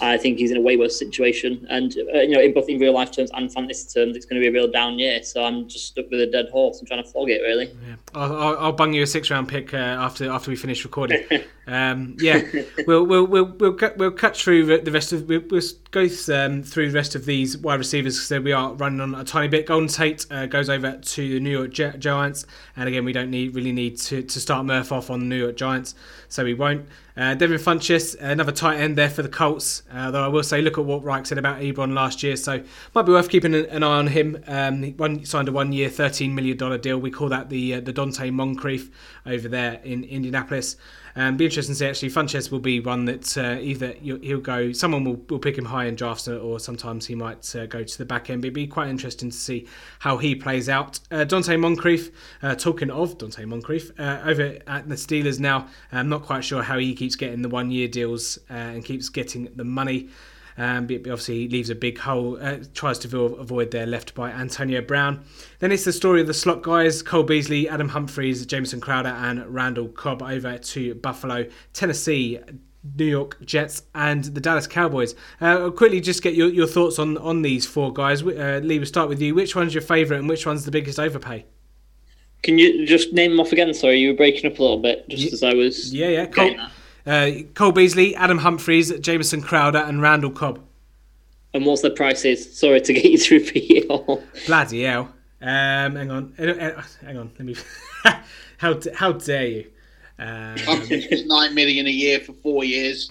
[0.00, 1.66] I think he's in a way worse situation.
[1.70, 4.40] And uh, you know, in both in real life terms and fantasy terms, it's going
[4.40, 5.22] to be a real down year.
[5.22, 7.40] So I'm just stuck with a dead horse and trying to flog it.
[7.42, 7.66] Really.
[7.86, 7.94] Yeah.
[8.14, 11.24] I'll, I'll bung you a six round pick uh, after after we finish recording.
[11.66, 12.42] um, yeah,
[12.86, 16.62] we'll we'll we'll we'll cut, we'll cut through the rest of we'll, we'll go um,
[16.62, 19.66] through the rest of these wide receivers because we are running on a tiny bit.
[19.66, 23.54] Golden Tate uh, goes over to the New York Giants, and again we don't need
[23.54, 25.94] really need to, to start Murph off on the New York Giants,
[26.28, 26.86] so we won't.
[27.16, 29.82] Uh, Devin Funchess, another tight end there for the Colts.
[29.92, 32.62] Uh, though I will say, look at what Reich said about Ebron last year, so
[32.94, 34.42] might be worth keeping an, eye on him.
[34.46, 36.98] Um, he signed a one-year, thirteen million dollar deal.
[36.98, 38.90] We call that the uh, the Donte Moncrief
[39.26, 40.76] over there in Indianapolis.
[41.14, 42.10] Um, be interesting to see actually.
[42.10, 45.86] Funchess will be one that uh, either he'll go, someone will, will pick him high
[45.86, 48.42] in drafts, or sometimes he might uh, go to the back end.
[48.42, 49.66] But it'd be quite interesting to see
[50.00, 51.00] how he plays out.
[51.10, 52.10] Uh, Donte Moncrief,
[52.42, 55.68] uh, talking of Donte Moncrief, uh, over at the Steelers now.
[55.90, 59.08] I'm not quite sure how he keeps getting the one year deals uh, and keeps
[59.08, 60.08] getting the money.
[60.56, 64.30] Um, but obviously, he leaves a big hole, uh, tries to avoid there left by
[64.30, 65.24] Antonio Brown.
[65.58, 69.46] Then it's the story of the slot guys Cole Beasley, Adam Humphries, Jamison Crowder, and
[69.46, 72.38] Randall Cobb over to Buffalo, Tennessee.
[72.98, 75.14] New York Jets and the Dallas Cowboys.
[75.40, 78.22] Uh, quickly, just get your, your thoughts on, on these four guys.
[78.22, 79.36] Uh, Lee, we'll start with you.
[79.36, 81.44] Which one's your favourite and which one's the biggest overpay?
[82.42, 83.72] Can you just name them off again?
[83.72, 85.94] Sorry, you were breaking up a little bit just yeah, as I was.
[85.94, 86.26] Yeah, yeah.
[86.26, 86.56] Cole,
[87.06, 90.60] uh, Cole Beasley, Adam Humphries, Jamison Crowder, and Randall Cobb.
[91.54, 92.58] And what's the prices?
[92.58, 94.22] Sorry to get you through it all.
[94.46, 95.12] Bloody hell.
[95.40, 96.34] Um, hang on.
[96.38, 97.30] Uh, uh, hang on.
[97.38, 97.56] Let me.
[98.58, 99.70] how, how dare you?
[100.18, 100.56] Um,
[101.26, 103.10] nine million a year for four years.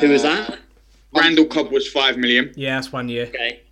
[0.00, 0.50] Who was that?
[0.50, 0.56] Uh,
[1.14, 2.52] Randall Cobb was five million.
[2.56, 3.26] Yeah, that's one year.
[3.26, 3.62] Okay.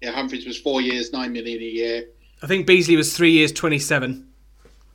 [0.00, 2.08] Yeah, Humphries was four years, nine million a year.
[2.42, 4.27] I think Beasley was three years, twenty-seven.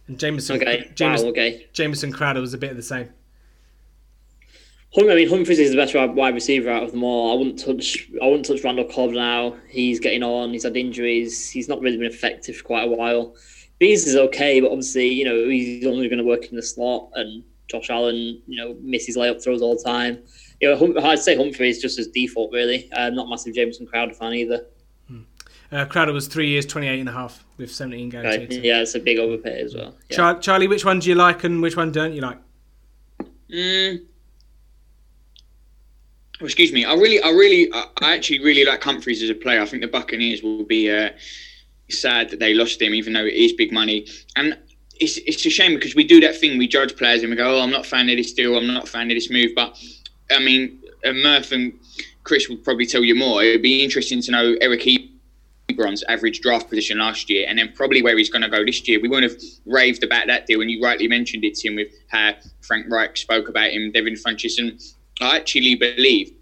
[0.08, 0.92] And Jamison, okay.
[0.96, 1.68] Jamison, wow, okay.
[1.74, 3.10] Jamison Crowder was a bit of the same.
[4.96, 7.32] I mean, Humphries is the best wide receiver out of them all.
[7.32, 8.10] I wouldn't touch.
[8.22, 9.56] I wouldn't touch Randall Cobb now.
[9.68, 10.52] He's getting on.
[10.52, 11.50] He's had injuries.
[11.50, 13.36] He's not really been effective for quite a while.
[13.80, 17.10] Bees is okay, but obviously, you know, he's only going to work in the slot,
[17.16, 20.20] and Josh Allen, you know, misses layup throws all the time.
[20.62, 22.92] You know, hum- I'd say Humphries just as default, really.
[22.92, 24.68] Uh, not massive Jamison Crowder fan either.
[25.72, 28.50] Uh, Crowder was three years, 28 and a half with 17 guaranteed.
[28.50, 28.64] Right.
[28.64, 29.96] Yeah, it's a big overpay as well.
[30.10, 30.18] Yeah.
[30.18, 32.40] Char- Charlie, which one do you like and which one don't you like?
[33.50, 34.04] Mm.
[36.42, 36.84] Oh, excuse me.
[36.86, 39.62] I really, I really, I actually really like Humphries as a player.
[39.62, 41.12] I think the Buccaneers will be uh,
[41.90, 44.08] sad that they lost him, even though it is big money.
[44.36, 44.58] And
[45.00, 46.58] it's, it's a shame because we do that thing.
[46.58, 48.58] We judge players and we go, "Oh, I'm not a fan of this deal.
[48.58, 49.78] I'm not a fan of this move." But
[50.32, 51.74] I mean, uh, Murph and
[52.24, 53.44] Chris will probably tell you more.
[53.44, 55.13] It would be interesting to know Eric Ebron's
[55.70, 58.88] Ebron's average draft position last year, and then probably where he's going to go this
[58.88, 59.00] year.
[59.02, 62.34] We wouldn't have raved about that deal, and you rightly mentioned it, Tim, with how
[62.62, 64.80] Frank Reich spoke about him, Devin Funchess, and
[65.22, 66.34] I actually believe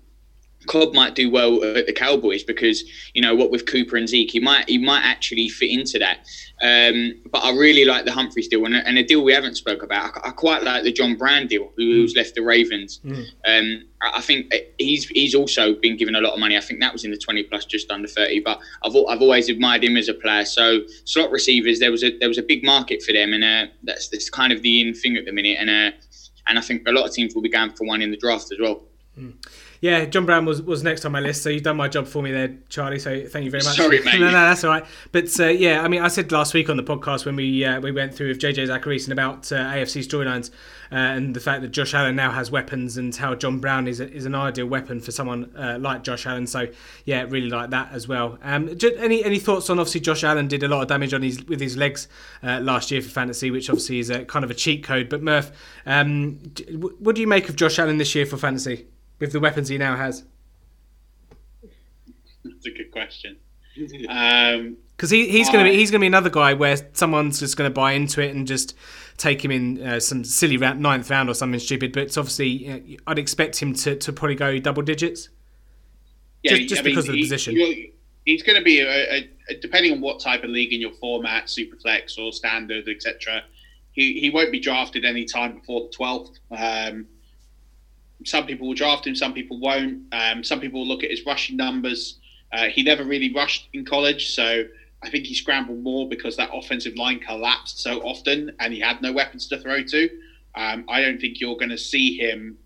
[0.67, 2.83] Cobb might do well at the Cowboys because
[3.13, 6.19] you know what with Cooper and Zeke, he might he might actually fit into that.
[6.61, 9.81] Um, but I really like the Humphries deal and, and a deal we haven't spoke
[9.81, 10.17] about.
[10.17, 12.17] I, I quite like the John Brown deal, who's mm.
[12.17, 12.99] left the Ravens.
[13.03, 13.25] Mm.
[13.47, 16.57] Um, I think he's he's also been given a lot of money.
[16.57, 18.39] I think that was in the twenty plus, just under thirty.
[18.39, 20.45] But I've I've always admired him as a player.
[20.45, 23.71] So slot receivers, there was a there was a big market for them, and uh,
[23.83, 25.57] that's that's kind of the in thing at the minute.
[25.59, 25.97] And uh,
[26.47, 28.51] and I think a lot of teams will be going for one in the draft
[28.51, 28.83] as well.
[29.17, 29.33] Mm
[29.81, 32.21] yeah, John Brown was, was next on my list, so you've done my job for
[32.21, 32.99] me there, Charlie.
[32.99, 33.77] So thank you very much.
[33.77, 34.13] Sorry, mate.
[34.19, 34.85] no, no, that's all right.
[35.11, 37.79] But uh, yeah, I mean, I said last week on the podcast when we uh,
[37.81, 40.51] we went through with JJ Zachariason about uh, AFC storylines
[40.91, 43.99] uh, and the fact that Josh Allen now has weapons and how John Brown is
[43.99, 46.45] a, is an ideal weapon for someone uh, like Josh Allen.
[46.45, 46.67] So
[47.05, 48.37] yeah, really like that as well.
[48.43, 51.23] Um, just, any any thoughts on obviously Josh Allen did a lot of damage on
[51.23, 52.07] his with his legs
[52.43, 55.09] uh, last year for fantasy, which obviously is a kind of a cheat code.
[55.09, 55.51] But Murph,
[55.87, 56.37] um,
[56.99, 58.85] what do you make of Josh Allen this year for fantasy
[59.21, 60.25] with the weapons he now has?
[62.43, 63.37] That's a good question.
[64.09, 67.39] Um, because he, he's going to be he's going to be another guy where someone's
[67.39, 68.75] just going to buy into it and just
[69.17, 71.91] take him in uh, some silly round, ninth round or something stupid.
[71.91, 75.29] But it's obviously you know, I'd expect him to, to probably go double digits.
[76.43, 77.91] Yeah, just, just because mean, of the he, position.
[78.25, 81.45] He's going to be a, a, depending on what type of league in your format,
[81.45, 83.43] superflex or standard, etc.
[83.93, 86.37] He he won't be drafted any time before the twelfth.
[86.51, 87.07] Um,
[88.25, 90.03] some people will draft him, some people won't.
[90.11, 92.19] Um, some people will look at his rushing numbers
[92.51, 94.63] uh, he never really rushed in college, so
[95.03, 99.01] I think he scrambled more because that offensive line collapsed so often and he had
[99.01, 100.09] no weapons to throw to.
[100.55, 102.57] Um, I don't think you're going to see him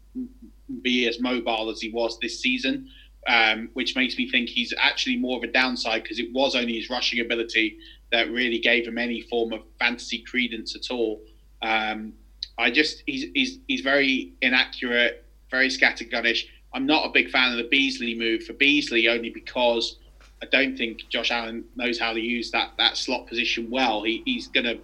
[0.81, 2.89] be as mobile as he was this season,
[3.27, 6.73] um, which makes me think he's actually more of a downside because it was only
[6.73, 7.77] his rushing ability
[8.11, 11.21] that really gave him any form of fantasy credence at all.
[11.61, 12.13] Um,
[12.57, 15.24] I just he's, he's he's very inaccurate,
[15.55, 16.47] very scattergunnish.
[16.73, 19.97] I'm not a big fan of the Beasley move for Beasley only because
[20.43, 24.03] I don't think Josh Allen knows how to use that that slot position well.
[24.03, 24.79] He, he's going to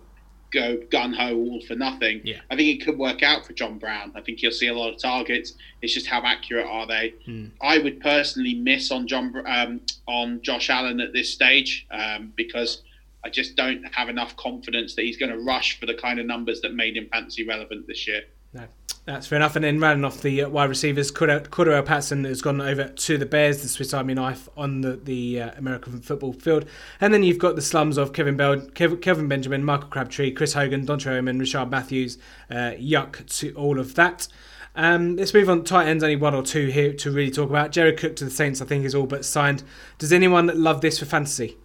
[0.54, 2.22] go gun ho all for nothing.
[2.24, 2.40] Yeah.
[2.50, 4.12] I think it could work out for John Brown.
[4.16, 5.54] I think he'll see a lot of targets.
[5.82, 7.14] It's just how accurate are they?
[7.26, 7.48] Hmm.
[7.62, 12.84] I would personally miss on John um, on Josh Allen at this stage um, because
[13.24, 16.26] I just don't have enough confidence that he's going to rush for the kind of
[16.26, 18.24] numbers that made him fantasy relevant this year.
[18.54, 18.66] No.
[19.06, 19.56] That's fair enough.
[19.56, 23.26] And then rounding off the uh, wide receivers, Cordarrelle Patterson has gone over to the
[23.26, 26.66] Bears, the Swiss Army knife on the, the uh, American football field.
[27.00, 30.54] And then you've got the slums of Kevin Bell, Kev, Kelvin Benjamin, Michael Crabtree, Chris
[30.54, 32.20] Hogan, Dontre Inman, Rishard Matthews.
[32.50, 34.28] Uh, yuck to all of that.
[34.76, 35.64] Um, let's move on.
[35.64, 37.72] Tight ends, only one or two here to really talk about.
[37.72, 39.64] Jared Cook to the Saints, I think, is all but signed.
[39.98, 41.58] Does anyone love this for fantasy?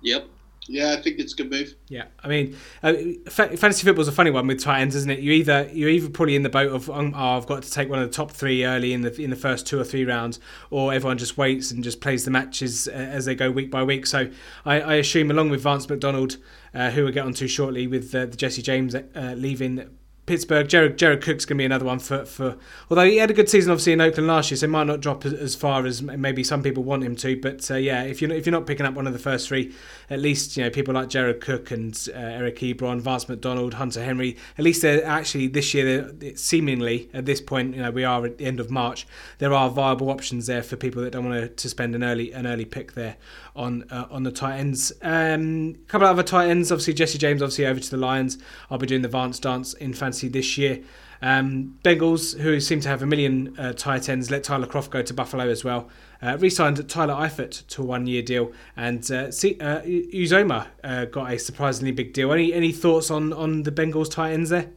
[0.00, 0.28] Yep.
[0.68, 1.74] Yeah, I think it's a good move.
[1.88, 2.94] Yeah, I mean, uh,
[3.28, 5.18] fantasy football's a funny one with tight ends, isn't it?
[5.18, 7.88] You either you're either probably in the boat of um, oh, I've got to take
[7.88, 10.38] one of the top three early in the in the first two or three rounds,
[10.70, 13.82] or everyone just waits and just plays the matches uh, as they go week by
[13.82, 14.06] week.
[14.06, 14.30] So
[14.64, 16.36] I, I assume, along with Vance McDonald,
[16.74, 19.00] uh, who we'll get onto shortly, with uh, the Jesse James uh,
[19.36, 19.90] leaving
[20.24, 22.56] Pittsburgh, Jared, Jared Cook's going to be another one for, for.
[22.88, 25.00] Although he had a good season, obviously in Oakland last year, so he might not
[25.00, 27.40] drop as, far as maybe some people want him to.
[27.40, 29.74] But uh, yeah, if you're if you're not picking up one of the first three,
[30.10, 34.04] at least you know people like Jared Cook and uh, Eric Ebron, Vance McDonald, Hunter
[34.04, 34.36] Henry.
[34.56, 38.38] At least they're actually this year, seemingly at this point, you know, we are at
[38.38, 39.08] the end of March.
[39.38, 42.32] There are viable options there for people that don't want to, to spend an early
[42.32, 43.16] an early pick there
[43.54, 44.92] on uh, on the tight ends.
[45.02, 48.38] Um, a couple of other tight ends, obviously Jesse James, obviously over to the Lions.
[48.70, 50.80] I'll be doing the Vance dance in fantasy this year.
[51.20, 55.02] Um, Bengals, who seem to have a million uh, tight ends, let Tyler Kroft go
[55.02, 55.88] to Buffalo as well.
[56.20, 61.38] Uh, re-signed Tyler Eifert to a one-year deal, and uh, uh, Uzomah uh, got a
[61.38, 62.32] surprisingly big deal.
[62.32, 64.70] Any any thoughts on on the Bengals tight ends there?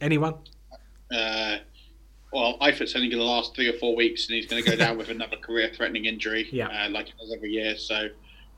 [0.00, 0.34] Anyone?
[2.36, 4.76] Well, Eifert's only going to last three or four weeks, and he's going to go
[4.76, 6.68] down with another career-threatening injury, yeah.
[6.68, 7.78] uh, like he does every year.
[7.78, 8.08] So,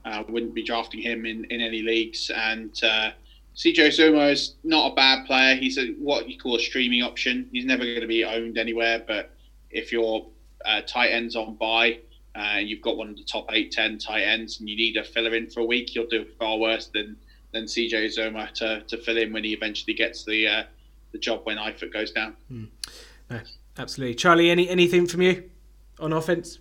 [0.05, 2.29] uh, wouldn't be drafting him in, in any leagues.
[2.35, 3.13] And uh,
[3.55, 5.55] CJ Uzomah is not a bad player.
[5.55, 7.49] He's a, what you call a streaming option.
[7.53, 9.31] He's never going to be owned anywhere, but
[9.71, 10.27] if your
[10.65, 12.01] uh, tight ends on buy,
[12.35, 15.05] uh, you've got one of the top eight, ten tight ends, and you need a
[15.05, 17.17] filler in for a week, you'll do far worse than
[17.53, 20.63] than CJ Uzomah to, to fill in when he eventually gets the uh,
[21.13, 22.35] the job when Eifert goes down.
[23.31, 23.41] No
[23.79, 24.15] absolutely.
[24.15, 25.51] Charlie, any anything from you
[25.99, 26.59] on offense?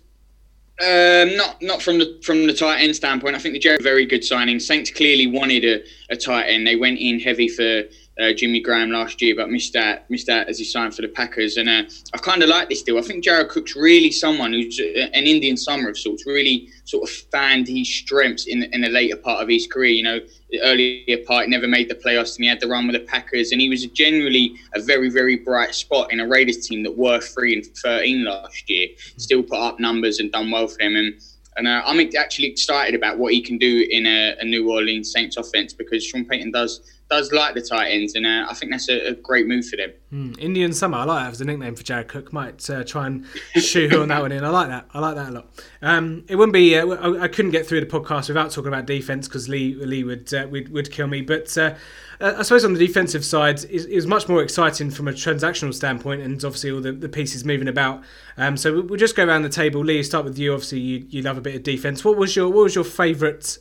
[0.80, 3.34] Um, not not from the from the tight end standpoint.
[3.34, 4.60] I think the Jerry very good signing.
[4.60, 6.66] Saints clearly wanted a, a tight end.
[6.66, 7.82] They went in heavy for
[8.18, 11.08] uh, Jimmy Graham last year, but missed out missed out as he signed for the
[11.08, 11.56] Packers.
[11.56, 12.98] And uh, I kind of like this deal.
[12.98, 16.26] I think Jared Cook's really someone who's uh, an Indian summer of sorts.
[16.26, 19.92] Really sort of found his strengths in in the later part of his career.
[19.92, 20.20] You know,
[20.50, 23.52] the earlier part never made the playoffs, and he had the run with the Packers,
[23.52, 27.20] and he was generally a very very bright spot in a Raiders team that were
[27.20, 28.88] three and thirteen last year.
[29.16, 31.20] Still put up numbers and done well for them and.
[31.56, 35.10] And uh, I'm actually excited about what he can do in a, a New Orleans
[35.10, 38.72] Saints offense because Sean Payton does does like the tight ends, and uh, I think
[38.72, 39.92] that's a, a, great move for them.
[40.12, 42.32] Mm, Indian Summer, I like that as a nickname for Jared Cook.
[42.32, 43.24] Might uh, try and
[43.56, 44.44] shoehorn that one in.
[44.44, 44.86] I like that.
[44.92, 45.50] I like that a lot.
[45.80, 46.76] Um, it wouldn't be.
[46.76, 50.04] Uh, I, I, couldn't get through the podcast without talking about defense because Lee Lee
[50.04, 51.22] would, uh, would would kill me.
[51.22, 51.74] But uh,
[52.20, 56.22] uh, I suppose on the defensive side is, much more exciting from a transactional standpoint,
[56.22, 58.02] and obviously all the, the pieces moving about.
[58.36, 59.84] Um, so we'll just go around the table.
[59.84, 60.52] Lee, start with you.
[60.52, 62.04] Obviously, you, you love a bit of defense.
[62.04, 63.58] What was your what was your favourite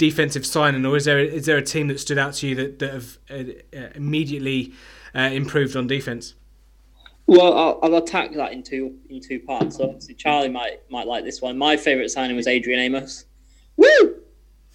[0.00, 2.78] defensive signing, or is there is there a team that stood out to you that
[2.78, 4.72] that have uh, uh immediately
[5.14, 6.34] uh, improved on defense?
[7.26, 9.76] Well, I'll, I'll, attack that in two in two parts.
[9.76, 11.58] So obviously, Charlie might might like this one.
[11.58, 13.26] My favourite signing was Adrian Amos.
[13.76, 14.16] Woo!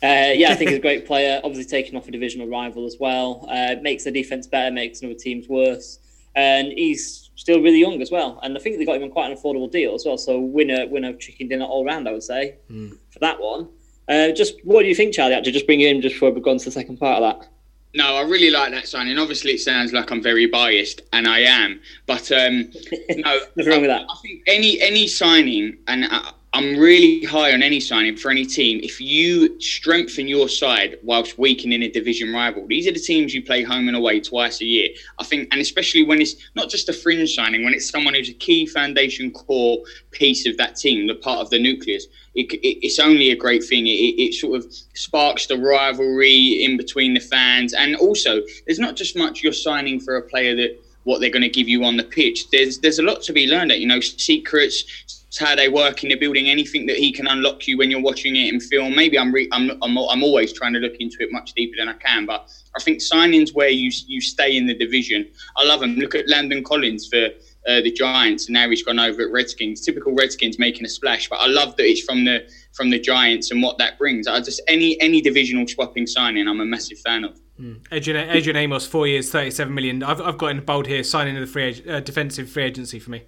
[0.03, 1.41] Uh, yeah, I think he's a great player.
[1.43, 5.15] Obviously, taking off a divisional rival as well uh, makes the defense better, makes other
[5.15, 5.99] teams worse,
[6.35, 8.39] and he's still really young as well.
[8.43, 10.19] And I think they got him on quite an affordable deal as well.
[10.19, 12.95] So winner winner chicken dinner all round, I would say, mm.
[13.09, 13.69] for that one.
[14.07, 15.33] Uh, just what do you think, Charlie?
[15.33, 17.39] Actually, just bring you in just before we go on to the second part of
[17.39, 17.49] that.
[17.95, 19.17] No, I really like that signing.
[19.17, 21.79] Obviously, it sounds like I'm very biased, and I am.
[22.05, 22.69] But um,
[23.09, 24.05] no, nothing wrong with that.
[24.09, 28.45] I think any any signing, and I, I'm really high on any signing for any
[28.45, 28.79] team.
[28.81, 33.43] If you strengthen your side whilst weakening a division rival, these are the teams you
[33.43, 34.87] play home and away twice a year.
[35.19, 38.29] I think, and especially when it's not just a fringe signing, when it's someone who's
[38.29, 39.79] a key foundation core
[40.11, 42.05] piece of that team, the part of the nucleus,
[42.35, 43.85] it, it, it's only a great thing.
[43.85, 48.95] It, it, sort of sparks the rivalry in between the fans, and also there's not
[48.95, 51.97] just much you're signing for a player that what they're going to give you on
[51.97, 52.49] the pitch.
[52.49, 53.73] There's there's a lot to be learned.
[53.73, 57.67] At you know secrets how they work in the building, anything that he can unlock
[57.67, 58.95] you when you're watching it in film.
[58.95, 61.89] Maybe I'm, re- I'm, I'm, I'm always trying to look into it much deeper than
[61.89, 65.79] I can, but I think signings where you you stay in the division, I love
[65.79, 65.95] them.
[65.95, 67.29] Look at Landon Collins for
[67.67, 69.81] uh, the Giants, and now he's gone over at Redskins.
[69.81, 73.51] Typical Redskins making a splash, but I love that it's from the from the Giants
[73.51, 74.27] and what that brings.
[74.27, 77.39] I just any any divisional swapping signing, I'm a massive fan of.
[77.59, 77.85] Mm.
[77.89, 80.03] Adrian, Adrian Amos, four years, thirty-seven million.
[80.03, 83.11] I've, I've got in bold here, signing of the free uh, defensive free agency for
[83.11, 83.23] me.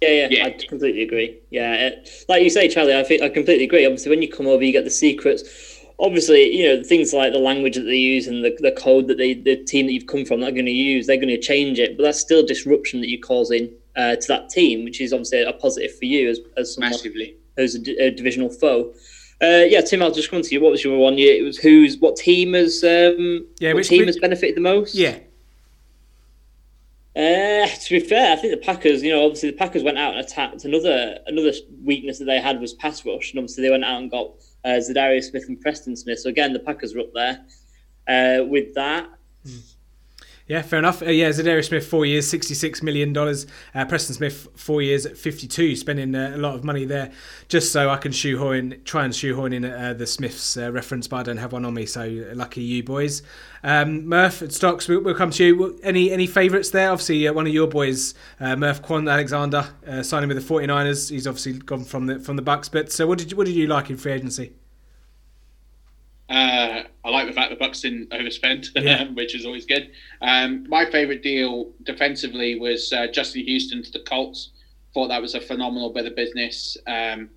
[0.00, 1.38] Yeah, yeah, yeah, I completely agree.
[1.50, 3.84] Yeah, it, like you say, Charlie, I think I completely agree.
[3.84, 5.42] Obviously, when you come over, you get the secrets.
[5.98, 9.18] obviously, you know, things like the language that they use and the, the code that
[9.18, 11.80] they, the team that you've come from, they're going to use, they're going to change
[11.80, 11.96] it.
[11.96, 15.52] But that's still disruption that you're causing uh, to that team, which is obviously a
[15.52, 17.34] positive for you as, as someone Massively.
[17.56, 18.94] who's a divisional foe.
[19.42, 20.60] Uh, yeah, Tim, I'll just come to you.
[20.60, 21.18] What was your one?
[21.18, 21.34] year?
[21.40, 24.60] it was who's what team has um, Yeah, what which- team which- has benefited the
[24.60, 24.94] most?
[24.94, 25.18] Yeah.
[27.18, 30.14] Uh, to be fair, I think the Packers, you know, obviously the Packers went out
[30.14, 30.64] and attacked.
[30.64, 31.50] Another another
[31.82, 34.34] weakness that they had was pass rush, and obviously they went out and got
[34.64, 36.20] uh, Za'Darius Smith and Preston Smith.
[36.20, 37.40] So again, the Packers were up there
[38.06, 39.08] uh, with that.
[40.48, 41.02] Yeah, fair enough.
[41.02, 43.14] Uh, yeah, Za'Darius Smith, four years, $66 million.
[43.16, 47.12] Uh, Preston Smith, four years at 52, spending uh, a lot of money there
[47.48, 51.16] just so I can shoehorn, try and shoehorn in uh, the Smiths uh, reference, but
[51.16, 53.22] I don't have one on me, so lucky you boys.
[53.62, 55.78] Um, Murph at Stocks, we'll, we'll come to you.
[55.82, 56.90] Any any favourites there?
[56.92, 59.68] Obviously, uh, one of your boys, Murph Kwon Alexander,
[60.02, 61.10] signing with the 49ers.
[61.10, 62.70] He's obviously gone from the from the Bucks.
[62.70, 64.52] But so, what did you, what did you like in free agency?
[66.28, 69.04] Uh, I like the fact the Bucks didn't overspend, Yeah.
[69.12, 69.90] which is always good.
[70.20, 74.50] Um, my favourite deal defensively was uh, Justin Houston to the Colts.
[74.92, 76.76] Thought that was a phenomenal bit of business.
[76.86, 77.30] Um,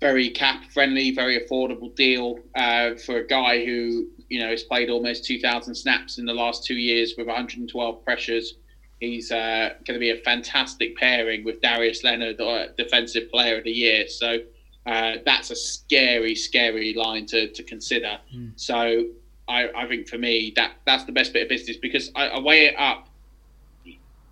[0.00, 4.90] very cap friendly, very affordable deal uh, for a guy who you know has played
[4.90, 8.54] almost 2,000 snaps in the last two years with 112 pressures.
[9.00, 13.64] He's uh, going to be a fantastic pairing with Darius Leonard, uh, Defensive Player of
[13.64, 14.06] the Year.
[14.08, 14.38] So
[14.86, 18.18] uh, that's a scary, scary line to, to consider.
[18.56, 19.06] So
[19.48, 22.38] I, I think for me that that's the best bit of business because I, I
[22.38, 23.08] weigh it up.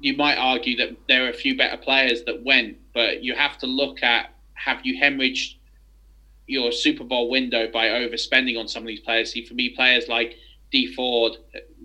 [0.01, 3.59] You might argue that there are a few better players that went, but you have
[3.59, 5.55] to look at have you hemorrhaged
[6.51, 9.33] your Super Bowl window by overspending on some of these players.
[9.33, 10.37] See, for me, players like
[10.73, 11.37] Dee Ford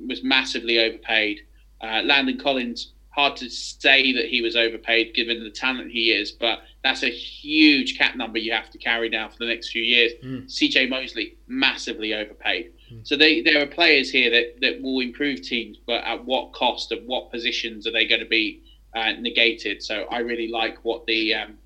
[0.07, 1.41] was massively overpaid.
[1.81, 6.33] Uh, Landon Collins, hard to say that he was overpaid given the talent he is,
[6.33, 9.81] but that's a huge cap number you have to carry now for the next few
[9.81, 10.11] years.
[10.47, 12.73] CJ Mosley, massively overpaid.
[13.03, 16.91] So they, there are players here that, that will improve teams, but at what cost?
[16.91, 18.61] Of what positions are they going to be
[18.93, 19.81] uh, negated?
[19.81, 21.57] So I really like what the um,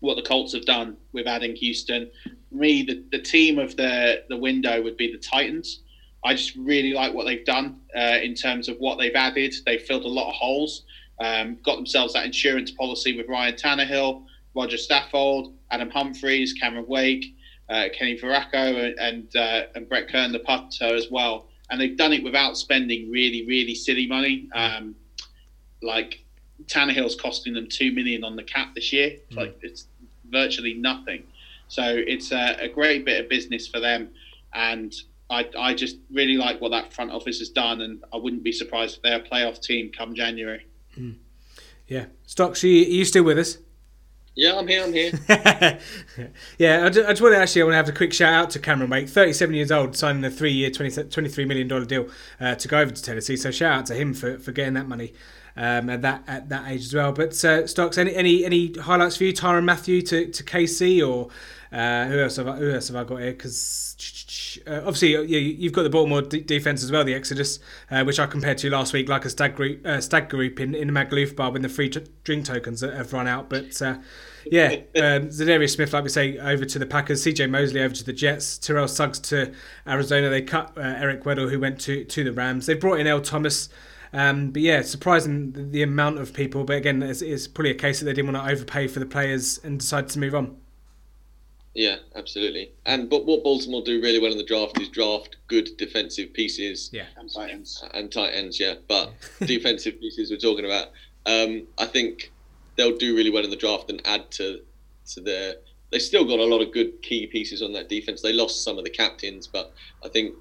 [0.00, 2.10] what the Colts have done with adding Houston.
[2.48, 5.80] For me, the, the team of the the window would be the Titans.
[6.24, 9.54] I just really like what they've done uh, in terms of what they've added.
[9.66, 10.84] They've filled a lot of holes,
[11.20, 14.24] um, got themselves that insurance policy with Ryan Tannehill,
[14.54, 17.34] Rodger Saffold, Adam Humphries, Cameron Wake,
[17.68, 21.48] uh, Kenny Vaccaro, and uh, and Brett Kern, the punter as well.
[21.70, 24.48] And they've done it without spending really, really silly money.
[24.54, 24.94] Um,
[25.80, 26.24] like
[26.66, 29.16] Tannehill's costing them two million on the cap this year.
[29.28, 29.86] It's Like it's
[30.30, 31.24] virtually nothing.
[31.68, 34.10] So it's a, a great bit of business for them,
[34.52, 34.94] and
[35.32, 38.52] I, I just really like what that front office has done, and I wouldn't be
[38.52, 40.66] surprised if they're a playoff team come January.
[41.86, 43.58] Yeah, Stocks, are you, are you still with us?
[44.34, 44.84] Yeah, I'm here.
[44.84, 45.12] I'm here.
[46.58, 48.32] yeah, I just, I just want to actually I want to have a quick shout
[48.32, 52.08] out to Cameron Wake, 37 years old, signing a three-year, 20, 23 million dollar deal
[52.40, 53.36] uh, to go over to Tennessee.
[53.36, 55.12] So shout out to him for, for getting that money
[55.56, 57.12] um, at that at that age as well.
[57.12, 59.32] But uh, Stocks, any any any highlights for you?
[59.32, 61.28] Tyrann Mathieu to, to KC or
[61.70, 63.32] uh, who else have I, who else have I got here?
[63.32, 63.94] Because
[64.66, 67.58] uh, obviously yeah, you've got the Baltimore d- defense as well, the Exodus,
[67.90, 70.74] uh, which I compared to last week, like a stag group, uh, stag group in,
[70.74, 73.48] in the Magaluf bar when the free t- drink tokens have run out.
[73.48, 73.98] But uh,
[74.46, 77.24] yeah, um, Za'Darius Smith, like we say, over to the Packers.
[77.24, 78.58] CJ Mosley over to the Jets.
[78.58, 79.52] Terrell Suggs to
[79.86, 80.28] Arizona.
[80.28, 82.66] They cut uh, Eric Weddle, who went to, to the Rams.
[82.66, 83.68] They brought in Earl Thomas.
[84.12, 86.64] Um, but yeah, surprising the, the amount of people.
[86.64, 89.06] But again, it's, it's probably a case that they didn't want to overpay for the
[89.06, 90.56] players and decided to move on.
[91.74, 92.72] Yeah, absolutely.
[92.84, 96.90] And but what Baltimore do really well in the draft is draft good defensive pieces
[96.92, 97.06] Yeah.
[97.16, 97.82] And Titans.
[97.94, 98.60] and tight ends.
[98.60, 99.12] Yeah, but
[99.46, 100.88] defensive pieces we're talking about.
[101.24, 102.32] Um, I think
[102.76, 104.60] they'll do really well in the draft and add to
[105.14, 105.54] to their.
[105.90, 108.22] They still got a lot of good key pieces on that defense.
[108.22, 109.72] They lost some of the captains, but
[110.04, 110.34] I think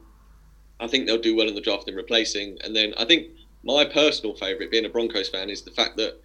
[0.81, 2.57] I think they'll do well in the draft in replacing.
[2.63, 3.27] And then I think
[3.63, 6.19] my personal favourite, being a Broncos fan, is the fact that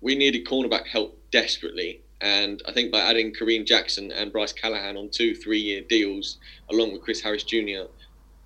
[0.00, 2.02] we needed cornerback help desperately.
[2.20, 6.38] And I think by adding Kareem Jackson and Bryce Callahan on two three year deals,
[6.70, 7.84] along with Chris Harris Jr.,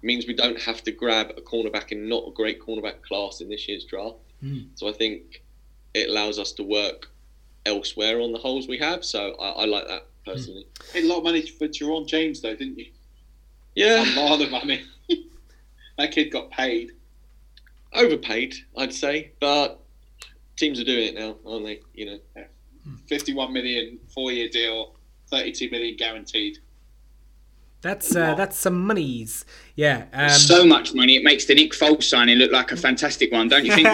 [0.03, 3.49] means we don't have to grab a cornerback in not a great cornerback class in
[3.49, 4.17] this year's draft.
[4.41, 4.61] Hmm.
[4.75, 5.43] So I think
[5.95, 7.11] it allows us to work
[7.67, 9.05] elsewhere on the holes we have.
[9.05, 10.67] So I, I like that personally.
[10.81, 10.93] Hmm.
[10.93, 12.87] Paid a lot of money for Ja'Wuan James, though, didn't you?
[13.75, 14.83] Yeah, A lot of money.
[15.99, 16.93] that kid got paid.
[17.93, 19.81] overpaid, I'd say, but
[20.57, 21.81] teams are doing it now, aren't they?
[21.95, 22.45] You know.
[23.09, 24.95] 51 million, four year deal,
[25.31, 26.59] 32 million guaranteed.
[27.83, 29.47] That's uh, that's some monies.
[29.75, 30.05] Yeah.
[30.13, 33.49] Um, so much money, it makes the Nick Foles signing look like a fantastic one,
[33.49, 33.89] don't you think,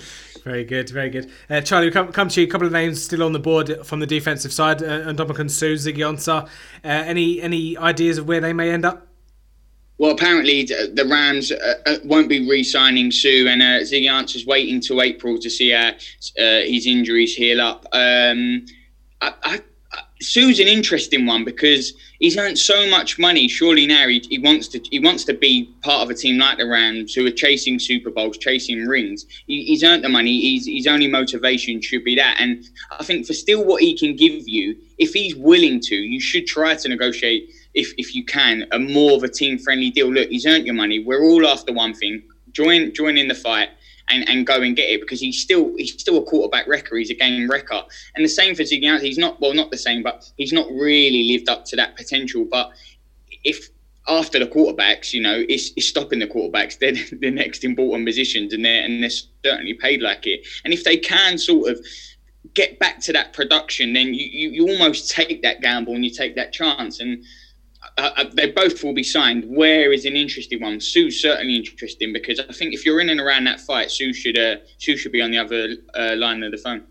[0.44, 1.30] Very good, very good.
[1.48, 2.48] Uh, Charlie, we come, come to you.
[2.48, 5.76] A couple of names still on the board from the defensive side: uh, Ndamukong Suh,
[5.76, 6.46] Ziggy Ansah.
[6.46, 6.48] Uh,
[6.82, 9.06] any any ideas of where they may end up?
[10.02, 14.80] Well, apparently the Rams uh, uh, won't be re-signing Suh, and uh, Ziggy is waiting
[14.80, 17.86] till April to see how uh, his injuries heal up.
[17.92, 18.66] Um,
[19.20, 19.60] I, I,
[20.20, 23.46] Suh's an interesting one because he's earned so much money.
[23.46, 26.58] Surely now he, he, wants to he wants to be part of a team like
[26.58, 29.26] the Rams who are chasing Super Bowls, chasing rings.
[29.46, 30.40] He, he's earned the money.
[30.40, 32.38] He's, his only motivation should be that.
[32.40, 32.64] And
[32.98, 36.48] I think for still what he can give you, if he's willing to, you should
[36.48, 40.12] try to negotiate if if you can a more of a team friendly deal.
[40.12, 41.02] Look, he's earned your money.
[41.04, 42.22] We're all after one thing.
[42.52, 43.70] Join join in the fight
[44.08, 46.96] and, and go and get it because he's still he's still a quarterback wrecker.
[46.96, 47.82] He's a game wrecker,
[48.14, 51.24] and the same for Ziggy He's not well, not the same, but he's not really
[51.24, 52.46] lived up to that potential.
[52.50, 52.70] But
[53.44, 53.68] if
[54.08, 56.78] after the quarterbacks, you know, it's, it's stopping the quarterbacks.
[56.78, 59.10] They're the next important positions, and they're and they're
[59.44, 60.46] certainly paid like it.
[60.64, 61.80] And if they can sort of
[62.54, 66.10] get back to that production, then you, you, you almost take that gamble and you
[66.10, 67.00] take that chance.
[67.00, 67.24] And
[67.98, 69.44] uh, uh, they both will be signed.
[69.46, 70.80] Where is an interesting one?
[70.80, 74.38] Suh's certainly interesting because I think if you're in and around that fight, Suh should
[74.38, 76.84] uh, Suh should be on the other uh, line of the phone.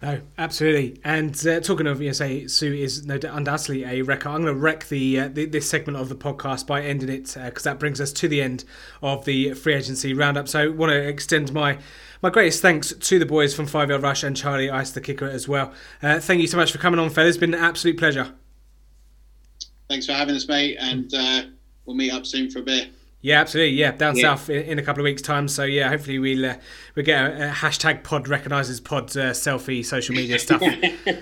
[0.00, 1.00] No, absolutely.
[1.02, 4.28] And uh, talking of, you know, say Suh is no undoubtedly a wrecker.
[4.28, 7.34] I'm going to wreck the, uh, the, this segment of the podcast by ending it
[7.34, 8.64] because uh, that brings us to the end
[9.02, 10.46] of the free agency roundup.
[10.48, 11.78] So, I want to extend my
[12.20, 15.28] my greatest thanks to the boys from Five Yard Rush and Charlie Ice, the kicker,
[15.28, 15.72] as well.
[16.02, 17.36] Uh, thank you so much for coming on, fellas.
[17.36, 18.34] It's been an absolute pleasure.
[19.88, 21.42] Thanks for having us, mate, and uh,
[21.86, 22.88] we'll meet up soon for a beer.
[23.20, 23.74] Yeah, absolutely.
[23.74, 24.22] Yeah, down yeah.
[24.22, 25.48] south in, in, a couple of weeks' time.
[25.48, 26.54] So yeah, hopefully we'll uh,
[26.94, 30.62] we get a, a, hashtag Pod recognizes Pod uh, selfie social media stuff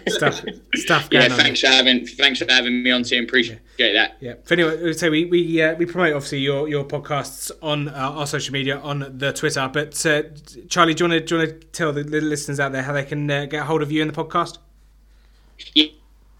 [0.08, 0.44] stuff
[0.74, 1.70] stuff going yeah, thanks on.
[1.70, 3.24] for having thanks for having me on, Tim.
[3.24, 3.92] Appreciate yeah.
[3.94, 4.16] that.
[4.20, 4.34] Yeah.
[4.44, 8.26] For anyway, so we we uh, we promote obviously your your podcasts on uh, our
[8.26, 9.66] social media on the Twitter.
[9.72, 10.24] But uh,
[10.68, 12.82] Charlie, do you want to do you want to tell the, the listeners out there
[12.82, 14.58] how they can uh, get hold of you in the podcast?
[15.74, 15.86] Yeah,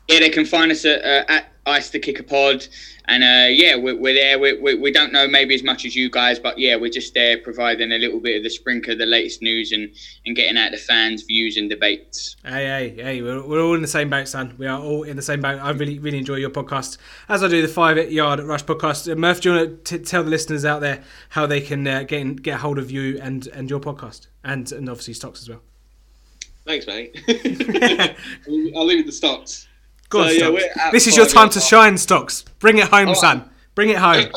[0.09, 2.67] yeah, they can find us at, at Ice the Kicker Pod.
[3.09, 4.39] And uh, yeah, we're, we're there.
[4.39, 7.15] We, we, we, don't know maybe as much as you guys, but yeah, we're just
[7.15, 9.93] there providing a little bit of the sprinkler, the latest news, and,
[10.25, 12.37] and getting out the fans' views and debates.
[12.45, 12.67] Hey,
[12.97, 14.55] hey, hey, we're, we're all in the same boat, son.
[14.59, 15.61] We are all in the same boat.
[15.61, 16.99] I really, really enjoy your podcast,
[17.29, 19.11] as I do the Five Yard Rush podcast.
[19.11, 21.87] Uh, Murph, do you want to t- tell the listeners out there how they can
[21.87, 25.43] uh, get in, get hold of you and, and your podcast, and, and obviously stocks
[25.43, 25.63] as well?
[26.65, 27.17] Thanks, mate.
[28.77, 29.66] I'll leave the stocks.
[30.09, 32.43] Go on, so, yeah, This is your time to shine, Stocks.
[32.59, 33.51] Bring it home, oh, son.
[33.75, 34.31] Bring it home.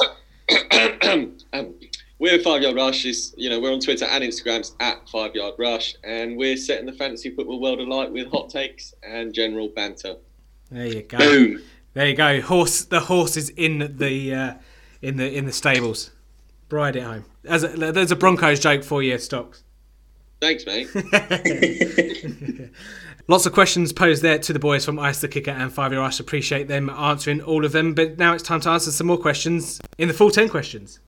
[1.54, 1.74] um,
[2.18, 3.06] we're Five Yard Rush.
[3.06, 6.86] Is you know we're on Twitter and Instagrams at Five Yard Rush, and we're setting
[6.86, 10.16] the fantasy football world alight with hot takes and general banter.
[10.70, 11.18] There you go.
[11.18, 11.62] Boom.
[11.94, 12.42] There you go.
[12.42, 12.84] Horse.
[12.84, 14.54] The horse is in the uh,
[15.02, 16.12] in the in the stables.
[16.70, 17.26] Ride it home.
[17.46, 19.64] As a, there's a Broncos joke for you, Stocks.
[20.42, 20.88] Thanks, mate.
[23.30, 26.02] Lots of questions posed there to the boys from Ice the Kicker and Five Year
[26.02, 26.20] Ice.
[26.20, 27.94] Appreciate them answering all of them.
[27.94, 31.00] But now it's time to answer some more questions in the full 10 questions.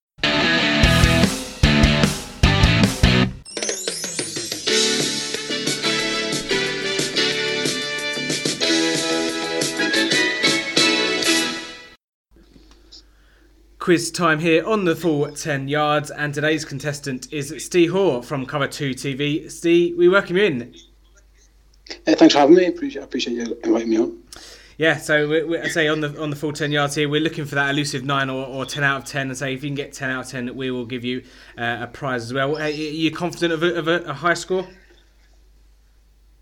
[13.80, 18.46] Quiz time here on the full 10 yards, and today's contestant is Steve Hoare from
[18.46, 19.50] Cover 2 TV.
[19.50, 20.76] Steve, we welcome you in.
[22.08, 22.66] Uh, thanks for having me.
[22.66, 24.22] Appreciate, appreciate you inviting me on.
[24.78, 27.22] Yeah, so we, we, I say on the on the full ten yards here, we're
[27.22, 29.70] looking for that elusive nine or, or ten out of ten, and say if you
[29.70, 31.24] can get ten out of ten, we will give you
[31.58, 32.58] uh, a prize as well.
[32.58, 34.68] Are you confident of a, of a, a high score?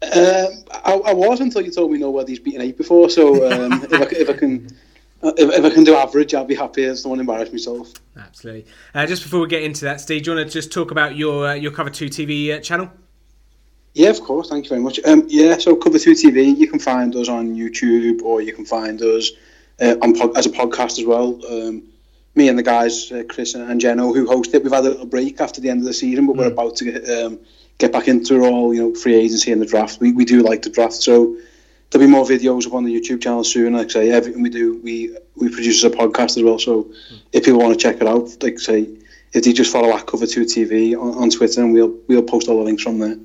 [0.02, 3.10] Um, I, I, was until you told me no he's beaten eight before.
[3.10, 4.70] So um, if, I, if I can.
[5.22, 6.86] If, if, I can do average, I'll be happy.
[6.86, 7.92] as don't want to embarrass myself.
[8.16, 8.72] Absolutely.
[8.96, 11.18] Uh, just before we get into that, Steve, do you want to just talk about
[11.18, 12.90] your uh, your Cover Two TV uh, channel?
[14.00, 14.48] Yeah, of course.
[14.48, 14.98] Thank you very much.
[15.04, 18.64] Um, yeah, so Cover Two TV, you can find us on YouTube or you can
[18.64, 19.32] find us
[19.82, 21.38] uh, on pod- as a podcast as well.
[21.46, 21.84] Um,
[22.34, 25.06] me and the guys, uh, Chris and Jeno, who host it, we've had a little
[25.06, 26.40] break after the end of the season, but mm.
[26.40, 27.40] we're about to get, um,
[27.78, 30.00] get back into all you know free agency and the draft.
[30.00, 31.36] We, we do like the draft, so
[31.90, 33.74] there'll be more videos up on the YouTube channel soon.
[33.74, 36.58] Like I say, everything we do, we we produce as a podcast as well.
[36.58, 37.20] So mm.
[37.34, 38.90] if people want to check it out, like I say,
[39.34, 42.48] if you just follow at Cover Two TV on, on Twitter, and we'll we'll post
[42.48, 43.18] all the links from there.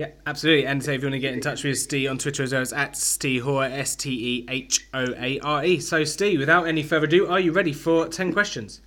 [0.00, 0.66] Yeah, absolutely.
[0.66, 2.62] And so if you want to get in touch with Steve on Twitter as well,
[2.62, 5.78] it's at Steve Hoare, S T E H O A R E.
[5.78, 8.80] So, Steve, without any further ado, are you ready for 10 questions?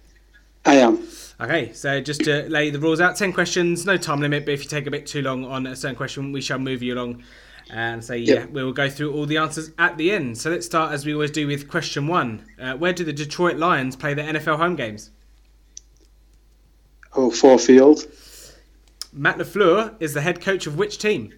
[0.65, 1.07] I am.
[1.39, 4.63] Okay, so just to lay the rules out 10 questions, no time limit, but if
[4.63, 7.21] you take a bit too long on a certain question, we shall move you along
[7.69, 10.35] and say, yeah, we will go through all the answers at the end.
[10.39, 13.57] So, let's start as we always do with question one uh, Where do the Detroit
[13.57, 15.11] Lions play their NFL home games?
[17.15, 18.07] Oh, Ford Field.
[19.13, 21.33] Matt LaFleur is the head coach of which team?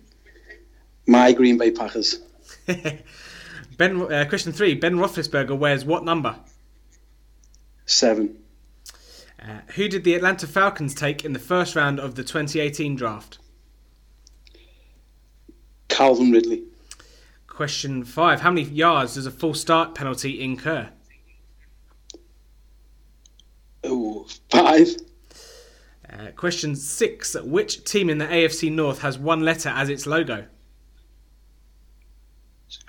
[1.05, 2.19] My Green Bay Packers.
[3.77, 4.73] Ben uh, question three.
[4.73, 6.37] Ben Roethlisberger wears what number?
[7.85, 8.37] Seven.
[9.41, 13.37] Uh, who did the Atlanta Falcons take in the first round of the 2018 draft?
[15.89, 16.63] Calvin Ridley.
[17.47, 18.41] Question five.
[18.41, 20.89] How many yards does a false start penalty incur?
[23.83, 24.87] Oh, five.
[26.17, 27.35] Uh, question six.
[27.41, 30.45] Which team in the AFC North has one letter as its logo?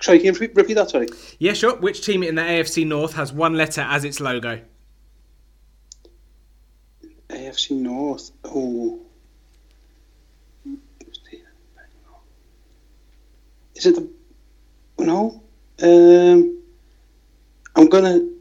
[0.01, 0.89] Sorry, can you repeat- that?
[0.89, 1.07] Sorry.
[1.39, 1.75] Yeah, sure.
[1.75, 4.61] Which team in the AFC North has one letter as its logo?
[7.29, 8.31] AFC North.
[8.45, 9.01] Oh.
[13.75, 14.09] Is it the.
[14.99, 15.43] No.
[15.81, 16.57] Um,
[17.75, 18.19] I'm gonna.
[18.19, 18.36] The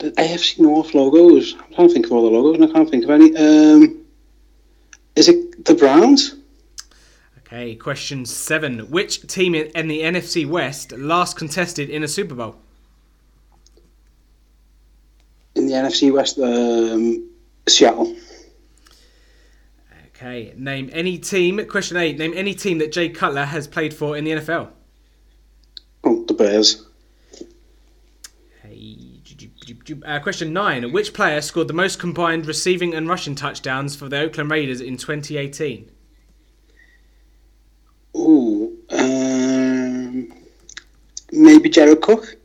[0.00, 1.56] AFC North logos.
[1.58, 3.36] I can't think of all the logos and I can't think of any.
[3.36, 4.04] Um,
[5.16, 6.36] is it the Browns?
[7.38, 8.90] Okay, question seven.
[8.90, 12.56] Which team in the NFC West last contested in a Super Bowl?
[15.56, 17.28] In the NFC West, um,
[17.68, 18.16] Seattle.
[20.14, 21.66] Okay, name any team.
[21.66, 22.18] Question eight.
[22.18, 24.68] Name any team that Jay Cutler has played for in the NFL.
[26.04, 26.86] Oh, the Bears.
[30.04, 30.92] Uh, question nine.
[30.92, 34.96] Which player scored the most combined receiving and rushing touchdowns for the Oakland Raiders in
[34.96, 35.90] 2018?
[38.14, 40.32] Oh, um,
[41.32, 42.36] maybe Jared Cook.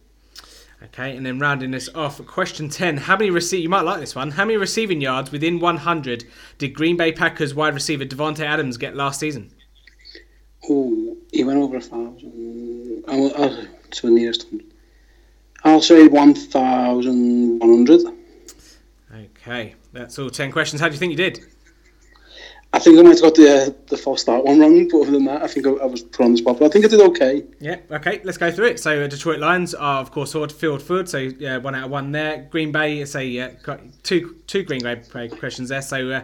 [0.84, 2.98] Okay, and then rounding this off, question 10.
[2.98, 3.62] How many receive?
[3.62, 4.32] you might like this one.
[4.32, 6.26] How many receiving yards within 100
[6.58, 9.52] did Green Bay Packers wide receiver Davante Adams get last season?
[10.70, 13.04] Oh, he went over a thousand.
[13.08, 14.68] I'll, I'll, to the nearest hundred.
[15.66, 18.02] I'll say one thousand one hundred.
[19.14, 20.82] Okay, that's all 10 questions.
[20.82, 21.40] How do you think you did?
[22.74, 25.12] I think I might have got the uh, the false start one wrong, but other
[25.12, 26.60] than that, I think I, I was put on the spot.
[26.60, 27.44] But I think I did okay.
[27.62, 28.80] Yeah, okay, let's go through it.
[28.82, 32.12] So, uh, Detroit Lions are, of course, Field Food, so uh, one out of one
[32.12, 32.48] there.
[32.52, 35.82] Green Bay, say, uh, got two two Green Bay questions there.
[35.82, 36.24] So, uh,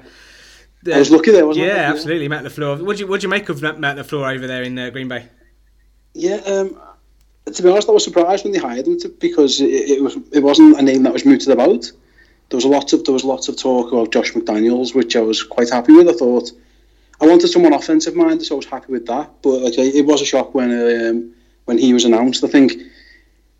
[0.94, 1.68] I was lucky there, wasn't I?
[1.70, 1.90] yeah, Yeah.
[1.92, 2.82] absolutely, Matt LaFleur.
[2.86, 4.90] What do you what do you make of Matt Matt LaFleur over there in uh,
[4.90, 5.28] Green Bay?
[6.14, 6.36] Yeah.
[6.46, 6.82] Um,
[7.46, 10.18] to be honest, I was surprised when they hired him to, because it, it was
[10.32, 11.92] it wasn't a name that was mooted about.
[12.50, 15.22] There was a lot of there was lots of talk about Josh McDaniels, which I
[15.22, 16.10] was quite happy with.
[16.10, 16.52] I thought
[17.20, 19.30] I wanted someone offensive minded, so I was happy with that.
[19.42, 21.34] But like, it was a shock when um,
[21.66, 22.44] when he was announced.
[22.44, 22.74] I think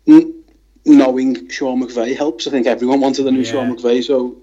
[0.06, 0.44] n-
[0.84, 2.46] knowing Sean McVay helps.
[2.46, 3.52] I think everyone wanted a new Yeah.
[3.52, 4.04] Sean McVay.
[4.04, 4.36] So,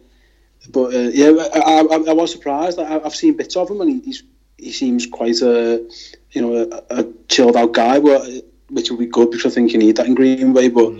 [0.71, 2.79] but uh, yeah, I, I, I was surprised.
[2.79, 4.23] I, I've seen bits of him, and he, he's
[4.57, 5.87] he seems quite a
[6.31, 6.55] you know
[6.89, 8.27] a, a chilled out guy, but
[8.69, 10.69] which will be good because I think you need that in Green Bay.
[10.69, 10.93] But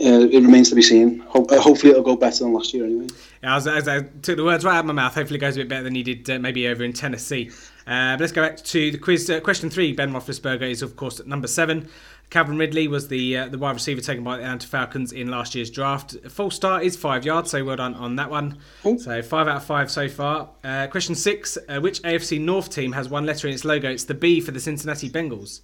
[0.00, 1.20] uh, it remains to be seen.
[1.28, 3.06] Ho- uh, hopefully, it'll go better than last year anyway.
[3.42, 5.56] Yeah, as, as I took the words right out of my mouth, hopefully it goes
[5.56, 7.50] a bit better than he did uh, maybe over in Tennessee.
[7.86, 9.28] Uh, but let's go back to the quiz.
[9.28, 11.88] Uh, question three: Ben Roethlisberger is of course at number seven.
[12.30, 15.54] Calvin Ridley was the uh, the wide receiver taken by the Atlanta Falcons in last
[15.54, 16.16] year's draft.
[16.30, 18.58] False start is five yards, so well done on that one.
[18.82, 18.98] Cool.
[18.98, 20.48] So five out of five so far.
[20.64, 23.90] Uh, question six: uh, Which AFC North team has one letter in its logo?
[23.90, 25.60] It's the B for the Cincinnati Bengals.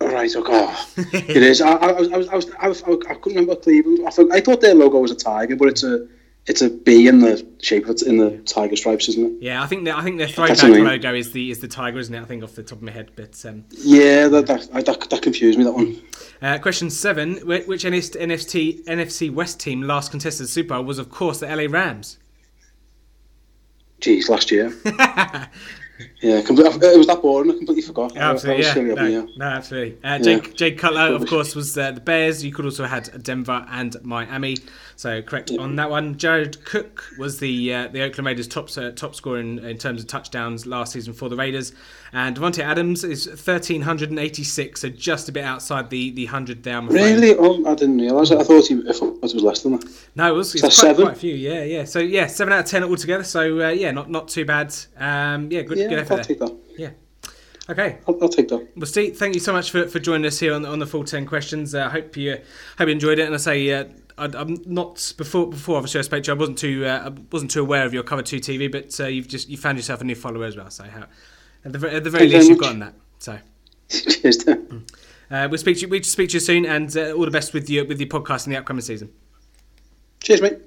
[0.00, 0.52] Right, okay.
[0.52, 1.60] Oh, it is.
[1.60, 4.06] I, I, was, I, was, I, was, I, was, I couldn't remember Cleveland.
[4.06, 6.06] I thought, I thought their logo was a tiger, but it's a
[6.46, 9.42] it's a B in the shape of it, in the tiger stripes, isn't it?
[9.42, 12.22] Yeah, I think I think their throwback logo is the is the tiger, isn't it?
[12.22, 13.44] I think off the top of my head, but.
[13.44, 15.64] Um, Yeah, that that, that, that confused me.
[15.64, 16.00] That one.
[16.40, 21.10] Uh, question seven: Wh- Which NFC NFC West team last contested Super Bowl was, of
[21.10, 22.18] course, the LA Rams.
[24.00, 24.72] Jeez, last year.
[26.20, 27.50] yeah, it was that boring.
[27.50, 28.16] I completely forgot.
[28.16, 28.74] Absolutely, yeah.
[28.74, 29.26] silly No, yeah.
[29.36, 29.98] no, absolutely.
[30.02, 30.52] Uh, Jake, Yeah.
[30.54, 32.44] Jake Cutler, of course, was uh, the Bears.
[32.44, 34.56] You could also have had Denver and Miami.
[34.98, 36.18] So correct on that one.
[36.18, 40.00] Jared Cook was the uh, the Oakland Raiders' top uh, top scorer in, in terms
[40.00, 41.72] of touchdowns last season for the Raiders.
[42.12, 46.10] And Davante Adams is thirteen hundred and eighty six, so just a bit outside the
[46.10, 46.82] the hundred there.
[46.82, 47.36] Really?
[47.36, 48.32] Oh, I didn't realise.
[48.32, 48.40] it.
[48.40, 49.88] I thought, he, I thought it was less than that.
[50.16, 51.04] No, it was, it was quite, seven?
[51.04, 51.34] quite a few.
[51.36, 51.84] Yeah, yeah.
[51.84, 53.22] So yeah, seven out of ten altogether.
[53.22, 54.74] So uh, yeah, not not too bad.
[54.96, 56.24] Um, yeah, good Yeah, good I'll there.
[56.24, 56.56] take that.
[56.76, 56.90] Yeah.
[57.70, 57.98] Okay.
[58.08, 58.66] I'll, I'll take that.
[58.74, 61.04] Well, Steve, thank you so much for, for joining us here on, on the full
[61.04, 61.72] ten questions.
[61.72, 62.38] I uh, hope you
[62.78, 63.26] hope you enjoyed it.
[63.26, 63.84] And I say uh,
[64.18, 66.36] I, I'm not before before obviously I spoke to you.
[66.36, 69.06] I wasn't too uh, I wasn't too aware of your cover two TV, but uh,
[69.06, 70.70] you've just you found yourself a new follower as well.
[70.70, 71.06] So how,
[71.64, 72.66] at the, at the very Thank least, you've much.
[72.66, 72.94] gotten that.
[73.18, 73.38] So
[73.88, 74.46] Cheers.
[75.30, 77.52] Uh, we'll speak to you, we'll speak to you soon, and uh, all the best
[77.52, 79.10] with your with your podcast in the upcoming season.
[80.20, 80.58] Cheers, mate.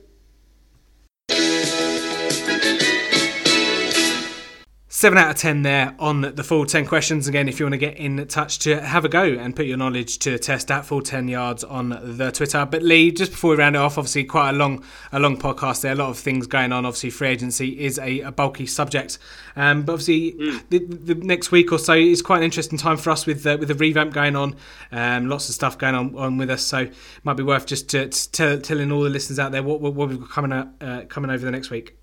[5.02, 7.28] Seven out of ten there on the full ten questions.
[7.28, 9.78] Again, if you want to get in touch to have a go and put your
[9.78, 12.68] knowledge to the test at full ten yards on the Twitter.
[12.68, 15.82] But Lee, just before we round it off, obviously quite a long a long podcast
[15.82, 16.86] there, a lot of things going on.
[16.86, 19.18] Obviously, free agency is a, a bulky subject,
[19.56, 20.62] um, but obviously mm.
[20.70, 23.58] the, the, next week or so is quite an interesting time for us with uh,
[23.60, 24.56] with the revamp going on.
[24.92, 27.90] Um, lots of stuff going on, on with us, so it might be worth just
[27.90, 30.54] to, to tell, telling all the listeners out there what, what, what we've got coming
[30.54, 31.98] out, uh, coming over the next week.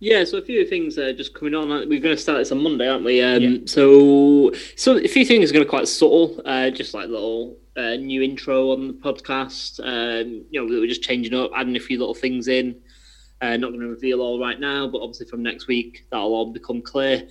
[0.00, 1.68] Yeah, so a few things uh, just coming on.
[1.68, 3.20] We're going to start this on Monday, aren't we?
[3.20, 3.58] Um, yeah.
[3.66, 7.58] So, so a few things are going to be quite subtle, uh, just like little
[7.76, 9.78] uh, new intro on the podcast.
[9.80, 12.80] Um, you know, we're just changing up, adding a few little things in.
[13.42, 16.50] Uh, not going to reveal all right now, but obviously from next week that'll all
[16.50, 17.28] become clear.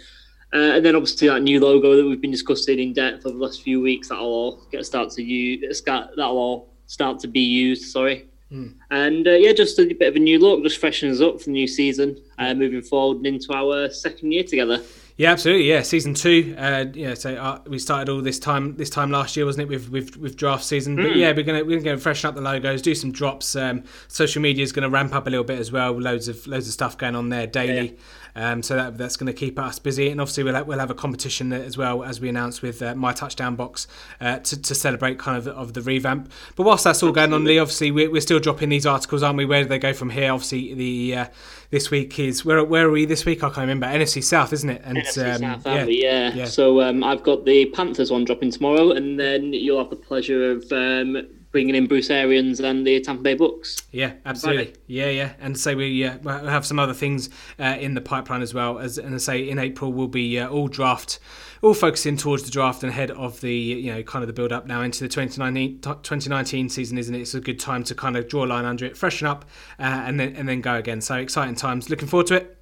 [0.53, 3.43] Uh, and then obviously that new logo that we've been discussing in depth over the
[3.43, 5.81] last few weeks that'll all get start to use.
[5.81, 7.91] That'll all start to be used.
[7.91, 8.27] Sorry.
[8.51, 8.73] Mm.
[8.89, 11.51] And uh, yeah, just a bit of a new look, just freshens up for the
[11.51, 14.81] new season, uh, moving forward and into our second year together.
[15.17, 15.69] Yeah, absolutely.
[15.69, 16.55] Yeah, season two.
[16.57, 19.69] Uh, yeah, so uh, we started all this time this time last year, wasn't it?
[19.69, 20.95] With with, with draft season.
[20.95, 21.19] But hmm.
[21.19, 23.53] yeah, we're gonna we're gonna freshen up the logos, do some drops.
[23.53, 25.91] Um, social media is gonna ramp up a little bit as well.
[25.91, 27.97] Loads of loads of stuff going on there daily.
[28.35, 30.91] Um, so that, that's going to keep us busy, and obviously we'll have, we'll have
[30.91, 33.87] a competition as well as we announced with uh, my touchdown box
[34.21, 36.31] uh, to, to celebrate kind of of the revamp.
[36.55, 39.37] But whilst that's all going on, Lee, obviously we're, we're still dropping these articles, aren't
[39.37, 39.45] we?
[39.45, 40.31] Where do they go from here?
[40.31, 41.25] Obviously the uh,
[41.71, 43.43] this week is where where are we this week?
[43.43, 43.87] I can't remember.
[43.87, 44.81] NFC South, isn't it?
[44.85, 46.33] And NFC um, South, yeah, yeah.
[46.33, 46.45] yeah.
[46.45, 50.51] So um, I've got the Panthers one dropping tomorrow, and then you'll have the pleasure
[50.51, 53.81] of um, bringing in Bruce Arians and the Tampa Bay Bucks.
[53.91, 54.73] Yeah, absolutely.
[54.87, 55.33] Yeah, yeah.
[55.39, 58.79] And so we uh, have some other things uh, in the pipeline as well.
[58.79, 61.19] As and I say, in April we'll be uh, all draft,
[61.61, 64.51] all focusing towards the draft and ahead of the you know kind of the build
[64.51, 67.21] up now into the 2019, 2019 season, isn't it?
[67.21, 69.45] It's a good time to kind of draw a line under it, freshen up,
[69.79, 71.01] uh, and then and then go again.
[71.01, 71.89] So exciting times.
[71.89, 72.55] Looking forward to it.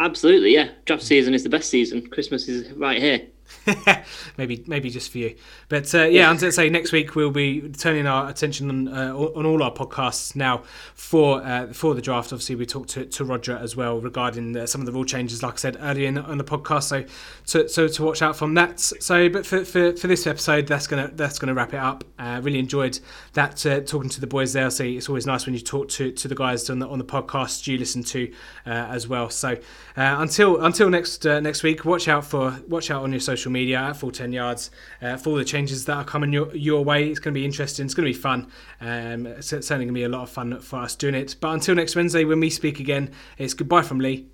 [0.00, 0.70] Absolutely, yeah.
[0.86, 2.08] Draft season is the best season.
[2.08, 3.28] Christmas is right here.
[4.36, 5.36] maybe maybe just for you.
[5.68, 9.46] But uh, yeah, until say next week we'll be turning our attention on, uh, on
[9.46, 10.62] all our podcasts now
[10.94, 12.32] for uh, for the draft.
[12.32, 15.42] Obviously, we talked to, to Roger as well regarding uh, some of the rule changes,
[15.42, 16.84] like I said earlier in, on the podcast.
[16.84, 17.04] So
[17.46, 18.80] to, so to watch out from that.
[18.80, 22.04] So, but for, for, for this episode, that's gonna that's gonna wrap it up.
[22.18, 22.98] Uh, really enjoyed
[23.32, 24.70] that uh, talking to the boys there.
[24.70, 27.04] So it's always nice when you talk to, to the guys on the on the
[27.04, 28.32] podcast you listen to
[28.66, 29.30] as well.
[29.30, 29.56] So
[29.96, 33.78] until until next next week, watch out for watch out on your social social media
[33.78, 34.70] at full 10 yards
[35.02, 37.08] uh, for all the changes that are coming your, your way.
[37.08, 37.84] It's going to be interesting.
[37.84, 38.50] It's going to be fun.
[38.80, 41.36] Um, it's certainly going to be a lot of fun for us doing it.
[41.40, 44.28] But until next Wednesday, when we speak again, it's goodbye from Lee.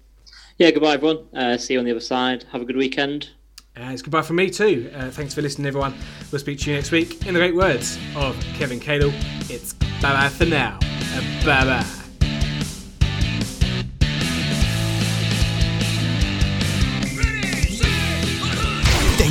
[0.58, 1.26] Yeah, goodbye, everyone.
[1.34, 2.44] Uh, see you on the other side.
[2.52, 3.30] Have a good weekend.
[3.76, 4.90] Uh, it's goodbye from me too.
[4.94, 5.94] Uh, thanks for listening, everyone.
[6.30, 7.26] We'll speak to you next week.
[7.26, 9.12] In the great words of Kevin Cadle,
[9.50, 9.72] it's
[10.02, 10.78] bye bye for now.
[10.82, 11.99] Uh, bye bye.